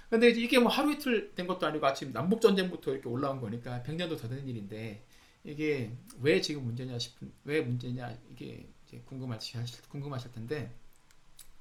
근데 0.09 0.29
이제 0.29 0.39
이게 0.39 0.57
뭐 0.59 0.71
하루 0.71 0.93
이틀 0.93 1.35
된 1.35 1.47
것도 1.47 1.67
아니고 1.67 1.85
아침 1.85 2.13
남북 2.13 2.39
전쟁부터 2.39 2.93
이렇게 2.93 3.09
올라온 3.09 3.41
거니까 3.41 3.83
100년도 3.85 4.17
더 4.21 4.29
된 4.29 4.47
일인데 4.47 5.03
이게 5.43 5.91
왜 6.21 6.39
지금 6.39 6.63
문제냐 6.63 6.97
싶은 6.97 7.29
왜 7.43 7.59
문제냐 7.59 8.17
이게 8.31 8.69
궁금하실 9.05 9.65
궁금하실 9.89 10.31
텐데 10.31 10.73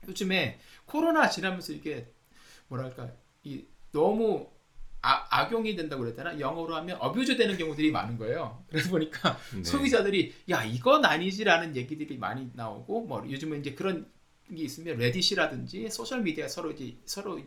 요즘에 0.09 0.59
코로나 0.87 1.29
지나면서 1.29 1.73
이게 1.73 2.13
뭐랄까 2.69 3.11
이 3.43 3.65
너무 3.93 4.49
아, 5.03 5.27
악용이 5.31 5.77
된다고 5.77 6.03
그랬잖아 6.03 6.39
영어로 6.39 6.77
하면 6.77 6.99
어뷰즈 7.01 7.37
되는 7.37 7.57
경우들이 7.57 7.91
많은 7.91 8.19
거예요. 8.19 8.65
그래서 8.69 8.91
보니까 8.91 9.39
네. 9.55 9.65
소비자들이 9.65 10.35
야 10.51 10.63
이건 10.65 11.05
아니지라는 11.05 11.75
얘기들이 11.75 12.19
많이 12.19 12.51
나오고 12.55 13.07
뭐 13.07 13.25
요즘은 13.29 13.61
이제 13.61 13.75
그런 13.75 14.11
게 14.49 14.63
있으면 14.63 14.99
레딧이라든지 14.99 15.89
소셜 15.91 16.23
미디어 16.23 16.49
서로 16.49 16.73
이제 16.73 16.97
서로 17.07 17.41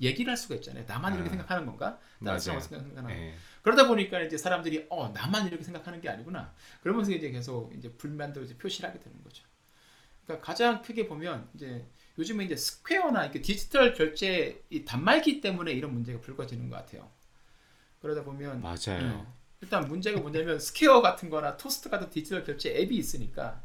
얘기를 0.00 0.30
할 0.30 0.36
수가 0.36 0.54
있잖아요. 0.56 0.84
나만 0.86 1.14
이렇게 1.14 1.28
아, 1.28 1.30
생각하는 1.30 1.66
건가? 1.66 1.98
맞아요. 2.20 2.60
생각하나? 2.60 3.10
예. 3.10 3.34
그러다 3.62 3.86
보니까 3.86 4.20
이제 4.22 4.38
사람들이 4.38 4.86
어 4.88 5.08
나만 5.08 5.46
이렇게 5.48 5.64
생각하는 5.64 6.00
게 6.00 6.08
아니구나. 6.08 6.54
그러면서 6.82 7.12
이제 7.12 7.30
계속 7.30 7.74
이제 7.76 7.92
불만도 7.92 8.42
이제 8.42 8.56
표시를 8.56 8.88
하게 8.88 9.00
되는 9.00 9.22
거죠. 9.22 9.44
그러니까 10.24 10.46
가장 10.46 10.80
크게 10.80 11.06
보면 11.06 11.48
이제 11.54 11.86
요즘에 12.20 12.44
이제 12.44 12.54
스퀘어나 12.54 13.24
이렇게 13.24 13.40
디지털 13.40 13.94
결제 13.94 14.62
이 14.68 14.84
단말기 14.84 15.40
때문에 15.40 15.72
이런 15.72 15.94
문제가 15.94 16.20
불거지는 16.20 16.68
것 16.68 16.76
같아요. 16.76 17.10
그러다 18.02 18.24
보면 18.24 18.60
맞아요. 18.60 18.76
네. 19.00 19.26
일단 19.62 19.88
문제가 19.88 20.20
뭐냐면 20.20 20.60
스퀘어 20.60 21.00
같은 21.00 21.30
거나 21.30 21.56
토스트 21.56 21.88
같은 21.88 22.10
디지털 22.10 22.44
결제 22.44 22.76
앱이 22.76 22.94
있으니까 22.94 23.62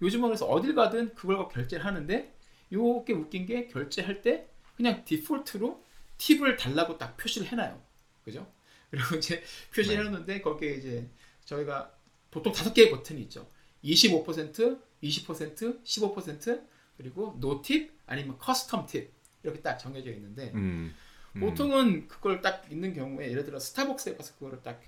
요즘은 0.00 0.30
그래서 0.30 0.46
어딜 0.46 0.74
가든 0.74 1.14
그걸 1.14 1.48
결제를 1.48 1.86
하는데 1.86 2.34
요게 2.72 3.12
웃긴 3.12 3.46
게 3.46 3.68
결제할 3.68 4.20
때 4.20 4.48
그냥 4.76 5.04
디폴트로 5.04 5.84
팁을 6.18 6.56
달라고 6.56 6.98
딱 6.98 7.16
표시를 7.16 7.46
해놔요. 7.48 7.80
그죠? 8.24 8.50
그리고 8.90 9.14
이제 9.14 9.44
표시를 9.74 9.98
네. 9.98 10.08
해놓는데 10.08 10.40
거기에 10.42 10.74
이제 10.74 11.08
저희가 11.44 11.94
보통 12.32 12.52
다섯 12.52 12.74
개의 12.74 12.90
버튼이 12.90 13.20
있죠. 13.22 13.46
25%, 13.84 14.80
20%, 15.02 15.84
15% 15.84 16.71
그리고 16.96 17.36
no 17.40 17.61
tip 17.61 17.92
아니면 18.06 18.38
custom 18.38 18.86
tip 18.86 19.10
이렇게 19.42 19.60
딱 19.60 19.78
정해져 19.78 20.10
있는데 20.10 20.52
음. 20.54 20.94
음. 21.36 21.40
보통은 21.40 22.08
그걸 22.08 22.40
딱 22.42 22.64
있는 22.70 22.94
경우에 22.94 23.30
예를 23.30 23.44
들어 23.44 23.58
스타벅스에 23.58 24.16
가서 24.16 24.34
그거를 24.34 24.62
딱 24.62 24.80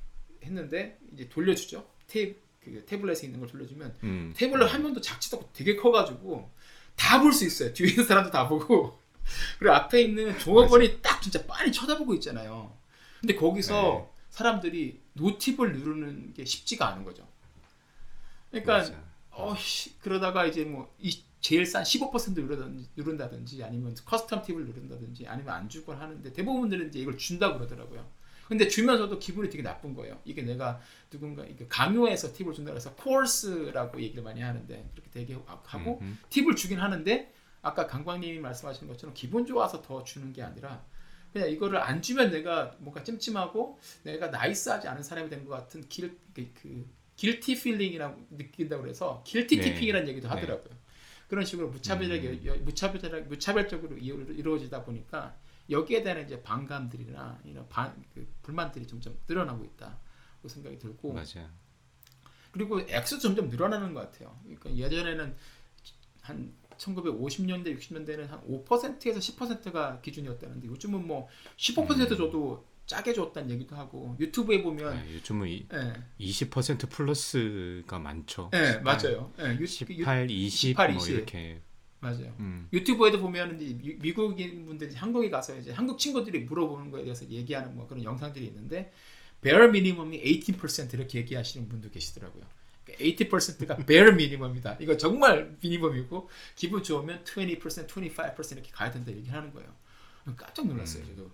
했는데 0.42 0.98
이제 1.12 1.28
돌려주죠. 1.28 1.86
탭 2.08 2.36
그 2.64 2.82
태블릿에 2.86 3.26
있는 3.26 3.40
걸 3.40 3.48
돌려주면 3.48 3.94
음. 4.04 4.32
태블릿 4.36 4.72
화면도 4.72 5.00
작지도 5.00 5.36
않고 5.38 5.50
되게 5.52 5.76
커가지고 5.76 6.50
다 6.96 7.20
볼 7.20 7.32
수 7.32 7.44
있어요. 7.44 7.72
뒤에 7.72 7.88
있는 7.88 8.04
사람도 8.06 8.30
다 8.30 8.48
보고 8.48 8.98
그리고 9.58 9.74
앞에 9.74 10.02
있는 10.02 10.38
종업원이 10.38 11.00
딱 11.02 11.20
진짜 11.20 11.44
빤히 11.46 11.72
쳐다보고 11.72 12.14
있잖아요. 12.14 12.74
근데 13.20 13.34
거기서 13.34 13.82
네. 13.82 14.22
사람들이 14.30 15.00
no 15.14 15.29
tip을 15.29 15.72
누르는 15.72 16.34
게 16.34 16.44
쉽지가 16.44 16.86
않은 16.88 17.04
거죠. 17.04 17.26
그러니까 18.50 18.78
맞아. 18.78 19.02
어씨 19.30 19.98
그러다가 19.98 20.46
이제 20.46 20.64
뭐 20.64 20.94
이 21.00 21.22
제일 21.44 21.66
싼 21.66 21.82
15% 21.82 22.32
누르든지, 22.32 22.88
누른다든지 22.96 23.62
아니면 23.62 23.94
custom 23.94 24.42
tip을 24.44 24.64
누른다든지 24.64 25.26
아니면 25.26 25.52
안 25.54 25.68
주곤 25.68 25.98
하는데 25.98 26.32
대부분들은 26.32 26.88
이제 26.88 27.00
이걸 27.00 27.18
준다 27.18 27.52
그러더라고요. 27.52 28.02
근데 28.48 28.66
주면서도 28.66 29.18
기분이 29.18 29.50
되게 29.50 29.62
나쁜 29.62 29.92
거예요. 29.92 30.18
이게 30.24 30.40
내가 30.40 30.80
누군가 31.10 31.44
이게 31.44 31.66
강요해서 31.68 32.32
팁을 32.32 32.54
준다 32.54 32.70
그래서 32.70 32.94
coerce라고 32.94 34.00
얘기를 34.00 34.22
많이 34.22 34.40
하는데 34.40 34.88
그렇게 34.94 35.10
되게 35.10 35.34
하고 35.66 35.98
음흠. 36.00 36.14
팁을 36.30 36.56
주긴 36.56 36.78
하는데 36.80 37.30
아까 37.60 37.86
강박님이 37.86 38.38
말씀하신 38.38 38.88
것처럼 38.88 39.14
기분 39.14 39.44
좋아서 39.44 39.82
더 39.82 40.02
주는 40.02 40.32
게 40.32 40.42
아니라 40.42 40.82
그냥 41.34 41.50
이거를 41.50 41.76
안 41.78 42.00
주면 42.00 42.30
내가 42.30 42.74
뭔가 42.78 43.04
찜찜하고 43.04 43.78
내가 44.02 44.28
nice하지 44.28 44.88
않은 44.88 45.02
사람이 45.02 45.28
된 45.28 45.44
것 45.44 45.50
같은 45.50 45.86
길, 45.90 46.16
그, 46.34 46.50
그 46.54 46.86
guilty 47.16 47.60
feeling이라고 47.60 48.28
느낀다고 48.30 48.80
그래서 48.80 49.22
guilty 49.26 49.58
네. 49.58 49.62
tipping이라는 49.74 50.08
얘기도 50.08 50.28
네. 50.28 50.34
하더라고요. 50.34 50.83
그런 51.34 51.44
식으로 51.44 51.68
무차별하게 51.68 52.28
음. 52.28 52.46
여- 52.46 52.56
무차별 52.58 53.24
무차별적으로 53.24 53.96
이루- 53.96 54.32
이루어지다 54.32 54.84
보니까 54.84 55.36
여기에 55.68 56.04
대한 56.04 56.24
이제 56.24 56.40
반감들이나 56.40 57.40
이런 57.44 57.68
반, 57.68 57.92
그 58.14 58.24
불만들이 58.42 58.86
점점 58.86 59.18
늘어나고 59.26 59.64
있다. 59.64 59.98
그 60.40 60.48
생각이 60.48 60.78
들고 60.78 61.12
맞아. 61.12 61.50
그리고 62.52 62.80
액수도 62.82 63.20
점점 63.20 63.48
늘어나는 63.48 63.94
것 63.94 64.00
같아요. 64.12 64.38
그러니까 64.44 64.76
예전에는 64.76 65.34
한 66.20 66.54
1950년대, 66.78 67.76
60년대는 67.76 68.28
한 68.28 68.40
5%에서 68.46 69.18
10%가 69.18 70.00
기준이었다는데 70.02 70.68
요즘은 70.68 71.04
뭐 71.04 71.28
15% 71.56 72.12
음. 72.12 72.16
줘도 72.16 72.64
짜게 72.86 73.12
줬다는 73.14 73.50
얘기도 73.50 73.76
하고 73.76 74.16
유튜브에 74.20 74.62
보면 74.62 74.94
네, 74.94 75.14
요즘은 75.14 75.48
이, 75.48 75.66
예, 75.72 75.92
20% 76.20 76.90
플러스가 76.90 77.98
많죠. 77.98 78.50
예, 78.54 78.58
18, 78.58 78.82
맞아요. 78.82 79.32
예, 79.40 79.56
유, 79.58 79.62
유, 79.62 79.66
18, 79.66 80.30
20, 80.30 80.68
18, 80.76 80.92
뭐 80.92 81.02
20. 81.02 81.14
이렇게 81.14 81.60
맞아요. 82.00 82.34
음. 82.38 82.68
유튜브에도 82.72 83.18
보면 83.20 83.58
이제 83.60 83.74
미- 83.74 83.96
미국인 83.96 84.66
분들이 84.66 84.94
한국에 84.94 85.30
가서 85.30 85.56
이제 85.56 85.72
한국 85.72 85.98
친구들이 85.98 86.40
물어보는 86.40 86.90
거에 86.90 87.04
대해서 87.04 87.26
얘기하는 87.28 87.74
뭐 87.74 87.86
그런 87.86 88.04
영상들이 88.04 88.44
있는데 88.46 88.92
bare 89.40 89.64
minimum이 89.68 90.22
18% 90.22 90.92
이렇게 90.94 91.18
얘기하시는 91.20 91.66
분도 91.68 91.90
계시더라고요. 91.90 92.44
80%가 92.86 93.76
bare 93.86 94.10
minimum이다. 94.12 94.76
이거 94.80 94.96
정말 94.98 95.56
미니멈이고 95.62 96.28
기분 96.54 96.82
좋으면 96.82 97.24
20%, 97.24 97.58
25% 97.88 98.52
이렇게 98.52 98.70
가야 98.70 98.90
된다 98.90 99.10
얘기하는 99.10 99.50
거예요. 99.54 99.72
깜짝 100.36 100.66
놀랐어요, 100.66 101.04
저도. 101.06 101.30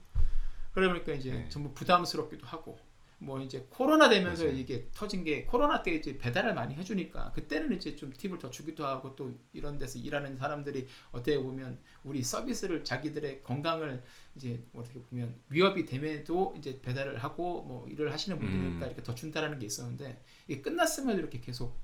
그러니까 0.73 1.13
이제 1.13 1.33
네. 1.33 1.49
전부 1.49 1.73
부담스럽기도 1.75 2.47
하고 2.47 2.79
뭐 3.23 3.39
이제 3.41 3.67
코로나 3.69 4.09
되면서 4.09 4.45
맞아요. 4.45 4.57
이게 4.57 4.89
터진 4.95 5.25
게 5.25 5.45
코로나 5.45 5.83
때 5.83 5.95
이제 5.95 6.17
배달을 6.17 6.55
많이 6.55 6.75
해주니까 6.75 7.33
그때는 7.33 7.77
이제 7.77 7.95
좀 7.95 8.11
팁을 8.11 8.39
더 8.39 8.51
주기도 8.51 8.87
하고 8.87 9.15
또 9.15 9.39
이런 9.53 9.79
데서 9.79 9.99
일하는 9.99 10.37
사람들이 10.37 10.89
어떻게 11.13 11.39
보면 11.39 11.79
우리 12.03 12.23
서비스를 12.23 12.83
자기들의 12.83 13.43
건강을 13.43 14.03
이제 14.37 14.65
어떻게 14.73 15.01
보면 15.01 15.39
위협이 15.51 15.85
됨에도 15.85 16.55
이제 16.57 16.81
배달을 16.81 17.19
하고 17.23 17.63
뭐 17.63 17.87
일을 17.89 18.11
하시는 18.11 18.39
분들이니까 18.39 18.87
음. 18.87 18.91
이렇게 18.91 19.03
더 19.03 19.15
준다라는 19.15 19.59
게 19.59 19.67
있었는데 19.67 20.25
이게 20.49 20.63
끝났으면 20.63 21.19
이렇게 21.19 21.41
계속 21.41 21.79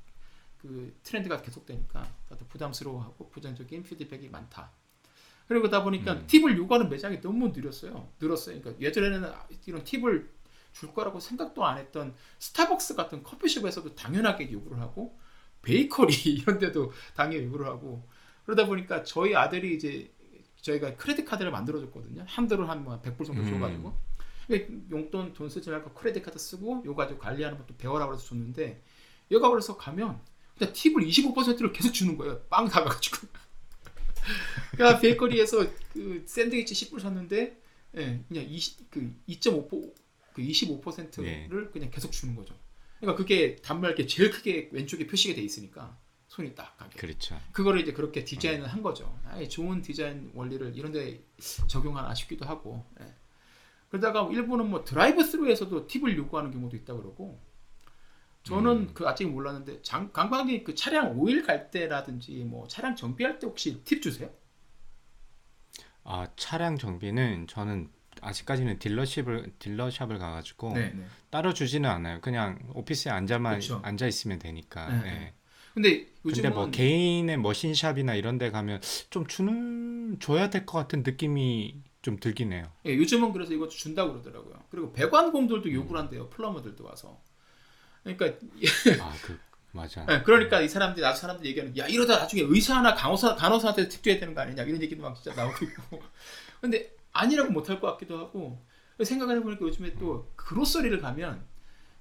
그 0.57 0.99
트렌드가 1.03 1.43
계속되니까 1.43 2.17
다들 2.31 2.47
부담스러워하고 2.49 3.29
부정적인 3.29 3.83
피드백이 3.83 4.31
많다. 4.31 4.73
그러다 5.49 5.85
보니까 5.85 6.15
음. 6.15 6.27
팁을 6.27 6.57
요구하는 6.57 6.89
매장이 6.89 7.21
너무 7.21 7.49
늘었어요. 7.49 8.09
늘었어요. 8.21 8.61
그러니까 8.61 8.83
예전에는 8.85 9.31
이런 9.67 9.85
팁을 9.85 10.29
줄 10.73 10.93
거라고 10.93 11.21
생각도 11.21 11.65
안 11.65 11.79
했던 11.79 12.15
스타벅스 12.39 12.97
같은 12.97 13.23
커피숍에서도 13.23 13.95
당연하게 13.95 14.53
요구를 14.53 14.81
하고 14.81 15.19
베이커리 15.63 16.13
이런 16.43 16.59
데도 16.59 16.93
당연히 17.15 17.47
요구를 17.47 17.67
하고 17.67 18.07
그러다 18.45 18.67
보니까 18.67 19.03
저희 19.03 19.35
아들이 19.35 19.75
이제 19.75 20.13
저희가 20.61 20.97
크레딧 20.97 21.25
카드를 21.25 21.51
만들어 21.51 21.81
줬거든요. 21.81 22.25
한도를 22.27 22.69
한뭐 22.69 23.01
100불 23.01 23.25
정도 23.25 23.43
음. 23.43 23.51
줘가지고 23.51 23.95
근데 24.47 24.69
용돈 24.91 25.33
돈 25.33 25.49
쓰지 25.49 25.71
말고 25.71 25.91
크레딧 25.93 26.23
카드 26.23 26.39
쓰고 26.39 26.83
요 26.85 26.95
가지고 26.95 27.21
관리하는 27.21 27.59
것도 27.59 27.75
배워라 27.77 28.07
그래서 28.07 28.25
줬는데 28.25 28.83
얘가 29.31 29.49
그래서 29.49 29.77
가면 29.77 30.21
그냥 30.59 30.73
팁을 30.73 31.05
25%를 31.05 31.73
계속 31.73 31.93
주는 31.93 32.17
거예요. 32.17 32.41
빵 32.49 32.69
사가지고. 32.69 33.29
야 34.81 34.99
베이커리에서 34.99 35.67
그 35.93 36.23
샌드위치 36.27 36.75
10불 36.75 37.01
샀는데 37.01 37.61
예, 37.97 38.21
그냥 38.29 38.45
20, 38.45 38.91
그 38.91 39.15
2.5%, 39.29 39.95
그 40.33 40.43
25%를 40.43 41.27
예. 41.27 41.49
그냥 41.73 41.91
계속 41.91 42.13
주는 42.13 42.35
거죠. 42.35 42.55
그러니까 42.99 43.17
그게 43.17 43.57
단말게 43.57 44.07
제일 44.07 44.31
크게 44.31 44.71
왼쪽에 44.73 45.07
표시가 45.07 45.35
돼 45.35 45.43
있으니까 45.43 45.99
손이 46.29 46.55
딱 46.55 46.77
가게. 46.77 46.99
그렇죠. 46.99 47.41
그거를 47.53 47.81
이제 47.81 47.93
그렇게 47.93 48.25
디자인을 48.25 48.67
한 48.67 48.83
거죠. 48.83 49.19
아예 49.25 49.49
좋은 49.49 49.81
디자인 49.81 50.31
원리를 50.35 50.77
이런데 50.77 51.21
적용하나 51.69 52.15
싶기도 52.15 52.45
하고. 52.45 52.85
예. 53.01 53.15
그러다가 53.89 54.29
일부는 54.31 54.69
뭐 54.69 54.85
드라이브 54.85 55.23
스루에서도 55.25 55.87
팁을 55.87 56.17
요구하는 56.19 56.51
경우도 56.51 56.77
있다 56.77 56.95
그러고. 56.95 57.41
저는 58.47 58.73
음. 58.77 58.91
그 58.95 59.09
아직 59.09 59.27
몰랐는데 59.29 59.83
장, 59.83 60.13
강박님 60.13 60.63
그 60.63 60.75
차량 60.77 61.19
오일 61.19 61.43
갈 61.45 61.71
때라든지 61.71 62.45
뭐 62.45 62.69
차량 62.69 62.95
정비할 62.95 63.39
때 63.41 63.47
혹시 63.47 63.83
팁 63.85 64.01
주세요? 64.01 64.31
아 66.05 66.29
차량 66.37 66.79
정비는 66.79 67.49
저는 67.49 67.91
아직까지는 68.21 68.79
dealership을 68.79 69.53
dealer 69.59 69.86
shop을 69.86 70.19
가가지고 70.19 70.73
네, 70.75 70.91
네. 70.95 71.05
따로 71.31 71.53
주지는 71.53 71.91
않아요. 71.91 72.21
그냥 72.21 72.59
오피스에 72.75 73.11
앉아만 73.11 73.57
그쵸. 73.59 73.81
앉아 73.83 74.07
있으면 74.07 74.39
되니까. 74.39 74.89
네, 74.89 75.03
네. 75.03 75.11
네. 75.11 75.35
근데 75.75 75.91
요즘은 76.25 76.43
근데 76.43 76.49
뭐 76.51 76.71
개인의 76.71 77.37
머신샵이나 77.39 78.15
이런 78.15 78.39
데 78.39 78.51
가면 78.51 78.81
좀 79.11 79.27
주는 79.27 80.19
줘야 80.21 80.49
될 80.51 80.65
것 80.65 80.79
같은 80.79 81.03
느낌이 81.03 81.83
좀 82.01 82.17
들긴 82.19 82.53
해요. 82.53 82.71
예, 82.87 82.97
요즘은 82.97 83.33
그래서 83.33 83.53
이것도 83.53 83.71
준다고 83.71 84.13
그러더라고요. 84.13 84.55
그리고 84.71 84.93
배관공들도 84.93 85.69
음. 85.69 85.75
요구를 85.75 86.01
한대요. 86.01 86.31
플러머들도 86.31 86.85
와서. 86.85 87.21
그러니까 88.15 88.27
아 89.03 89.13
그 89.23 89.39
맞아. 89.77 90.07
예, 90.09 90.23
그러니까 90.23 90.61
이 90.63 90.69
사람들이 90.69 91.03
나도 91.03 91.17
사람들이 91.19 91.51
얘기하는 91.51 91.77
야 91.77 91.87
이러다 91.87 92.19
나중에 92.19 92.43
의사나 92.43 92.95
간호사 92.95 93.37
간호사한테 93.37 93.89
팁 93.89 94.03
줘야 94.03 94.19
되는 94.19 94.35
거 94.35 94.41
아니냐 94.41 94.63
이런 94.63 94.81
얘기도 94.83 95.03
막 95.03 95.15
진짜 95.15 95.35
나오고 95.37 95.65
있고. 95.67 96.03
근데 96.61 96.97
아니라고 97.13 97.51
못할 97.53 97.79
것 97.79 97.89
같기도 97.93 98.19
하고 98.19 98.65
생각을 99.03 99.37
해보니까 99.37 99.67
요즘에 99.67 99.95
또 99.99 100.33
grocery를 100.37 100.99
가면 101.01 101.45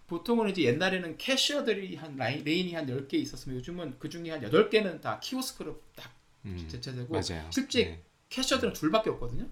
보통은 0.08 0.49
이제 0.49 0.62
옛날에는 0.64 1.18
cashier들이 1.18 1.95
한 1.97 2.16
라인, 2.16 2.43
lane이 2.43 2.74
한 2.74 2.86
10개 2.88 3.16
있었으면 3.16 3.58
요즘은 3.58 3.95
그 3.99 4.08
중에 4.08 4.30
한 4.32 4.41
8개는 4.41 5.01
다 5.01 5.20
키오스크로 5.20 5.82
딱 5.95 6.12
음, 6.45 6.68
대체되고 6.72 7.12
맞아요. 7.12 7.49
실제 7.51 7.86
네. 7.86 8.03
cashier들은 8.30 8.74
둘밖에 8.74 9.10
없거든요. 9.12 9.47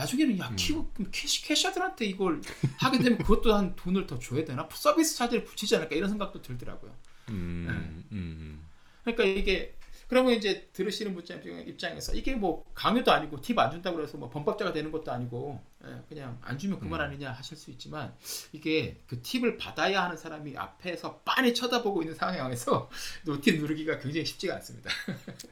나중에는 0.00 0.38
야 0.38 0.48
음. 0.48 0.56
그럼 0.94 1.10
캐시, 1.12 1.42
cashier들한테 1.44 2.06
이걸 2.06 2.40
하게 2.78 2.98
되면 2.98 3.18
그것도 3.18 3.54
한 3.54 3.76
돈을 3.76 4.06
더 4.06 4.18
줘야 4.18 4.44
되나 4.44 4.66
서비스 4.72 5.16
차지를 5.16 5.44
붙이지 5.44 5.76
않을까 5.76 5.94
이런 5.94 6.08
생각도 6.08 6.40
들더라고요. 6.40 6.94
음, 7.28 7.66
네. 7.68 7.72
음, 7.72 8.04
음. 8.12 8.66
그러니까 9.04 9.24
이게 9.24 9.74
그러면 10.08 10.32
이제 10.32 10.68
들으시는 10.72 11.14
분 11.14 11.22
입장- 11.22 11.40
입장에서 11.68 12.12
이게 12.14 12.34
뭐 12.34 12.64
강요도 12.74 13.12
아니고 13.12 13.40
팁 13.40 13.56
안 13.58 13.70
준다고 13.70 14.02
해서 14.02 14.18
뭐 14.18 14.28
범법자가 14.28 14.72
되는 14.72 14.90
것도 14.90 15.12
아니고 15.12 15.62
예, 15.84 16.02
그냥 16.08 16.36
안 16.42 16.58
주면 16.58 16.80
그만 16.80 17.00
음. 17.00 17.06
아니냐 17.06 17.30
하실 17.30 17.56
수 17.56 17.70
있지만 17.70 18.12
이게 18.52 18.96
그 19.06 19.22
팁을 19.22 19.56
받아야 19.56 20.02
하는 20.04 20.16
사람이 20.16 20.56
앞에서 20.56 21.18
빤히 21.24 21.54
쳐다보고 21.54 22.02
있는 22.02 22.16
상황에서 22.16 22.90
노팁 23.24 23.60
누르기가 23.60 23.98
굉장히 24.00 24.24
쉽지가 24.26 24.54
않습니다. 24.56 24.90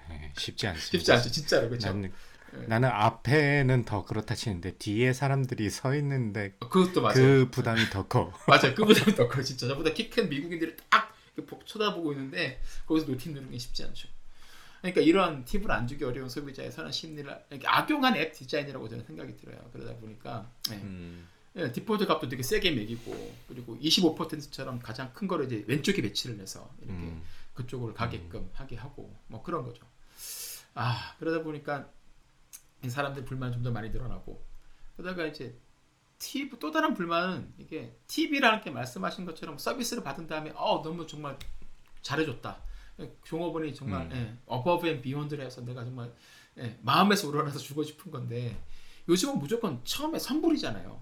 네, 0.09 0.33
쉽지 0.37 0.67
않습니다. 0.67 0.99
쉽지 0.99 1.13
않죠, 1.13 1.31
진짜로 1.31 1.69
그렇죠. 1.69 1.89
나는 2.67 2.89
네. 2.89 2.95
앞에는 2.95 3.85
더 3.85 4.05
그렇다 4.05 4.35
치는데 4.35 4.73
뒤에 4.79 5.13
사람들이 5.13 5.71
서 5.71 5.95
있는데 5.97 6.55
그것도 6.61 7.03
맞아요. 7.03 7.15
그 7.15 7.49
부담이 7.51 7.81
더 7.91 8.07
커. 8.07 8.33
맞아요. 8.49 8.75
그보다 8.75 9.05
더 9.15 9.29
커. 9.29 9.43
진짜 9.43 9.67
저보다 9.69 9.93
키 9.93 10.11
큰 10.11 10.29
미국인들이 10.29 10.77
딱 10.89 11.15
쳐다보고 11.67 12.13
있는데 12.13 12.61
거기서 12.87 13.07
no 13.07 13.17
tip 13.17 13.33
누르는 13.33 13.51
게 13.53 13.59
쉽지 13.59 13.85
않죠. 13.85 14.09
그러니까 14.81 15.01
이런 15.01 15.45
팁을 15.45 15.71
안 15.71 15.87
주기 15.87 16.05
어려운 16.05 16.29
소비자의 16.29 16.71
선한 16.73 16.93
심리를 16.93 17.29
악용한 17.65 18.17
앱 18.17 18.33
디자인이라고 18.33 18.89
저는 18.89 19.05
생각이 19.05 19.37
들어요. 19.37 19.59
그러다 19.73 19.95
보니까 19.97 20.51
네. 20.71 20.77
음, 20.77 21.27
예, 21.57 21.71
디폴트 21.73 22.07
값도 22.07 22.29
되게 22.29 22.43
세게 22.43 22.71
매기고 22.73 23.35
그리고 23.49 23.77
25%처럼 23.79 24.79
가장 24.81 25.13
큰 25.13 25.27
거를 25.29 25.47
이제 25.47 25.65
왼쪽에 25.67 26.01
배치를 26.03 26.39
해서 26.41 26.71
이렇게 26.81 26.93
음, 26.95 27.23
그쪽으로 27.55 27.93
가게끔 27.95 28.49
하게 28.55 28.77
하고 28.77 29.15
뭐 29.27 29.43
그런 29.43 29.65
거죠. 29.65 29.85
아 30.75 31.15
그러다 31.19 31.43
보니까 31.43 31.89
이 31.89 31.98
사람들 32.87 33.25
불만 33.25 33.53
좀 33.53 33.63
더 33.63 33.71
많이 33.71 33.91
늘어나고 33.91 34.45
그러다가 34.97 35.27
이제 35.27 35.59
팁 36.19 36.45
또 36.45 36.71
다른 36.71 36.95
불만은 36.95 37.53
이게 37.59 37.97
팁이라는 38.09 38.61
게 38.63 38.71
말씀하신 38.71 39.25
것처럼 39.25 39.57
서비스를 39.59 40.03
받은 40.03 40.27
다음에 40.27 40.53
어 40.55 40.83
너무 40.83 41.07
정말 41.07 41.39
잘해줬다. 42.03 42.63
종업원이 43.25 43.75
정말 43.75 44.03
음. 44.07 44.13
예, 44.13 44.39
above 44.47 44.89
and 44.89 45.01
beyond를 45.01 45.45
해서 45.45 45.61
내가 45.61 45.85
정말 45.85 46.13
예, 46.59 46.77
마음에서 46.83 47.29
우러나서 47.29 47.59
주고 47.61 47.85
싶은 47.85 48.11
건데 48.11 48.61
요즘은 49.09 49.39
무조건 49.39 49.81
처음에 49.85 50.19
선불이잖아요. 50.19 51.01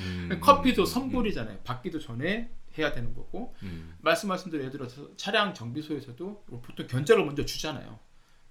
음, 0.00 0.38
커피도 0.40 0.82
음, 0.82 0.86
선불이잖아요. 0.86 1.58
받기도 1.64 1.98
전에 1.98 2.54
해야 2.76 2.92
되는 2.92 3.12
거고 3.14 3.54
음, 3.64 3.96
말씀하신 4.02 4.52
대로 4.52 4.62
예를 4.62 4.72
들어서 4.72 5.08
차량 5.16 5.52
정비소에서도 5.52 6.44
보통 6.62 6.86
견적을 6.86 7.24
먼저 7.24 7.44
주잖아요. 7.44 7.98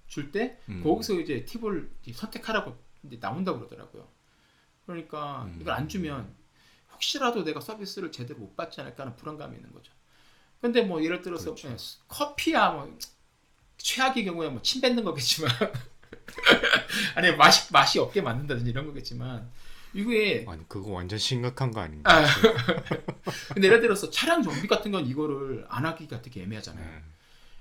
줄 0.08 0.29
때 0.29 0.58
음. 0.68 0.82
거기서 0.82 1.14
이제 1.20 1.44
팁을 1.44 1.90
선택하라고 2.14 2.76
이제 3.04 3.18
나온다고 3.20 3.58
그러더라고요. 3.58 4.08
그러니까 4.86 5.44
음. 5.44 5.58
이걸 5.60 5.74
안 5.74 5.88
주면 5.88 6.34
혹시라도 6.92 7.44
내가 7.44 7.60
서비스를 7.60 8.10
제대로 8.10 8.40
못 8.40 8.56
받지 8.56 8.80
않을까 8.80 9.04
하는 9.04 9.14
불안감이 9.16 9.56
있는 9.56 9.72
거죠. 9.72 9.92
근데 10.60 10.82
뭐 10.82 11.02
예를 11.04 11.20
들어서 11.22 11.54
그렇죠. 11.54 11.68
예, 11.68 11.76
커피야 12.08 12.70
뭐 12.70 12.98
최악의 13.76 14.24
경우에 14.24 14.48
뭐 14.48 14.60
침 14.62 14.80
뱉는 14.80 15.04
거겠지만 15.04 15.50
아니 17.14 17.30
맛이 17.36 17.72
맛이 17.72 17.98
없게 18.00 18.22
만든다든지 18.22 18.70
이런 18.70 18.86
거겠지만 18.86 19.48
이게 19.94 20.44
아니 20.48 20.68
그거 20.68 20.90
완전 20.92 21.18
심각한 21.18 21.70
거 21.70 21.80
아닌가? 21.80 22.12
아, 22.12 22.26
근데 23.54 23.68
예를 23.68 23.80
들어서 23.80 24.10
차량 24.10 24.42
정비 24.42 24.66
같은 24.66 24.90
건 24.90 25.06
이거를 25.06 25.64
안 25.68 25.86
하기가 25.86 26.22
되게 26.22 26.42
애매하잖아요. 26.42 26.84
네. 26.84 27.02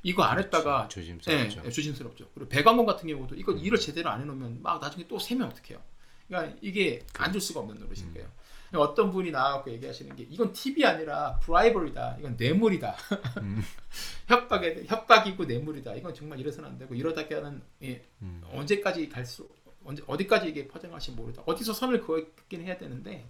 이거 0.08 0.24
안 0.24 0.39
했다가 0.39 0.88
그렇죠. 0.88 1.01
조심스럽죠. 1.01 1.60
예, 1.62 1.66
예, 1.66 1.70
조심스럽죠. 1.70 2.30
그리고 2.34 2.47
배관공 2.47 2.86
같은 2.86 3.10
경우도 3.10 3.36
이거 3.36 3.51
일을 3.51 3.78
제대로 3.78 4.10
안 4.10 4.22
해놓으면 4.22 4.62
막 4.62 4.80
나중에 4.80 5.05
또 5.05 5.20
세면 5.20 5.49
어떡해요. 5.49 5.82
그러니까 6.30 6.58
이게 6.62 7.05
안 7.18 7.34
줄 7.34 7.41
수가 7.41 7.60
없는 7.60 7.78
노릇인 7.78 8.14
거예요. 8.14 8.30
어떤 8.76 9.12
분이 9.12 9.32
나와갖고 9.32 9.70
얘기하시는 9.72 10.16
게 10.16 10.24
이건 10.30 10.53
팁이 10.53 10.86
아니라 10.86 11.38
bribery다. 11.39 12.18
이건 12.20 12.38
뇌물이다. 12.38 12.95
음. 13.41 13.62
협박에 14.28 14.86
협박이고 14.88 15.43
뇌물이다. 15.43 15.95
이건 15.95 16.14
정말 16.14 16.39
이래서는 16.39 16.70
안 16.70 16.78
되고 16.78 16.95
이러다가는 16.95 17.62
예, 17.84 18.05
음. 18.22 18.41
언제까지 18.53 19.10
갈 19.09 19.34
수 19.34 19.49
언제 19.84 20.01
어디까지 20.08 20.47
이게 20.47 20.70
퍼져갈지 20.70 21.12
모르다. 21.12 21.43
어디서 21.45 21.74
선을 21.74 21.99
그었긴 22.01 22.62
해야 22.62 22.78
되는데 22.78 23.30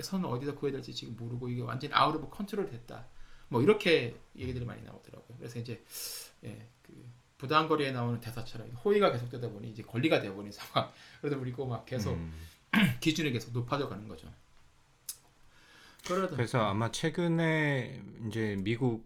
선을 0.00 0.26
어디서 0.28 0.54
그어야 0.54 0.70
될지 0.70 0.94
지금 0.94 1.16
모르고 1.16 1.48
이게 1.48 1.62
완전 1.62 1.90
히 1.90 1.94
out 1.94 2.14
of 2.14 2.28
control 2.30 2.70
됐다. 2.70 3.06
뭐 3.48 3.62
이렇게 3.62 4.16
얘기들이 4.36 4.64
많이 4.64 4.82
나오더라고요. 4.82 5.36
그래서 5.38 5.58
이제 5.58 5.82
예, 6.44 6.66
그 6.82 6.92
부당 7.38 7.68
거리에 7.68 7.92
나오는 7.92 8.20
대사처럼 8.20 8.68
호의가 8.84 9.12
계속되다 9.12 9.48
보니 9.48 9.70
이제 9.70 9.82
권리가 9.82 10.20
되어버린 10.20 10.52
상황. 10.52 10.90
그러다 11.20 11.38
보니까 11.38 11.64
막 11.64 11.86
계속 11.86 12.14
음. 12.14 12.32
기준이 13.00 13.30
계속 13.32 13.52
높아져 13.52 13.88
가는 13.88 14.06
거죠. 14.08 14.28
그래서 16.36 16.60
아마 16.60 16.90
최근에 16.92 18.00
이제 18.28 18.56
미국 18.60 19.04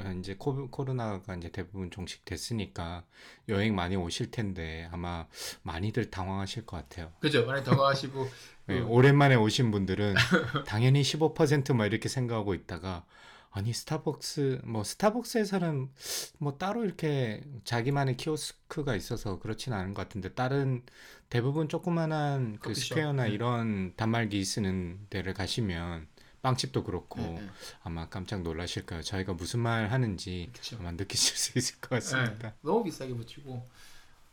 아, 0.00 0.12
이제 0.12 0.36
코, 0.38 0.68
코로나가 0.68 1.34
이제 1.34 1.50
대부분 1.50 1.90
종식됐으니까 1.90 3.04
여행 3.48 3.74
많이 3.74 3.96
오실 3.96 4.30
텐데 4.30 4.88
아마 4.92 5.26
많이들 5.62 6.10
당황하실 6.10 6.66
것 6.66 6.76
같아요. 6.76 7.12
그죠. 7.20 7.44
많이 7.46 7.64
더가하시고 7.64 8.28
네, 8.66 8.80
그- 8.80 8.86
오랜만에 8.86 9.34
오신 9.34 9.70
분들은 9.72 10.14
당연히 10.66 11.02
15%막 11.02 11.86
이렇게 11.86 12.08
생각하고 12.08 12.54
있다가 12.54 13.04
아니 13.50 13.72
스타벅스 13.72 14.60
뭐 14.64 14.84
스타벅스에서는 14.84 15.88
뭐 16.38 16.58
따로 16.58 16.84
이렇게 16.84 17.42
자기만의 17.64 18.16
키오스크가 18.16 18.94
있어서 18.94 19.38
그렇진 19.38 19.72
않은 19.72 19.94
것 19.94 20.02
같은데 20.02 20.32
다른 20.34 20.82
대부분 21.30 21.68
조그만한 21.68 22.58
그 22.60 22.68
커피숍. 22.68 22.88
스퀘어나 22.88 23.24
네. 23.24 23.30
이런 23.30 23.94
단말기 23.96 24.44
쓰는 24.44 24.98
데를 25.10 25.34
가시면 25.34 26.06
빵집도 26.42 26.84
그렇고 26.84 27.20
네, 27.20 27.34
네. 27.40 27.48
아마 27.82 28.08
깜짝 28.08 28.42
놀라실 28.42 28.86
거예요. 28.86 29.02
저희가 29.02 29.32
무슨 29.32 29.60
말 29.60 29.90
하는지 29.90 30.50
그쵸. 30.52 30.76
아마 30.78 30.92
느끼실 30.92 31.36
수 31.36 31.58
있을 31.58 31.80
것 31.80 31.90
같습니다. 31.90 32.50
네, 32.50 32.54
너무 32.62 32.84
비싸게 32.84 33.14
붙이고. 33.14 33.66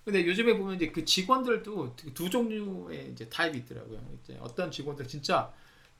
근데 0.04 0.24
요즘에 0.26 0.56
보면 0.56 0.76
이제 0.76 0.92
그 0.92 1.04
직원들도 1.04 1.96
두 2.14 2.30
종류의 2.30 3.12
이제 3.12 3.28
타입이 3.28 3.58
있더라고요. 3.60 4.00
이제 4.24 4.38
어떤 4.40 4.70
직원들 4.70 5.08
진짜 5.08 5.52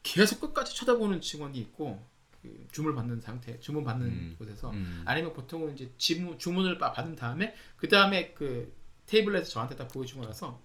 계속 0.04 0.40
끝까지 0.40 0.76
쳐다보는 0.76 1.22
직원이 1.22 1.58
있고 1.58 2.00
그 2.46 2.68
주문 2.72 2.96
받는 2.96 3.20
상태, 3.22 3.60
주문 3.60 3.84
받는 3.84 4.08
음. 4.08 4.36
곳에서 4.38 4.70
음. 4.72 5.02
아니면 5.06 5.34
보통은 5.34 5.74
이제 5.74 5.92
지문, 5.98 6.38
주문을 6.38 6.78
바- 6.78 6.92
받은 6.92 7.16
다음에 7.16 7.56
그 7.78 7.88
다음에 7.90 8.34
그 8.34 8.74
테이블에서 9.08 9.50
저한테 9.50 9.76
딱 9.76 9.88
보여주고 9.88 10.26
나서 10.26 10.62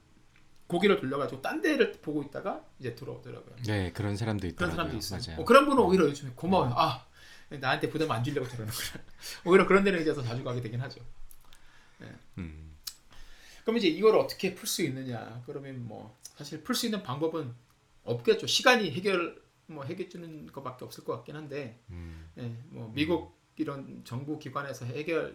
고개를 0.67 1.01
돌려가지고 1.01 1.43
딴 1.43 1.61
데를 1.61 1.93
보고 2.01 2.23
있다가 2.23 2.65
이제 2.79 2.95
들어오더라고요. 2.95 3.57
네 3.67 3.93
그런 3.93 4.17
사람도 4.17 4.41
그런 4.43 4.53
있더라고요. 4.53 4.77
사람도 4.77 4.97
있어요. 4.97 5.21
맞아요. 5.27 5.41
어, 5.43 5.45
그런 5.45 5.67
분은 5.67 5.83
오히려 5.83 6.05
요즘에 6.05 6.33
고마워요. 6.37 6.73
아 6.77 7.07
나한테 7.49 7.91
부담 7.91 8.11
안 8.13 8.23
주려고 8.23 8.47
저러는구나. 8.49 9.03
오히려 9.45 9.67
그런 9.67 9.83
데는 9.83 10.01
이제 10.01 10.15
더 10.15 10.23
자주 10.23 10.45
가게 10.45 10.61
되긴 10.61 10.81
하죠. 10.81 11.01
음. 12.39 12.77
그럼 13.65 13.77
이제 13.77 13.89
이걸 13.89 14.17
어떻게 14.17 14.55
풀 14.55 14.67
수 14.69 14.83
있느냐? 14.83 15.43
그러면 15.47 15.87
뭐 15.87 16.17
사실 16.23 16.63
풀 16.63 16.75
수 16.75 16.87
있는 16.87 17.03
방법은 17.03 17.53
없겠죠. 18.05 18.47
시간이 18.47 18.91
해결 18.93 19.43
뭐 19.73 19.85
해결해 19.85 20.09
주는 20.09 20.47
것밖에 20.47 20.85
없을 20.85 21.05
것 21.05 21.15
같긴 21.17 21.37
한데, 21.37 21.81
음. 21.91 22.31
예, 22.39 22.57
뭐 22.69 22.91
미국 22.95 23.39
이런 23.57 24.03
정부 24.05 24.39
기관에서 24.39 24.85
해결할 24.87 25.35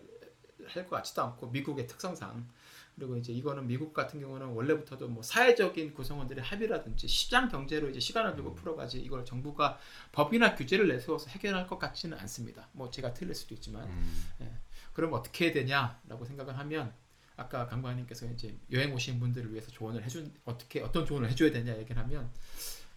것 0.88 0.90
같지도 0.90 1.24
않고 1.24 1.48
미국의 1.48 1.88
특성상 1.88 2.48
그리고 2.96 3.18
이제 3.18 3.34
이거는 3.34 3.68
미국 3.68 3.94
같은 3.94 4.22
경우는 4.22 4.48
원래부터도 4.48 5.10
뭐 5.10 5.22
사회적인 5.22 5.94
구성원들의 5.94 6.44
합의라든지 6.44 7.08
시장 7.08 7.50
경제로 7.50 7.90
이제 7.90 8.00
시간을 8.00 8.36
두고 8.38 8.56
풀어가지 8.56 9.02
이걸 9.02 9.26
정부가 9.26 9.78
법이나 10.14 10.56
규제를 10.56 10.88
내세워서 10.88 11.30
해결할 11.30 11.68
것 11.68 11.78
같지는 11.78 12.18
않습니다. 12.20 12.70
뭐 12.72 12.90
제가 12.90 13.14
틀릴 13.14 13.36
수도 13.36 13.54
있지만 13.54 13.84
음. 13.90 14.60
그럼 14.94 15.12
어떻게 15.14 15.46
해야 15.46 15.54
되냐라고 15.54 16.24
생각을 16.24 16.58
하면 16.58 16.94
아까 17.36 17.68
강관님께서 17.68 18.28
이제 18.28 18.58
여행 18.72 18.94
오신 18.94 19.20
분들을 19.20 19.52
위해서 19.52 19.70
조언을 19.72 20.04
해준 20.04 20.34
어떻게 20.46 20.82
어떤 20.82 21.06
조언을 21.06 21.30
해줘야 21.30 21.52
되냐 21.52 21.78
얘기를 21.78 22.02
하면 22.02 22.32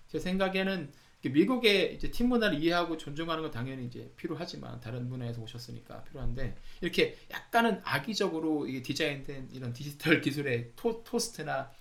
제 0.07 0.21
생각에는 0.21 0.93
미국의 1.23 1.97
이제 1.97 2.11
팁 2.11 2.29
문화를 2.29 2.63
이해하고 2.63 2.97
존중하는 2.97 3.43
건 3.43 3.51
당연히 3.51 3.87
이제 3.87 4.13
필요하지만 4.17 4.81
다른 4.81 5.09
문화에서 5.09 5.43
오셨으니까 5.43 6.05
필요한데 6.05 6.57
이렇게 6.81 7.17
약간은 7.31 7.81
악의적으로 7.83 8.69
이게 8.69 8.83
디자인된 8.83 9.49
이런 9.53 9.73
디지털 9.73 10.21
기술의 10.23 10.73
토, 10.77 11.03
토스트나 11.03 11.73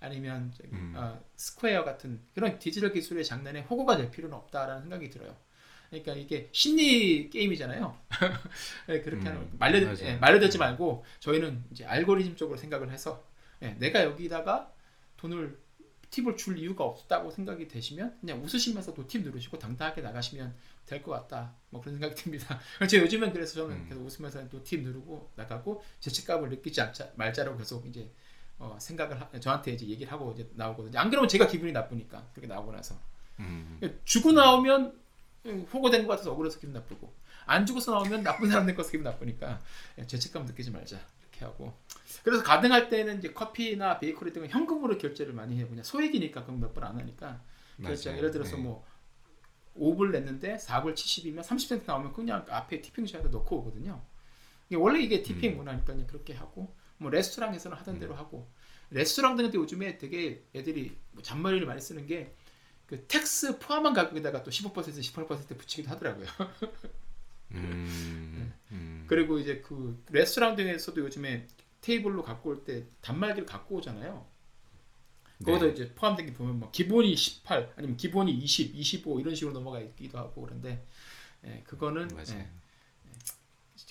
아니면 0.00 0.52
음. 0.72 0.94
어, 0.96 1.22
스퀘어 1.36 1.84
같은 1.84 2.20
그런 2.34 2.58
디지털 2.58 2.92
기술의 2.92 3.24
장난에 3.24 3.60
호구가 3.60 3.96
될 3.98 4.10
필요는 4.10 4.36
없다라는 4.36 4.82
생각이 4.82 5.10
들어요. 5.10 5.36
그러니까 5.90 6.14
이게 6.14 6.48
심리 6.52 7.30
게임이잖아요. 7.30 7.96
네, 8.88 9.00
그렇게 9.02 9.28
음, 9.28 9.32
하는 9.32 9.50
말려. 9.58 9.94
예, 10.00 10.16
말려들지 10.16 10.58
말고 10.58 11.04
저희는 11.20 11.64
이제 11.70 11.84
알고리즘적으로 11.84 12.56
생각을 12.56 12.90
해서 12.90 13.24
예, 13.62 13.70
내가 13.78 14.02
여기다가 14.02 14.72
돈을 15.16 15.58
팁을 16.10 16.36
줄 16.36 16.58
이유가 16.58 16.84
없다고 16.84 17.30
생각이 17.30 17.68
되시면 17.68 18.18
그냥 18.20 18.42
웃으시면서도 18.42 19.06
팁 19.06 19.22
누르시고 19.22 19.58
당당하게 19.58 20.00
나가시면 20.02 20.54
될 20.86 21.02
것 21.02 21.10
같다. 21.12 21.52
뭐 21.70 21.80
그런 21.80 21.94
생각이 21.98 22.14
듭니다. 22.14 22.58
그래서 22.78 22.96
요즘엔 22.98 23.32
그래서 23.32 23.54
저는 23.54 23.76
음. 23.76 23.86
계속 23.88 24.04
웃으면서 24.06 24.48
또 24.48 24.62
팁 24.62 24.82
누르고 24.82 25.30
나가고 25.34 25.82
죄책감을 26.00 26.48
느끼지 26.50 26.80
않자 26.80 27.10
말자라고 27.16 27.58
계속 27.58 27.84
이제 27.86 28.10
어, 28.58 28.76
생각을 28.80 29.20
하, 29.20 29.28
저한테 29.40 29.72
이제 29.72 29.86
얘기를 29.86 30.10
하고 30.10 30.32
이제 30.32 30.48
나오거든요. 30.54 30.98
안 30.98 31.10
그러면 31.10 31.28
제가 31.28 31.46
기분이 31.48 31.72
나쁘니까 31.72 32.30
그렇게 32.32 32.46
나오고 32.46 32.72
나서 32.72 32.94
음. 33.40 33.78
주고 34.04 34.32
나오면 34.32 34.98
호구된 35.72 36.06
것 36.06 36.12
같아서 36.12 36.32
억울해서 36.32 36.58
기분 36.58 36.72
나쁘고 36.74 37.12
안 37.46 37.66
주고서 37.66 37.92
나오면 37.92 38.22
나쁜 38.22 38.48
사람 38.48 38.64
된 38.66 38.74
것 38.74 38.82
같아서 38.82 38.92
기분 38.92 39.04
나쁘니까 39.04 39.60
예, 39.98 40.06
죄책감 40.06 40.46
느끼지 40.46 40.70
말자 40.70 40.98
이렇게 41.22 41.44
하고 41.44 41.72
그래서 42.22 42.42
가능할 42.42 42.88
때는 42.88 43.18
이제 43.18 43.32
커피나 43.32 43.98
베이커리 43.98 44.32
등은 44.32 44.48
현금으로 44.48 44.98
결제를 44.98 45.32
많이 45.32 45.56
해요 45.56 45.66
그냥 45.68 45.84
소액이니까 45.84 46.44
그럼 46.44 46.60
몇번안 46.60 46.98
하니까 46.98 47.42
결제. 47.82 48.16
예를 48.16 48.30
들어서 48.30 48.56
네. 48.56 48.62
뭐 48.62 48.84
5불 49.78 50.10
냈는데 50.10 50.56
4불 50.56 50.94
70이면 50.94 51.42
30센트 51.42 51.86
나오면 51.86 52.12
그냥 52.12 52.44
앞에 52.48 52.80
tipping 52.80 53.11
jar에 53.11 53.28
넣고 53.30 53.56
오거든요 53.58 54.02
이게 54.68 54.76
원래 54.76 55.00
이게 55.00 55.22
tipping 55.22 55.52
음. 55.52 55.56
문화니까 55.58 55.94
그렇게 56.06 56.34
하고 56.34 56.74
뭐 56.98 57.10
레스토랑에서는 57.10 57.76
하던 57.78 57.98
대로 57.98 58.14
하고 58.14 58.50
레스토랑 58.90 59.36
등도 59.36 59.58
요즘에 59.58 59.98
되게 59.98 60.44
애들이 60.54 60.96
뭐 61.12 61.22
잔머리를 61.22 61.66
많이 61.66 61.80
쓰는 61.80 62.06
게 62.06 62.34
그 62.86 63.04
tax 63.06 63.58
포함한 63.58 63.94
가격에다가 63.94 64.42
또 64.42 64.50
15% 64.50 64.72
18% 64.72 65.58
붙이기도 65.58 65.90
하더라고요. 65.90 66.26
음. 67.52 68.52
음. 68.72 69.04
그리고 69.08 69.38
이제 69.38 69.60
그 69.60 70.02
레스토랑 70.10 70.56
등에서도 70.56 71.00
요즘에 71.00 71.46
테이블로 71.86 72.24
갖고 72.24 72.50
올 72.50 72.64
때 72.64 72.84
단말기를 73.00 73.46
갖고 73.46 73.76
오잖아요. 73.76 74.26
거기서 75.44 75.66
네. 75.66 75.72
이제 75.72 75.94
포함된 75.94 76.26
게 76.26 76.32
보면 76.32 76.58
뭐 76.58 76.70
기본이 76.72 77.14
18 77.14 77.74
아니면 77.76 77.96
기본이 77.96 78.32
20, 78.32 78.74
25 78.74 79.20
이런 79.20 79.34
식으로 79.36 79.52
넘어가 79.52 79.80
있기도 79.80 80.18
하고 80.18 80.42
그런데 80.42 80.84
예, 81.44 81.62
그거는 81.64 82.08
맞아요. 82.08 82.40
예, 82.40 82.50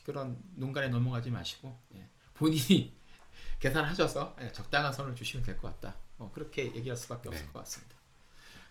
그런 0.04 0.38
농간에 0.56 0.90
넘어가지 0.90 1.30
마시고 1.32 1.78
예, 1.96 2.06
본인이 2.34 2.92
계산하셔서 3.62 4.36
예, 4.42 4.52
적당한 4.52 4.92
선을 4.92 5.16
주시면 5.16 5.46
될 5.46 5.58
것 5.58 5.80
같다. 5.80 5.96
뭐 6.18 6.30
그렇게 6.34 6.66
얘기할 6.76 6.98
수밖에 6.98 7.30
없을 7.30 7.46
네. 7.46 7.52
것 7.54 7.60
같습니다. 7.60 7.96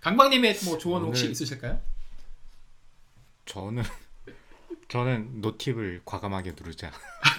강박님의 0.00 0.58
뭐 0.66 0.76
조언 0.76 1.02
혹시 1.04 1.30
있으실까요? 1.30 1.80
저는 3.46 3.82
저는 4.88 5.40
노팁을 5.40 6.02
과감하게 6.04 6.52
누르자. 6.52 6.90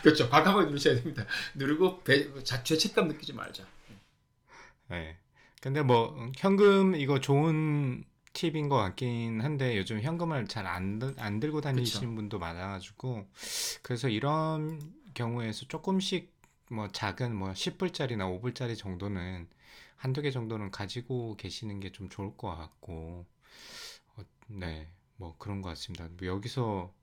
그렇죠. 0.04 0.30
과감하게 0.30 0.68
누르셔야 0.68 0.96
됩니다. 0.96 1.26
누르고 1.56 2.04
배, 2.04 2.44
자, 2.44 2.64
죄책감 2.64 3.08
느끼지 3.10 3.34
말자. 3.34 3.66
네. 4.90 5.18
근데 5.62 5.82
뭐 5.82 6.32
현금 6.38 6.96
이거 6.96 7.20
좋은 7.20 8.04
팁인 8.34 8.70
것 8.70 8.76
같긴 8.78 9.42
한데 9.42 9.78
요즘 9.78 10.02
현금을 10.02 10.48
잘안 10.48 11.16
안 11.18 11.40
들고 11.40 11.62
다니시는 11.62 12.16
분도 12.16 12.38
많아가지고 12.38 13.28
그래서 13.82 14.10
이런 14.10 14.80
경우에서 15.14 15.66
조금씩 15.68 16.34
뭐 16.70 16.90
작은 16.92 17.36
뭐 17.36 17.52
10불짜리나 17.54 18.42
5불짜리 18.42 18.78
정도는 18.78 19.48
한두 19.96 20.22
개 20.22 20.30
정도는 20.32 20.72
가지고 20.72 21.36
계시는 21.38 21.80
게 21.80 21.90
좀 21.92 22.10
좋을 22.10 22.36
것 22.38 22.56
같고 22.56 23.26
어, 24.18 24.22
네. 24.48 24.90
뭐 25.18 25.36
그런 25.38 25.62
것 25.62 25.70
같습니다. 25.70 26.08
뭐 26.18 26.28
여기서 26.28 26.94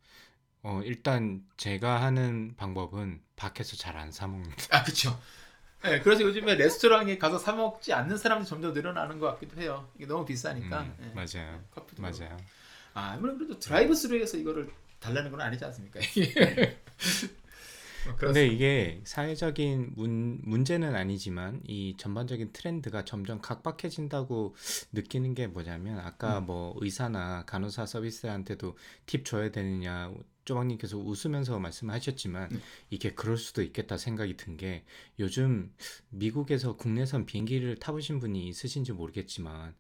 어 0.63 0.81
일단 0.85 1.43
제가 1.57 2.03
하는 2.03 2.55
방법은 2.57 3.21
밖에서 3.37 3.77
잘 3.77 3.97
안 3.97 4.11
사 4.13 4.27
먹는다. 4.29 4.57
아, 4.71 4.83
그렇죠. 4.85 5.19
네, 5.83 6.01
그래서 6.01 6.23
요즘에 6.23 6.55
레스토랑에 6.55 7.19
가서 7.19 7.39
사 7.39 7.53
먹지 7.53 7.93
않는 7.93 8.17
사람들이 8.17 8.49
점점 8.49 8.73
늘어나는 8.73 9.19
것 9.19 9.27
같기도 9.33 9.61
해요. 9.61 9.89
이게 9.97 10.07
너무 10.07 10.25
비싸니까. 10.25 10.83
음, 10.83 10.97
예. 11.01 11.07
맞아요. 11.15 11.61
커피도 11.73 12.01
맞아요. 12.03 12.37
아, 12.95 13.13
아무래도 13.17 13.39
그래도 13.39 13.59
드라이브 13.59 13.95
스루에서 13.95 14.37
이거를 14.37 14.71
달라는 15.01 15.31
건 15.33 15.41
아니지 15.41 15.65
않습니까? 15.65 15.99
뭐 18.07 18.17
근데. 18.17 18.47
이게 18.47 19.01
사회적인 19.05 19.93
문, 19.97 20.41
문제는 20.43 20.95
아니지만 20.95 21.61
이 21.67 21.95
전반적인 21.99 22.53
트렌드가 22.53 23.05
점점 23.05 23.41
각박해진다고 23.41 24.55
느끼는 24.93 25.35
게 25.35 25.47
뭐냐면 25.47 25.99
아까 26.01 26.39
음. 26.39 26.47
뭐 26.47 26.75
의사나 26.81 27.45
간호사 27.47 27.87
서비스한테도 27.87 28.77
팁 29.07 29.25
줘야 29.25 29.51
되느냐 29.51 30.13
쪼박님께서 30.45 30.99
웃으면서 30.99 31.59
말씀하셨지만 31.61 32.51
음. 32.53 32.61
이게 32.91 33.13
그럴 33.15 33.37
수도 33.37 33.63
있겠다 33.63 33.97
생각이 33.97 34.37
든 34.37 34.57
게 34.57 34.85
요즘 35.19 35.73
미국에서 36.11 36.77
국내선 36.77 37.25
비행기를 37.27 37.77
타보신 37.79 38.19
분이 38.21 38.49
있으신지 38.49 38.93
모르겠지만 38.93 39.75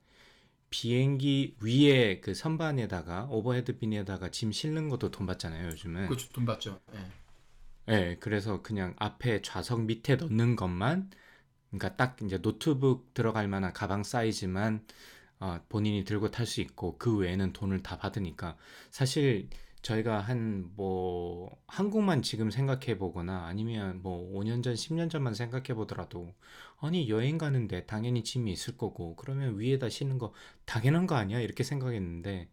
비행기 0.70 1.56
위에 1.60 2.20
그 2.20 2.32
선반에다가 2.34 3.26
overhead 3.30 3.76
bin에다가 3.78 4.30
짐 4.30 4.50
실는 4.52 4.88
것도 4.88 5.10
돈 5.10 5.26
받잖아요 5.26 5.68
요즘은 5.68 6.08
그거 6.08 6.18
돈 6.32 6.46
받죠. 6.46 6.80
예. 6.94 6.98
예, 7.88 8.16
그래서 8.20 8.62
그냥 8.62 8.94
앞에 8.98 9.42
좌석 9.42 9.82
밑에 9.84 10.16
넣는 10.16 10.56
것만 10.56 11.10
그러니까 11.70 11.96
딱 11.96 12.18
이제 12.22 12.38
노트북 12.40 13.14
들어갈 13.14 13.48
만한 13.48 13.72
가방 13.72 14.02
사이즈만 14.04 14.86
어, 15.40 15.60
본인이 15.68 16.04
들고 16.04 16.30
탈 16.30 16.46
수 16.46 16.60
있고 16.62 16.98
그 16.98 17.16
외에는 17.18 17.52
돈을 17.54 17.82
다 17.82 17.98
받으니까 17.98 18.56
사실 18.90 19.48
저희가 19.82 20.20
한 20.20 20.72
뭐 20.76 21.56
한국만 21.68 22.22
지금 22.22 22.50
생각해 22.50 22.98
보거나 22.98 23.46
아니면 23.46 24.02
뭐 24.02 24.18
5년 24.32 24.62
전, 24.62 24.76
10년 24.76 25.10
전만 25.10 25.34
생각해 25.34 25.74
보더라도 25.74 26.34
아니 26.80 27.08
여행 27.10 27.38
가는데 27.38 27.86
당연히 27.86 28.24
짐이 28.24 28.52
있을 28.52 28.76
거고 28.76 29.16
그러면 29.16 29.58
위에다 29.60 29.88
싣는 29.88 30.18
거 30.18 30.32
당연한 30.66 31.06
거 31.06 31.14
아니야? 31.16 31.40
이렇게 31.40 31.64
생각했는데 31.64 32.48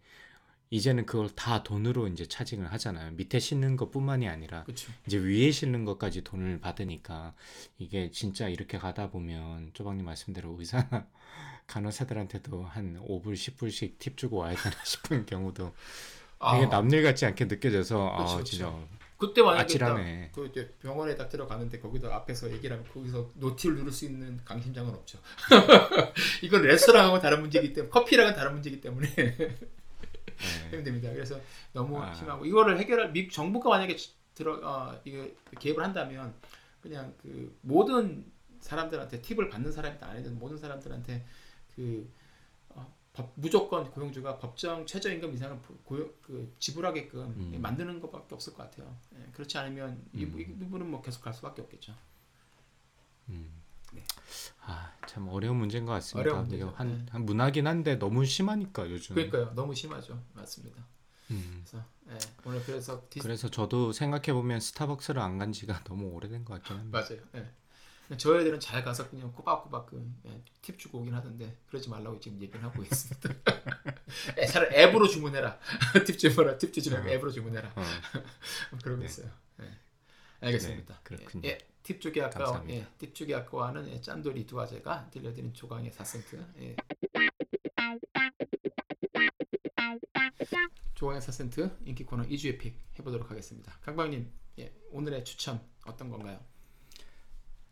이제는 0.72 1.06
그걸 1.06 1.30
다 1.30 1.64
돈으로 1.64 2.08
이제 2.08 2.28
차징을 2.28 2.72
하잖아요. 2.74 3.12
밑에 3.14 3.40
싣는 3.40 3.76
것뿐만이 3.76 4.28
아니라 4.28 4.64
그렇죠. 4.64 4.92
이제 5.08 5.18
위에 5.18 5.52
싣는 5.52 5.84
것까지 5.86 6.24
돈을 6.24 6.60
받으니까 6.60 7.34
이게 7.80 8.12
진짜 8.12 8.48
이렇게 8.48 8.78
가다 8.78 9.10
보면 9.10 9.72
쪼박님 9.74 10.06
말씀대로 10.06 10.56
의사 10.60 10.88
간호사들한테도 11.68 12.64
한 12.64 13.00
5불, 13.04 13.34
10불씩 13.34 13.98
팁 13.98 14.18
주고 14.18 14.38
와야 14.38 14.56
되나 14.56 14.76
싶은 14.86 15.26
경우도 15.26 15.74
되게 16.52 16.66
남일 16.68 17.04
같지 17.04 17.26
않게 17.26 17.46
느껴져서 17.46 18.16
그쵸, 18.18 18.32
아 18.32 18.38
그쵸. 18.38 18.44
진짜 18.44 18.88
그때 19.18 19.42
만약에 19.42 19.64
아찔하네. 19.64 20.32
딱그 20.34 20.48
이제 20.48 20.74
병원에 20.82 21.16
딱 21.16 21.28
들어가는데 21.28 21.80
거기다 21.80 22.16
앞에서 22.16 22.50
얘기를 22.54 22.78
하면 22.78 22.90
거기서 22.90 23.32
노티를 23.34 23.76
누를 23.76 23.92
수 23.92 24.06
있는 24.06 24.40
강심장은 24.46 24.94
없죠. 24.94 25.20
이건 26.42 26.62
레스토랑하고 26.62 27.20
다른 27.20 27.42
문제이기 27.42 27.74
때문에 27.74 27.90
커피랑은 27.90 28.34
다른 28.34 28.54
문제이기 28.54 28.80
때문에 28.80 29.14
네. 29.14 29.58
힘듭니다. 30.72 31.12
그래서 31.12 31.40
너무 31.74 32.02
아. 32.02 32.14
심하고 32.14 32.46
이거를 32.46 32.80
해결할 32.80 33.12
미 33.12 33.28
정부가 33.30 33.70
만약에 33.70 33.96
들어 34.34 34.60
어, 34.64 35.02
이게 35.04 35.36
개입을 35.60 35.84
한다면 35.84 36.34
그냥 36.82 37.14
그 37.22 37.58
모든 37.62 38.32
사람들한테 38.62 39.22
팁을 39.22 39.50
받는 39.50 39.72
사람이든 39.72 40.08
아니든 40.08 40.40
모든 40.40 40.58
사람들한테 40.58 41.26
그 41.76 42.10
어, 42.70 42.94
법- 43.14 43.34
무조건 43.36 43.90
고용주가 43.92 44.38
법정 44.40 44.86
최저임금 44.86 45.34
이상을 45.34 45.58
보- 45.60 45.78
고용 45.84 46.12
그 46.22 46.56
지불하게끔 46.60 47.20
음. 47.22 47.62
만드는 47.62 48.00
것밖에 48.00 48.36
없을 48.36 48.54
것 48.54 48.64
같아요. 48.64 48.96
예, 49.16 49.32
그렇지 49.34 49.58
않으면 49.58 50.02
이, 50.14 50.24
음. 50.24 50.40
이 50.40 50.46
부분은 50.46 50.90
뭐 50.90 51.02
계속 51.02 51.22
갈 51.22 51.34
수밖에 51.34 51.62
없겠죠. 51.62 51.94
아, 54.66 54.92
참 55.08 55.28
어려운 55.30 55.58
문제인 55.58 55.86
것 55.86 55.92
같습니다. 55.94 56.32
어려운. 56.32 56.52
이거 56.54 56.70
한, 56.76 56.90
네. 57.06 57.06
한 57.12 57.26
문화긴 57.26 57.66
한데 57.68 57.96
너무 57.98 58.26
심하니까 58.26 58.90
요즘. 58.90 59.16
그러니까요, 59.16 59.54
너무 59.56 59.74
심하죠, 59.74 60.22
맞습니다. 60.34 60.84
음. 61.32 61.64
그래서 61.66 61.86
예, 62.10 62.18
오늘 62.44 62.64
그래서 62.64 63.04
디스, 63.10 63.24
그래서 63.24 63.50
저도 63.50 63.92
생각해 63.92 64.34
보면 64.34 64.60
스타벅스를 64.60 65.22
안 65.22 65.38
간 65.38 65.52
지가 65.52 65.84
너무 65.86 66.08
오래된 66.08 66.44
것 66.46 66.56
같긴 66.56 66.78
합니다. 66.78 67.00
맞아요. 67.00 67.22
예. 67.36 67.50
저 68.18 68.40
애들은 68.40 68.60
잘 68.60 68.84
가서 68.84 69.08
그냥 69.08 69.32
꼬박꼬박 69.34 69.86
그, 69.86 70.12
예, 70.26 70.42
팁 70.64 70.80
주고 70.80 71.00
오긴 71.00 71.14
하던데 71.14 71.56
그러지 71.68 71.90
말라고 71.90 72.20
지금 72.20 72.42
얘기를 72.42 72.64
하고 72.64 72.82
있습니다. 72.82 73.30
예, 74.40 74.46
차라리 74.48 74.76
앱으로 74.76 75.08
주문해라. 75.08 75.60
팁 76.08 76.18
주문해라. 76.18 76.58
팁 76.58 76.74
주지 76.74 76.90
말고 76.90 77.08
어. 77.08 77.12
앱으로 77.12 77.32
주문해라. 77.32 77.72
어, 77.76 77.84
그러고 78.84 79.02
네. 79.02 79.06
있어요. 79.06 79.30
예. 80.42 80.46
알겠습니다. 80.48 80.94
네, 80.96 81.00
그렇군요. 81.04 81.48
예, 81.48 81.50
예, 81.52 81.58
팁 81.84 82.02
주기 82.02 82.22
아까워, 82.22 82.46
감사합니다. 82.46 82.80
예, 82.80 82.88
팁 82.98 83.14
주기 83.16 83.36
아까워하는 83.36 83.90
예, 83.90 84.02
짠돌이 84.02 84.46
두 84.46 84.60
아재가 84.60 85.10
들려드린 85.12 85.54
조강의 85.54 85.92
4센트. 85.92 86.46
예. 86.60 86.76
조강의 90.96 91.22
4센트 91.22 91.78
인기 91.86 92.04
코너 92.04 92.24
2주의 92.24 92.60
픽 92.60 92.78
해보도록 93.00 93.32
하겠습니다. 93.32 93.72
강방님, 93.82 94.30
예, 94.60 94.74
오늘의 94.92 95.24
추천 95.24 95.62
어떤 95.86 96.10
건가요? 96.10 96.40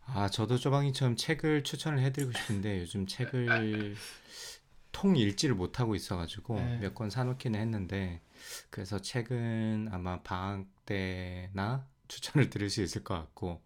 아, 0.06 0.30
저도 0.30 0.58
쪼방이처럼 0.58 1.18
책을 1.18 1.64
추천을 1.64 2.00
해드리고 2.00 2.32
싶은데 2.32 2.80
요즘 2.80 3.06
책을 3.06 3.96
통 4.94 5.16
읽지를 5.16 5.54
못하고 5.54 5.96
있어가지고 5.96 6.56
네. 6.56 6.78
몇권 6.80 7.10
사놓기는 7.10 7.60
했는데 7.60 8.22
그래서 8.70 9.00
책은 9.00 9.90
아마 9.92 10.22
방학 10.24 10.66
때나 10.86 11.86
추천을 12.08 12.50
드릴 12.50 12.70
수 12.70 12.82
있을 12.82 13.04
것 13.04 13.16
같고 13.16 13.62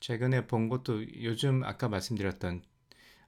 최근에 0.00 0.46
본 0.46 0.68
것도 0.68 1.22
요즘 1.24 1.64
아까 1.64 1.88
말씀드렸던 1.88 2.62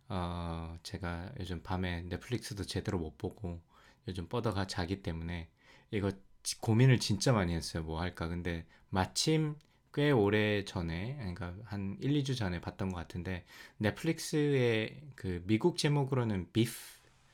어 0.09 0.79
제가 0.83 1.33
요즘 1.41 1.63
밤에 1.63 2.03
넷플릭스도 2.03 2.65
제대로 2.65 2.99
못 2.99 3.19
보고 3.19 3.61
요즘 4.09 4.29
뻗어가 4.29 4.67
자기 4.67 5.03
때문에 5.03 5.49
이거 5.91 6.13
지- 6.43 6.61
고민을 6.61 7.01
진짜 7.01 7.33
많이 7.33 7.55
했어요 7.55 7.83
뭐 7.85 8.01
할까. 8.01 8.29
근데 8.29 8.67
마침 8.91 9.57
꽤 9.95 10.11
오래 10.11 10.65
전에 10.65 11.17
그러니까 11.19 11.55
한 11.65 11.97
1, 12.01 12.17
2주 12.17 12.35
전에 12.35 12.61
봤던 12.61 12.91
것 12.91 12.97
같은데 12.99 13.45
넷플릭스의 13.79 15.03
그 15.17 15.43
미국 15.47 15.79
제목으로는 15.79 16.49
비프 16.53 16.73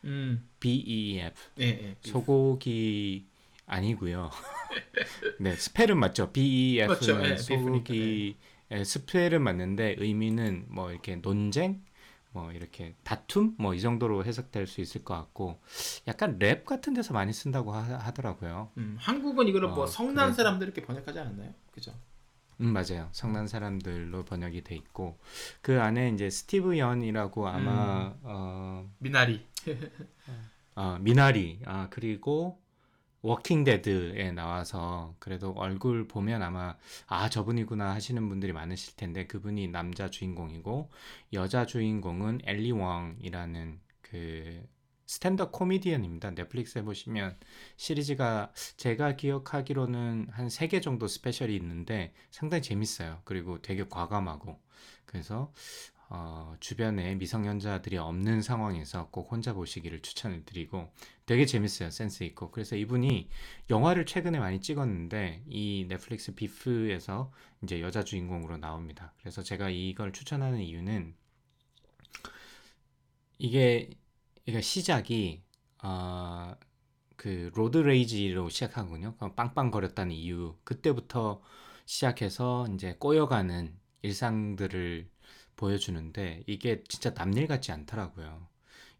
음, 0.04 0.48
B-E-F 0.60 1.50
예, 1.58 1.64
예. 1.64 1.96
소고기 2.02 3.29
아니고요. 3.70 4.30
네, 5.38 5.56
스펠은 5.56 5.98
맞죠. 5.98 6.32
B-E-F는 6.32 7.20
맞죠. 7.20 7.24
예, 7.24 7.36
소고기 7.36 8.38
예, 8.70 8.84
스펠은 8.84 9.42
맞는데 9.42 9.96
의미는 9.98 10.66
뭐 10.68 10.90
이렇게 10.92 11.16
논쟁, 11.16 11.84
뭐 12.32 12.52
이렇게 12.52 12.94
다툼, 13.02 13.54
뭐 13.58 13.74
이 13.74 13.80
정도로 13.80 14.24
해석될 14.24 14.66
수 14.66 14.80
있을 14.80 15.04
것 15.04 15.14
같고 15.14 15.60
약간 16.08 16.38
랩 16.38 16.64
같은 16.66 16.94
데서 16.94 17.12
많이 17.14 17.32
쓴다고 17.32 17.72
하, 17.74 18.12
더라고요 18.14 18.70
음, 18.78 18.96
한국은 19.00 19.48
이거를 19.48 19.68
뭐 19.68 19.84
어, 19.84 19.86
성난 19.86 20.32
그래. 20.32 20.36
사람들 20.36 20.66
이렇게 20.68 20.82
번역하지 20.82 21.18
않았나요? 21.18 21.54
그죠? 21.72 21.92
음 22.60 22.72
맞아요. 22.74 23.08
성난 23.12 23.46
사람들로 23.48 24.24
번역이 24.24 24.62
돼 24.64 24.74
있고 24.76 25.18
그 25.62 25.80
안에 25.80 26.10
이제 26.10 26.28
스티브 26.28 26.76
연이라고 26.78 27.48
아마 27.48 28.14
음. 28.14 28.20
어, 28.22 28.90
미나리. 28.98 29.46
아, 30.74 30.98
미나리, 31.00 31.60
아, 31.66 31.88
그리고 31.90 32.59
워킹 33.22 33.64
데드에 33.64 34.32
나와서 34.32 35.14
그래도 35.18 35.52
얼굴 35.52 36.08
보면 36.08 36.42
아마 36.42 36.76
아, 37.06 37.28
저분이구나 37.28 37.92
하시는 37.94 38.28
분들이 38.28 38.52
많으실 38.52 38.96
텐데 38.96 39.26
그분이 39.26 39.68
남자 39.68 40.08
주인공이고 40.10 40.90
여자 41.34 41.66
주인공은 41.66 42.40
앨리 42.44 42.72
웡이라는 42.72 43.80
그 44.02 44.66
stand-up 45.06 45.50
코미디언입니다. 45.50 46.30
넷플릭스에 46.30 46.82
보시면 46.82 47.36
시리즈가 47.76 48.52
제가 48.76 49.16
기억하기로는 49.16 50.28
한 50.30 50.46
세 50.48 50.68
개 50.68 50.80
정도 50.80 51.06
special이 51.08 51.54
있는데 51.56 52.14
상당히 52.30 52.62
재밌어요. 52.62 53.20
그리고 53.24 53.60
되게 53.60 53.84
과감하고 53.88 54.58
그래서 55.06 55.52
어, 56.12 56.56
주변에 56.58 57.14
미성년자들이 57.14 57.96
없는 57.96 58.42
상황에서 58.42 59.08
꼭 59.10 59.30
혼자 59.30 59.52
보시기를 59.52 60.02
추천을 60.02 60.44
드리고 60.44 60.92
되게 61.24 61.46
재밌어요. 61.46 61.90
센스 61.90 62.24
있고. 62.24 62.50
그래서 62.50 62.74
이분이 62.74 63.28
영화를 63.70 64.06
최근에 64.06 64.40
많이 64.40 64.60
찍었는데 64.60 65.44
이 65.46 65.86
넷플릭스 65.88 66.34
Beef에서 66.34 67.32
이제 67.62 67.80
여자 67.80 68.02
주인공으로 68.02 68.56
나옵니다. 68.56 69.14
그래서 69.20 69.42
제가 69.44 69.70
이걸 69.70 70.12
추천하는 70.12 70.60
이유는 70.60 71.14
이게 73.38 73.90
이게 74.46 74.60
시작이 74.60 75.44
어, 75.84 76.56
그 77.16 77.50
road 77.54 77.78
rage로 77.78 78.48
시작하거든요. 78.48 79.14
그 79.16 79.34
빵빵거렸다는 79.34 80.12
이유. 80.12 80.56
그때부터 80.64 81.40
시작해서 81.86 82.66
이제 82.74 82.96
꼬여가는 82.98 83.78
일상들을 84.02 85.08
보여주는데 85.60 86.42
이게 86.46 86.82
진짜 86.88 87.10
남일 87.10 87.46
같지 87.46 87.70
않더라고요. 87.70 88.48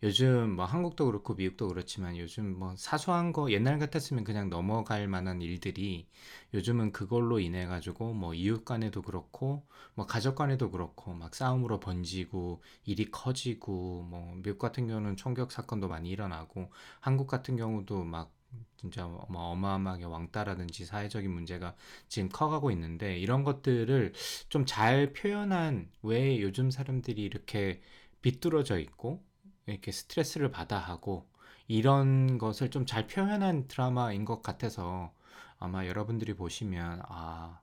요즘 0.03 0.57
뭐 0.57 0.65
한국도 0.65 1.05
그렇고 1.07 1.35
미국도 1.35 1.69
그렇지만 1.69 2.17
요즘 2.17 2.59
뭐 2.59 2.75
사소한 2.77 3.33
거 3.33 3.51
옛날 3.51 3.79
같았으면 3.79 4.25
그냥 4.25 4.49
넘어갈 4.49 5.09
만한 5.09 5.43
일들이 5.43 6.07
요즘은 6.55 6.93
그걸로 6.93 7.39
인해 7.39 7.67
가지고 7.67 8.15
뭐 8.15 8.33
이웃 8.33 8.65
간에도 8.65 9.03
그렇고 9.03 9.67
뭐 9.95 10.07
가족 10.07 10.37
간에도 10.37 10.71
그렇고 10.71 11.13
막 11.13 11.35
싸움으로 11.35 11.81
번지고 11.81 12.63
일이 12.85 13.11
커지고 13.11 14.07
뭐 14.09 14.35
미국 14.37 14.59
같은 14.59 14.87
경우는 14.87 15.17
총격 15.17 15.53
사건도 15.53 15.89
많이 15.89 16.09
일어나고 16.09 16.71
한국 17.01 17.27
같은 17.27 17.57
경우도 17.57 18.05
막 18.05 18.33
진짜 18.77 19.05
뭐 19.07 19.27
어마어마하게 19.53 20.05
왕따라든지 20.05 20.85
사회적인 20.87 21.31
문제가 21.31 21.75
지금 22.09 22.29
커가고 22.31 22.71
있는데 22.73 23.19
이런 23.19 23.45
것들을 23.45 24.13
좀 24.49 24.65
잘 24.67 25.13
표현한 25.13 25.91
왜 26.03 26.41
요즘 26.41 26.71
사람들이 26.71 27.23
이렇게 27.23 27.81
비뚤어져 28.23 28.79
있고 28.79 29.23
이렇게 29.67 29.93
스트레스를 29.93 30.51
받아 30.51 30.79
하고 30.79 31.29
이런 31.69 32.39
것을 32.39 32.71
좀 32.71 32.87
잘 32.87 33.07
표현한 33.07 33.69
드라마인 33.69 34.25
것 34.25 34.43
같아서 34.43 35.13
아마 35.59 35.87
여러분들이 35.87 36.35
보시면 36.35 37.03
아, 37.09 37.61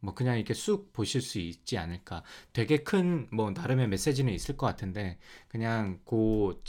뭐 0.00 0.14
그냥 0.14 0.36
이렇게 0.36 0.52
쑥 0.54 0.92
보실 0.92 1.20
수 1.22 1.38
있지 1.38 1.78
않을까. 1.78 2.22
되게 2.52 2.78
큰 2.78 3.28
뭐 3.32 3.50
나름의 3.52 3.88
메시지는 3.88 4.32
있을 4.32 4.56
것 4.56 4.66
같은데 4.66 5.18
그냥 5.48 6.00
그 6.04 6.60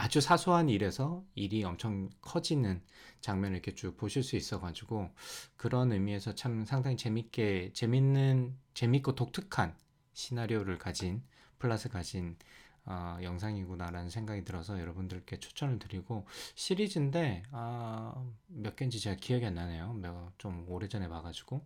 아주 0.00 0.22
사소한 0.22 0.70
일에서 0.70 1.22
일이 1.34 1.62
엄청 1.62 2.08
커지는 2.22 2.82
장면을 3.20 3.56
이렇게 3.56 3.74
쭉 3.74 3.98
보실 3.98 4.22
수 4.22 4.34
있어가지고 4.34 5.10
그런 5.58 5.92
의미에서 5.92 6.34
참 6.34 6.64
상당히 6.64 6.96
재밌게 6.96 7.72
재밌는 7.74 8.56
재밌고 8.72 9.14
독특한 9.14 9.76
시나리오를 10.14 10.78
가진 10.78 11.22
플러스 11.58 11.90
가진 11.90 12.38
어, 12.86 13.18
영상이구나라는 13.22 14.08
생각이 14.08 14.42
들어서 14.42 14.80
여러분들께 14.80 15.38
추천을 15.38 15.78
드리고 15.78 16.26
시리즈인데 16.54 17.42
아, 17.50 18.14
몇 18.46 18.76
개인지 18.76 19.00
제가 19.00 19.16
기억이 19.16 19.44
안 19.44 19.52
나네요. 19.52 19.92
몇, 19.92 20.32
좀 20.38 20.64
오래전에 20.66 21.08
봐가지고 21.08 21.62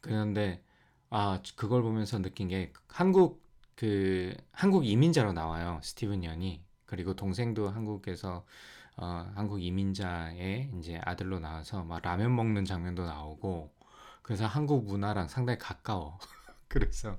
그런데 0.00 0.62
아 1.10 1.42
그걸 1.56 1.82
보면서 1.82 2.22
느낀 2.22 2.46
게 2.46 2.72
한국 2.86 3.41
그 3.82 4.34
한국 4.52 4.86
이민자로 4.86 5.32
나와요 5.32 5.80
스티븐 5.82 6.24
연이 6.24 6.62
그리고 6.86 7.14
동생도 7.16 7.68
한국에서 7.70 8.44
어, 8.96 9.32
한국 9.34 9.62
이민자의 9.62 10.70
이제 10.78 11.00
아들로 11.04 11.40
나와서 11.40 11.84
막 11.84 12.02
라면 12.02 12.36
먹는 12.36 12.64
장면도 12.66 13.06
나오고 13.06 13.72
그래서 14.22 14.46
한국 14.46 14.84
문화랑 14.86 15.28
상당히 15.28 15.58
가까워. 15.58 16.18
그래서 16.68 17.18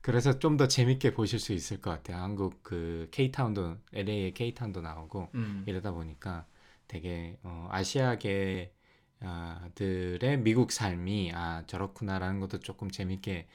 그래서 0.00 0.38
좀 0.38 0.56
더 0.56 0.68
재밌게 0.68 1.14
보실 1.14 1.38
수 1.40 1.52
있을 1.52 1.80
것 1.80 1.90
같아요. 1.90 2.18
한국 2.18 2.62
그 2.62 3.08
K타운도 3.12 3.78
LA의 3.92 4.34
K타운도 4.34 4.80
나오고 4.80 5.28
음. 5.34 5.62
이러다 5.66 5.92
보니까 5.92 6.46
되게 6.88 7.38
어, 7.44 7.68
아시아계 7.70 8.72
아, 9.20 9.68
들의 9.74 10.38
미국 10.38 10.72
삶이 10.72 11.32
아 11.34 11.64
저렇구나라는 11.66 12.40
것도 12.40 12.60
조금 12.60 12.90
재밌게 12.90 13.48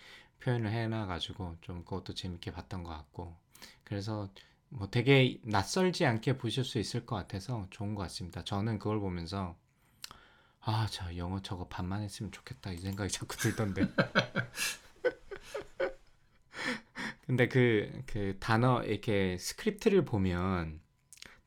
표현을 0.44 0.72
해놔가지고 0.72 1.58
좀 1.62 1.84
그것도 1.86 2.14
재밌게 2.16 2.52
봤던 2.52 2.84
것 2.84 2.90
같고 2.92 3.36
그래서 3.84 4.30
뭐 4.70 4.90
되게 4.90 5.40
낯설지 5.44 6.06
않게 6.06 6.38
보실 6.38 6.64
수 6.66 6.80
있을 6.80 7.06
것 7.06 7.16
같아서 7.16 7.68
좋은 7.72 7.96
것 7.96 8.04
같습니다. 8.04 8.44
저는 8.44 8.80
그걸 8.80 9.00
보면서 9.00 9.56
아 10.62 10.88
저 10.90 11.16
영어 11.18 11.42
저거 11.42 11.68
반만 11.68 12.02
했으면 12.02 12.32
좋겠다 12.32 12.72
이 12.72 12.78
생각이 12.78 13.12
자꾸 13.12 13.36
들던데. 13.38 13.88
근데 17.26 17.48
그, 17.48 17.92
그 18.06 18.38
단어, 18.40 18.84
이렇게 18.84 19.38
script를 19.38 20.06
보면 20.06 20.82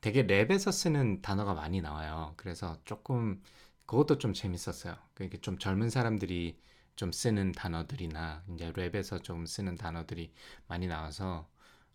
되게 0.01 0.25
랩에서 0.27 0.71
쓰는 0.71 1.21
단어가 1.21 1.53
많이 1.53 1.81
나와요. 1.81 2.33
그래서 2.37 2.77
조금, 2.85 3.41
그것도 3.85 4.17
좀 4.19 4.33
재밌었어요. 4.33 4.95
그게 5.13 5.39
좀 5.41 5.57
젊은 5.59 5.89
사람들이 5.89 6.59
좀 6.97 7.13
쓰는 7.13 7.53
단어들이나, 7.53 8.43
이제 8.53 8.73
랩에서 8.73 9.23
좀 9.23 9.45
쓰는 9.47 9.77
단어들이 9.77 10.33
많이 10.67 10.87
나와서, 10.87 11.49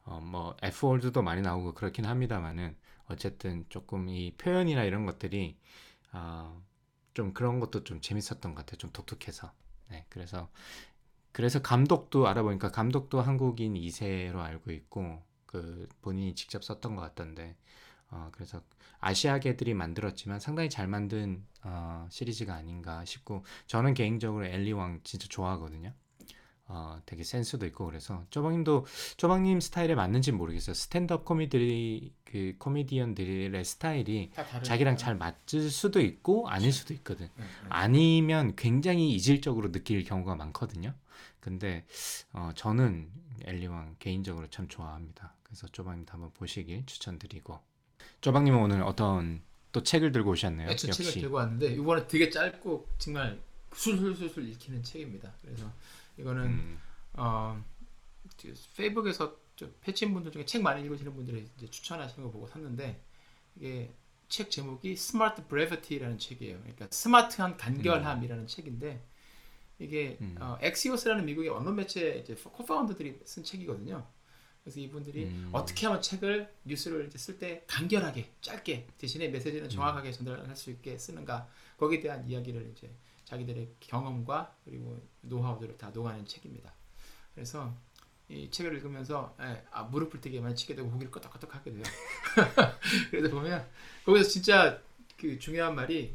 어, 0.04 0.20
뭐, 0.20 0.56
F-word도 0.62 1.22
많이 1.22 1.42
나오고 1.42 1.74
그렇긴 1.74 2.06
합니다만은, 2.06 2.76
어쨌든 3.06 3.66
조금 3.70 4.08
이 4.08 4.34
표현이나 4.38 4.84
이런 4.84 5.06
것들이, 5.06 5.58
어, 6.12 6.62
좀 7.14 7.34
그런 7.34 7.60
것도 7.60 7.84
좀 7.84 8.00
재밌었던 8.00 8.54
것 8.54 8.56
같아요. 8.56 8.78
좀 8.78 8.90
독특해서. 8.92 9.52
네, 9.90 10.06
그래서 10.10 10.50
그래서 11.32 11.62
감독도 11.62 12.26
알아보니까 12.28 12.70
감독도 12.70 13.20
한국인 13.20 13.76
2세로 13.76 14.40
알고 14.40 14.70
있고 14.72 15.22
그 15.46 15.88
본인이 16.02 16.34
직접 16.34 16.62
썼던 16.64 16.96
것 16.96 17.02
같던데 17.02 17.56
어 18.12 18.28
그래서 18.30 18.60
아시아계들이 19.00 19.74
만들었지만 19.74 20.38
상당히 20.38 20.68
잘 20.70 20.86
만든 20.86 21.44
어 21.64 22.06
시리즈가 22.10 22.54
아닌가 22.54 23.04
싶고 23.04 23.44
저는 23.66 23.94
개인적으로 23.94 24.44
엘리 24.46 24.72
왕 24.72 25.00
진짜 25.02 25.26
좋아하거든요. 25.28 25.92
어 26.66 27.00
되게 27.06 27.24
센스도 27.24 27.66
있고 27.66 27.86
그래서 27.86 28.24
쪼방님도 28.30 28.86
쪼방님 29.16 29.60
스타일에 29.60 29.94
맞는지 29.94 30.30
모르겠어요. 30.30 30.74
스탠드업 30.74 31.24
코미디 31.24 32.12
그 32.24 32.54
코미디언들의 32.58 33.64
스타일이. 33.64 34.30
자기랑 34.62 34.96
잘 34.96 35.16
맞을 35.16 35.70
수도 35.70 36.00
있고 36.00 36.48
아닐 36.48 36.72
수도 36.72 36.94
있거든. 36.94 37.28
네, 37.36 37.44
네. 37.44 37.48
아니면 37.70 38.54
굉장히 38.56 39.12
이질적으로 39.12 39.72
느낄 39.72 40.04
경우가 40.04 40.36
많거든요. 40.36 40.94
근데 41.40 41.84
어, 42.32 42.50
저는 42.54 43.10
엘리왕 43.44 43.96
개인적으로 43.98 44.48
참 44.48 44.68
좋아합니다. 44.68 45.34
그래서 45.42 45.66
쪼방님도 45.68 46.12
한번 46.12 46.30
보시길 46.34 46.86
추천드리고 46.86 47.58
쪼방님은 48.22 48.58
오늘 48.58 48.82
어떤 48.82 49.42
또 49.72 49.82
책을 49.82 50.12
들고 50.12 50.30
오셨네요. 50.30 50.68
네, 50.68 50.76
저 50.76 50.90
책을 50.90 51.06
역시 51.06 51.20
들고 51.20 51.36
왔는데 51.36 51.74
이번에 51.74 52.06
되게 52.06 52.30
짧고 52.30 52.88
정말 52.98 53.38
술술술술 53.74 54.48
읽히는 54.48 54.82
책입니다. 54.82 55.32
그래서 55.42 55.70
이거는 56.16 56.44
음, 56.44 56.78
어, 57.14 57.62
그 58.40 58.54
페북에서 58.76 59.36
저 59.56 59.68
패친 59.80 60.14
분들 60.14 60.30
중에 60.30 60.46
책 60.46 60.62
많이 60.62 60.82
읽으시는 60.82 61.14
분들이 61.14 61.48
이제 61.56 61.68
추천하시는 61.68 62.24
거 62.24 62.30
보고 62.30 62.46
샀는데 62.46 63.02
이게 63.56 63.92
책 64.28 64.50
제목이 64.50 64.96
Smart 64.96 65.46
Brevity라는 65.46 66.18
책이에요. 66.18 66.58
그러니까 66.60 66.86
스마트한 66.90 67.56
간결함이라는 67.56 68.46
책인데 68.46 69.04
이게 69.80 70.16
음. 70.20 70.36
어, 70.38 70.56
엑시오스라는 70.60 71.24
미국의 71.24 71.50
언론 71.50 71.74
매체 71.74 72.18
이제 72.18 72.34
co-founder들이 72.34 73.20
쓴 73.24 73.42
책이거든요. 73.42 74.06
그래서 74.62 74.80
이분들이 74.80 75.24
음. 75.24 75.50
어떻게 75.52 75.86
하면 75.86 76.00
책을 76.00 76.52
뉴스를 76.64 77.10
쓸 77.16 77.38
때 77.38 77.64
간결하게 77.66 78.30
짧게 78.40 78.86
대신에 78.96 79.26
음. 79.26 79.32
메시지는 79.32 79.68
정확하게 79.68 80.12
전달할 80.12 80.54
수 80.56 80.70
있게 80.70 80.98
쓰는가 80.98 81.48
거기에 81.76 82.00
대한 82.00 82.28
이야기를 82.28 82.72
이제 82.76 82.90
자기들의 83.24 83.74
경험과 83.80 84.54
그리고 84.64 85.00
노하우들을 85.22 85.78
다 85.78 85.90
녹아낸 85.90 86.24
책입니다. 86.26 86.72
그래서 87.34 87.74
이 88.28 88.50
책을 88.50 88.74
읽으면서 88.76 89.34
예, 89.40 89.64
아, 89.70 89.82
무릎을 89.84 90.20
되게 90.20 90.40
많이 90.40 90.54
치게 90.54 90.74
되고 90.74 90.90
고기를 90.90 91.10
끄덕끄덕 91.10 91.54
하게 91.54 91.72
돼요. 91.72 91.82
그래서 93.10 93.30
보면 93.30 93.66
거기서 94.04 94.28
진짜 94.28 94.80
그 95.18 95.38
중요한 95.38 95.74
말이 95.74 96.14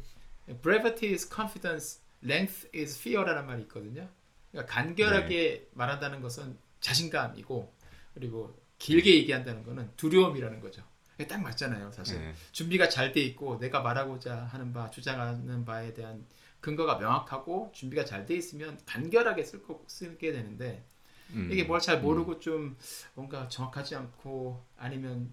brevity 0.62 1.12
is 1.12 1.28
confidence, 1.32 2.00
length 2.24 2.68
is 2.74 2.98
fear라는 2.98 3.46
말이 3.46 3.62
있거든요. 3.62 4.08
그러니까 4.50 4.72
간결하게 4.72 5.68
말한다는 5.74 6.22
것은 6.22 6.56
자신감이고 6.80 7.77
그리고 8.18 8.54
길게 8.78 9.14
얘기한다는 9.16 9.62
것은 9.64 9.90
두려움이라는 9.96 10.60
거죠. 10.60 10.82
딱 11.28 11.42
맞잖아요, 11.42 11.90
사실. 11.92 12.18
네. 12.18 12.34
준비가 12.52 12.88
잘 12.88 13.12
돼 13.12 13.20
있고 13.22 13.58
내가 13.58 13.80
말하고자 13.80 14.36
하는 14.44 14.72
바, 14.72 14.90
주장하는 14.90 15.64
바에 15.64 15.92
대한 15.94 16.24
근거가 16.60 16.98
명확하고 16.98 17.70
준비가 17.74 18.04
잘 18.04 18.26
돼 18.26 18.36
있으면 18.36 18.78
간결하게 18.86 19.42
쓸 19.44 19.62
거, 19.62 19.82
쓰게 19.88 20.32
되는데 20.32 20.84
음, 21.30 21.50
이게 21.52 21.64
뭘 21.64 21.80
잘 21.80 22.00
모르고 22.00 22.40
좀 22.40 22.76
뭔가 23.14 23.48
정확하지 23.48 23.96
않고 23.96 24.64
아니면 24.76 25.32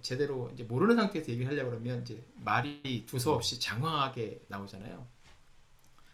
제대로 0.00 0.50
이제 0.54 0.64
모르는 0.64 0.96
상태에서 0.96 1.30
얘기를 1.32 1.50
하려고 1.50 1.70
그러면 1.70 2.02
이제 2.02 2.24
말이 2.36 3.04
두서없이 3.06 3.60
장황하게 3.60 4.42
나오잖아요. 4.48 5.06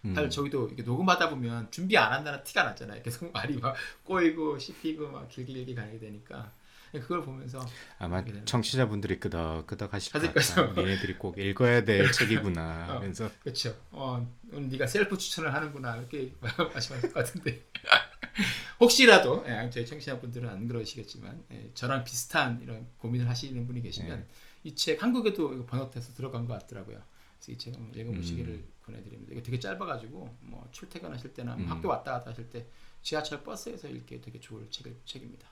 음, 0.05 0.15
사실 0.15 0.31
저기도 0.31 0.67
이렇게 0.69 0.83
녹음하다 0.83 1.31
보면 1.31 1.71
준비 1.71 1.97
안 1.97 2.13
한다는 2.13 2.43
티가 2.45 2.63
나잖아요. 2.65 3.03
계속 3.03 3.31
말이 3.33 3.57
막 3.59 3.75
꼬이고 4.05 4.59
씹히고 4.59 5.09
막 5.11 5.29
길게 5.29 5.53
길게 5.53 5.75
가게 5.75 5.99
되니까 5.99 6.53
그걸 6.93 7.23
보면서 7.23 7.61
아마 7.99 8.25
청취자분들이 8.47 9.21
끄덕끄덕 9.21 9.93
하실 9.93 10.13
것 10.13 10.23
하실 10.25 10.55
같아요. 10.55 10.69
거죠. 10.69 10.81
얘네들이 10.81 11.19
꼭 11.19 11.37
읽어야 11.39 11.85
될 11.85 12.11
책이구나 12.13 12.87
어. 12.89 12.95
하면서 12.95 13.31
그렇죠. 13.43 13.77
어, 13.91 14.27
오늘 14.53 14.69
네가 14.71 14.87
셀프 14.87 15.19
추천을 15.19 15.53
하는구나 15.53 15.97
이렇게 15.97 16.33
말씀하실 16.41 17.13
것 17.13 17.25
같은데 17.25 17.63
혹시라도 18.81 19.45
예, 19.49 19.69
저희 19.71 19.85
청취자분들은 19.85 20.49
안 20.49 20.69
그러시겠지만 20.69 21.43
예, 21.53 21.71
저랑 21.75 22.05
비슷한 22.05 22.61
이런 22.63 22.87
고민을 22.99 23.29
하시는 23.29 23.67
분이 23.67 23.83
계시면 23.83 24.19
네. 24.21 24.27
이책 24.65 25.03
한국에도 25.03 25.67
번역돼서 25.67 26.15
들어간 26.15 26.47
것 26.47 26.59
같더라고요. 26.61 27.01
이책 27.49 27.75
한번 27.75 27.99
읽어보시기를 27.99 28.53
음. 28.55 28.69
권해드립니다. 28.85 29.33
이거 29.33 29.43
되게 29.43 29.59
짧아가지고 29.59 30.37
뭐 30.41 30.69
출퇴근하실 30.73 31.33
때나 31.35 31.57
뭐 31.57 31.65
음. 31.65 31.71
학교 31.71 31.89
왔다 31.89 32.13
갔다 32.13 32.31
하실 32.31 32.49
때 32.51 32.67
지하철 33.03 33.43
버스에서 33.43 33.89
읽기 33.89 34.21
되게 34.21 34.39
좋을 34.41 34.69
책, 34.71 34.87
책입니다. 35.05 35.49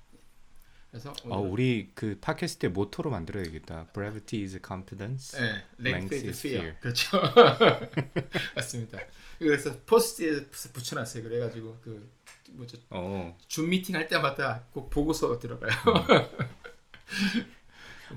그래서 0.90 1.12
어, 1.24 1.40
우리 1.40 1.90
그 1.94 2.16
팟캐스트의 2.20 2.72
모토로 2.72 3.10
만들어야겠다. 3.10 3.88
Brevity 3.92 4.44
is 4.44 4.58
confidence. 4.66 5.38
네, 5.38 5.62
length 5.78 6.14
Length 6.14 6.28
is 6.28 6.46
fear. 6.46 6.58
fear. 6.58 6.80
그렇죠. 6.80 7.20
맞습니다. 8.56 8.98
그래서 9.38 9.76
포스트잇에 9.84 10.46
붙여놨어요. 10.72 11.22
그래가지고 11.24 11.78
그 11.82 12.10
뭐죠 12.52 12.78
어, 12.90 13.36
줌 13.48 13.68
미팅 13.68 13.94
할 13.94 14.08
때마다 14.08 14.64
꼭 14.72 14.88
보고서 14.88 15.38
들어가요. 15.38 15.72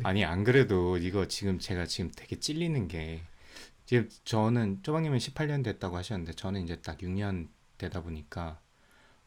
아니 0.03 0.23
안 0.23 0.43
그래도 0.43 0.97
이거 0.97 1.27
지금 1.27 1.59
제가 1.59 1.85
지금 1.85 2.11
되게 2.15 2.39
찔리는 2.39 2.87
게 2.87 3.21
지금 3.89 4.07
저는 4.23 4.83
쪼방님은 4.83 5.17
18년 5.17 5.63
됐다고 5.63 5.97
하셨는데 5.97 6.33
저는 6.33 6.61
이제 6.61 6.75
딱 6.75 6.99
6년 6.99 7.47
되다 7.79 8.03
보니까 8.03 8.59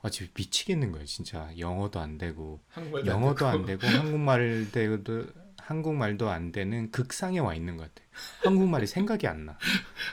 아 0.00 0.08
지금 0.08 0.28
미치겠는 0.36 0.92
거예요 0.92 1.04
진짜 1.04 1.50
영어도 1.58 1.98
안 1.98 2.16
되고 2.16 2.60
영어도 3.04 3.48
안안 3.48 3.66
되고 3.66 3.84
한국말도 3.84 5.26
한국말도 5.58 6.30
안 6.30 6.52
되는 6.52 6.92
극상에 6.92 7.40
와 7.40 7.56
있는 7.56 7.76
것 7.76 7.92
같아요. 7.92 8.08
한국말이 8.44 8.86
생각이 8.86 9.26
안 9.26 9.46
나. 9.46 9.58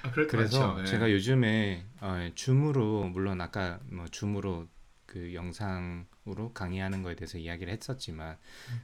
아, 0.02 0.12
그래서 0.12 0.70
같죠. 0.70 0.82
예. 0.82 0.86
제가 0.86 1.12
요즘에 1.12 1.86
어, 2.02 2.30
줌으로 2.34 3.04
물론 3.04 3.42
아까 3.42 3.80
뭐 3.92 4.08
줌으로 4.08 4.68
그 5.06 5.36
영상 5.36 6.08
으로 6.32 6.54
강의하는 6.54 7.04
거에 7.04 7.16
대해서 7.16 7.38
이야기를 7.38 7.72
했었지만 7.74 8.38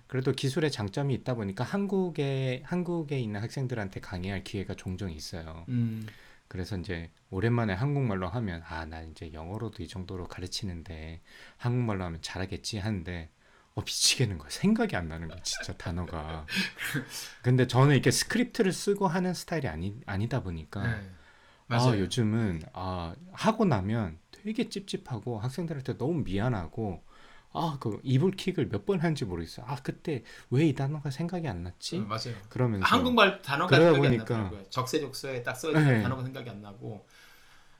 그래도 0.07 0.31
기술의 0.31 0.71
장점이 0.71 1.13
있다 1.15 1.35
보니까 1.35 1.63
한국에 1.63 2.61
한국에 2.65 3.19
있는 3.19 3.41
학생들한테 3.41 3.99
강의할 3.99 4.43
기회가 4.43 4.73
종종 4.75 5.11
있어요. 5.11 5.65
음. 5.69 6.07
그래서 6.47 6.77
이제 6.77 7.09
오랜만에 7.31 7.73
한국말로 7.73 8.27
하면 8.29 8.61
아 8.67 8.85
나 8.85 9.01
이제 9.01 9.31
영어로도 9.33 9.81
이 9.83 9.87
정도로 9.87 10.27
가르치는데 10.27 11.21
한국말로 11.57 12.03
하면 12.05 12.21
잘하겠지 12.21 12.77
하는데 12.77 13.29
어 13.73 13.81
미치겠는 13.81 14.37
거야 14.37 14.49
생각이 14.49 14.95
안 14.95 15.07
나는 15.09 15.27
거야 15.27 15.39
진짜 15.43 15.73
단어가 15.75 16.45
근데 17.41 17.67
저는 17.67 17.93
이렇게 17.93 18.11
스크립트를 18.11 18.71
쓰고 18.71 19.07
하는 19.07 19.33
스타일이 19.33 19.67
아니 19.67 19.99
아니다 20.05 20.41
보니까 20.43 20.83
네. 20.83 21.09
아. 21.67 21.97
요즘은 21.97 22.61
아 22.73 23.15
하고 23.33 23.65
나면 23.65 24.19
되게 24.31 24.69
찝찝하고 24.69 25.39
학생들한테 25.39 25.97
너무 25.97 26.23
미안하고 26.23 27.03
아 27.57 27.77
그 27.79 27.99
이불킥을 28.03 28.69
몇 28.69 28.85
번 28.85 28.99
하는지 28.99 29.25
모르겠어요 29.25 29.65
아 29.67 29.75
그때 29.83 30.23
왜 30.51 30.67
이 30.67 30.73
단어가 30.73 31.09
생각이 31.09 31.47
안 31.47 31.63
났지 31.63 31.97
음, 31.99 32.07
맞아요. 32.07 32.35
그러면서 32.49 32.85
한국말 32.85 33.41
단어가 33.41 33.75
생각이 33.75 33.99
보니까- 33.99 34.11
안 34.11 34.17
나더라고요. 34.17 34.63
적세적소에 34.69 35.43
딱 35.43 35.55
써있는 35.55 35.85
네. 35.87 36.01
단어가 36.01 36.23
생각이 36.23 36.49
안 36.49 36.61
나고 36.61 37.05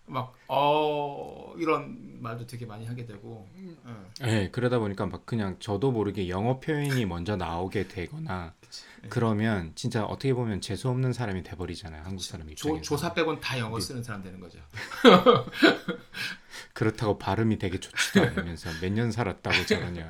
막 0.08 0.34
어 0.48 1.54
이런 1.58 2.22
말도 2.22 2.46
되게 2.46 2.66
많이 2.68 2.86
하게 2.86 3.06
되고 3.08 3.48
어. 3.84 4.06
네, 4.22 4.50
그러다 4.52 4.78
보니까 4.80 5.08
막 5.08 5.26
그냥 5.26 5.58
저도 5.60 5.92
모르게 5.92 6.30
영어 6.30 6.60
표현이 6.60 7.06
먼저 7.06 7.36
나오게 7.36 7.88
되거나 7.88 8.54
그 8.62 8.68
러면 9.14 9.72
진짜 9.76 10.04
어떻게 10.06 10.34
보면 10.34 10.62
재수 10.62 10.90
없는 10.90 11.14
사람이 11.14 11.44
돼버리잖아요 11.44 12.04
한국 12.04 12.24
사람 12.24 12.48
조, 12.48 12.52
입장에서 12.70 12.82
조 12.82 12.98
사 12.98 13.14
빼곤 13.14 13.40
다 13.40 13.56
네. 13.56 13.62
영어 13.62 13.80
쓰는 13.80 14.04
사람 14.04 14.22
되는 14.24 14.40
거죠. 14.40 14.60
그렇다고 16.74 17.18
발음이 17.18 17.58
되게 17.58 17.80
좋지도 17.80 18.22
않으면서 18.22 18.70
몇 18.82 18.90
년 18.92 19.12
살았다고 19.12 19.66
저러냐 19.66 20.10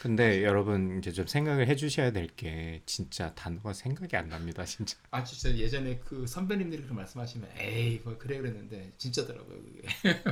근데 0.00 0.42
여러분 0.42 0.98
이제 0.98 1.12
좀 1.12 1.26
생각을 1.26 1.68
해주셔야 1.68 2.10
될 2.12 2.26
게 2.34 2.82
진짜 2.86 3.32
단어가 3.34 3.72
생각이 3.72 4.16
안 4.16 4.28
납니다 4.28 4.64
진짜 4.64 4.96
아 5.10 5.22
진짜 5.22 5.54
예전에 5.56 6.00
그 6.04 6.26
선배님들이 6.26 6.82
그렇게 6.82 6.94
말씀하시면 6.94 7.48
에이 7.58 8.00
뭐 8.04 8.16
그래 8.18 8.38
그랬는데 8.38 8.92
진짜더라고요 8.98 9.58
그게. 9.62 10.22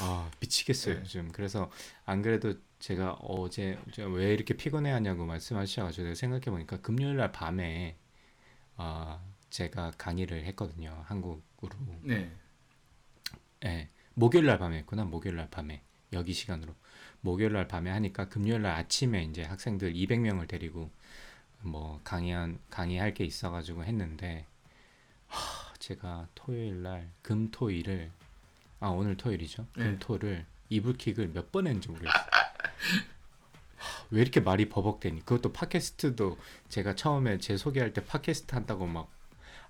아 0.00 0.30
미치겠어요 0.40 0.94
네. 0.96 1.00
요즘 1.00 1.32
그래서 1.32 1.70
안 2.04 2.22
그래도 2.22 2.54
제가 2.78 3.12
어제 3.20 3.78
왜 3.98 4.32
이렇게 4.32 4.54
피곤해 4.54 4.90
하냐고 4.90 5.26
말씀하셔가지고 5.26 6.14
생각해 6.14 6.44
보니까 6.44 6.78
금요일 6.78 7.16
날 7.16 7.32
밤에 7.32 7.96
아 8.76 9.20
제가 9.50 9.92
강의를 9.98 10.44
했거든요 10.46 11.04
한국으로. 11.06 11.76
네. 12.02 12.30
예. 13.64 13.88
목요일 14.14 14.46
날 14.46 14.58
밤에 14.58 14.78
했구나 14.78 15.04
목요일 15.04 15.36
날 15.36 15.50
밤에. 15.50 15.82
여기 16.12 16.32
시간으로. 16.32 16.74
목요일 17.20 17.52
날 17.52 17.68
밤에 17.68 17.90
하니까 17.90 18.28
금요일 18.28 18.62
날 18.62 18.72
아침에 18.76 19.24
이제 19.24 19.42
학생들 19.42 19.92
200명을 19.92 20.48
데리고 20.48 20.90
뭐 21.62 22.00
강의한 22.04 22.58
강의할 22.70 23.12
게 23.12 23.24
있어가지고 23.24 23.84
했는데 23.84 24.46
하, 25.26 25.74
제가 25.78 26.28
토요일 26.34 26.82
날 26.82 27.10
금토일을 27.22 28.10
아 28.80 28.88
오늘 28.88 29.16
토요일이죠 29.16 29.66
네. 29.76 29.84
금토를 29.84 30.46
이불킥을 30.68 31.28
몇 31.28 31.50
번 31.52 31.66
했는지 31.66 31.88
모르겠어요. 31.88 32.12
하, 33.76 34.04
왜 34.10 34.20
이렇게 34.22 34.40
말이 34.40 34.68
버벅대니? 34.68 35.20
그것도 35.24 35.52
팟캐스트도 35.52 36.38
제가 36.68 36.94
처음에 36.94 37.38
제 37.38 37.56
소개할 37.56 37.92
때 37.92 38.04
팟캐스트 38.04 38.54
한다고 38.54 38.86
막 38.86 39.10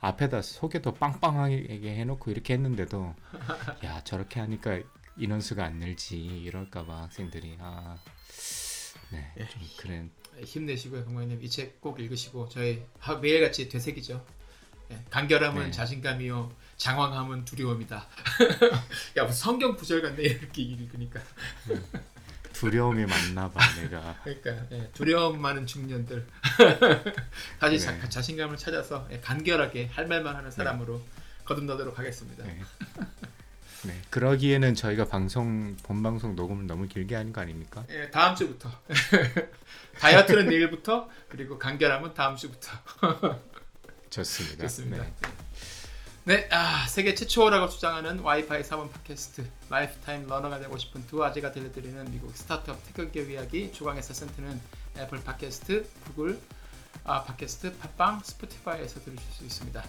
앞에다 0.00 0.42
소개도 0.42 0.94
빵빵하게 0.94 1.94
해놓고 1.96 2.30
이렇게 2.30 2.54
했는데도 2.54 3.14
야 3.84 4.02
저렇게 4.04 4.40
하니까 4.40 4.80
인원수가 5.16 5.64
안 5.64 5.74
늘지 5.78 6.16
이럴까봐 6.18 7.02
학생들이 7.02 7.56
아 7.60 7.98
네, 9.10 9.32
좀 9.50 9.62
그래 9.76 10.08
힘내시고요, 10.44 11.04
강모님. 11.04 11.42
이 11.42 11.48
책 11.48 11.80
꼭 11.80 12.00
읽으시고 12.00 12.48
저희 12.48 12.82
하- 12.98 13.16
매일같이 13.16 13.68
되새기죠. 13.68 14.24
예, 14.92 15.04
간결함은 15.10 15.64
네. 15.66 15.70
자신감이요, 15.70 16.50
장황함은 16.80 17.44
두려움이다. 17.44 17.96
야, 19.18 19.24
무슨 19.24 19.38
성경 19.38 19.76
구절 19.76 20.00
같네 20.00 20.22
이렇게 20.22 20.62
읽으니까. 20.62 21.20
두려움이 22.54 23.04
많나봐 23.04 23.60
내가 23.80 24.18
그러니까 24.24 24.50
예, 24.72 24.90
두려움 24.92 25.40
많은 25.40 25.66
중년들 25.66 26.26
다시 27.60 27.80
자, 27.80 27.92
네. 27.92 28.08
자신감을 28.08 28.56
찾아서 28.56 29.06
예, 29.12 29.20
간결하게 29.20 29.86
할 29.86 30.06
말만 30.06 30.34
하는 30.34 30.50
사람으로 30.50 31.00
거듭나도록 31.44 31.98
하겠습니다. 31.98 32.44
네. 32.44 32.60
네 33.84 34.02
그러기에는 34.10 34.74
저희가 34.74 35.06
방송 35.06 35.76
본 35.82 36.02
방송 36.02 36.34
녹음을 36.34 36.66
너무 36.66 36.88
길게 36.88 37.14
하는 37.14 37.32
거 37.32 37.40
아닙니까? 37.42 37.84
예, 37.90 38.10
다음 38.10 38.34
주부터 38.34 38.70
다이어트는 40.00 40.48
내일부터 40.48 41.08
그리고 41.28 41.58
간결함은 41.58 42.14
다음 42.14 42.36
주부터 42.36 42.72
좋습니다. 44.10 44.66
좋습니다. 44.66 45.04
네. 45.04 45.12
네, 46.30 46.46
아, 46.52 46.86
세계 46.86 47.16
최초라고 47.16 47.68
주장하는 47.68 48.20
와이파이 48.20 48.62
사원 48.62 48.88
팟캐스트 48.88 49.50
lifetime 49.68 50.28
learner가 50.28 50.60
되고 50.60 50.78
싶은 50.78 51.04
두 51.08 51.24
아재가 51.24 51.50
들려드리는 51.50 52.08
미국 52.12 52.36
스타트업 52.36 52.78
tech 52.86 53.10
기업 53.10 53.28
이야기 53.30 53.72
주광의 53.72 54.00
세센트는 54.00 54.60
애플 54.96 55.20
팟캐스트, 55.24 55.90
구글 56.04 56.40
아, 57.02 57.24
팟캐스트, 57.24 57.78
팟빵, 57.78 58.20
스포티파이에서 58.22 59.00
들으실 59.00 59.32
수 59.32 59.42
있습니다. 59.42 59.84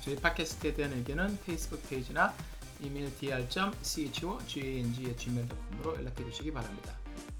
저희 0.00 0.16
팟캐스트에 0.16 0.72
대한 0.72 0.94
의견은 0.94 1.38
페이스북 1.44 1.86
페이지나 1.86 2.32
이메일 2.80 3.14
dr.chogang.gmail.com으로 3.18 5.96
연락해 5.98 6.24
주시기 6.30 6.50
바랍니다. 6.50 6.94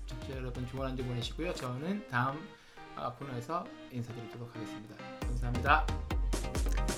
청취자 0.05 0.37
여러분 0.37 0.67
좋은 0.67 0.87
한주 0.87 1.03
보내시고요. 1.03 1.55
저는 1.55 2.07
다음 2.11 2.47
아, 2.95 3.11
코너에서 3.15 3.65
인사드리도록 3.91 4.55
하겠습니다. 4.55 4.97
감사합니다. 5.21 5.87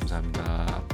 감사합니다. 0.01 0.93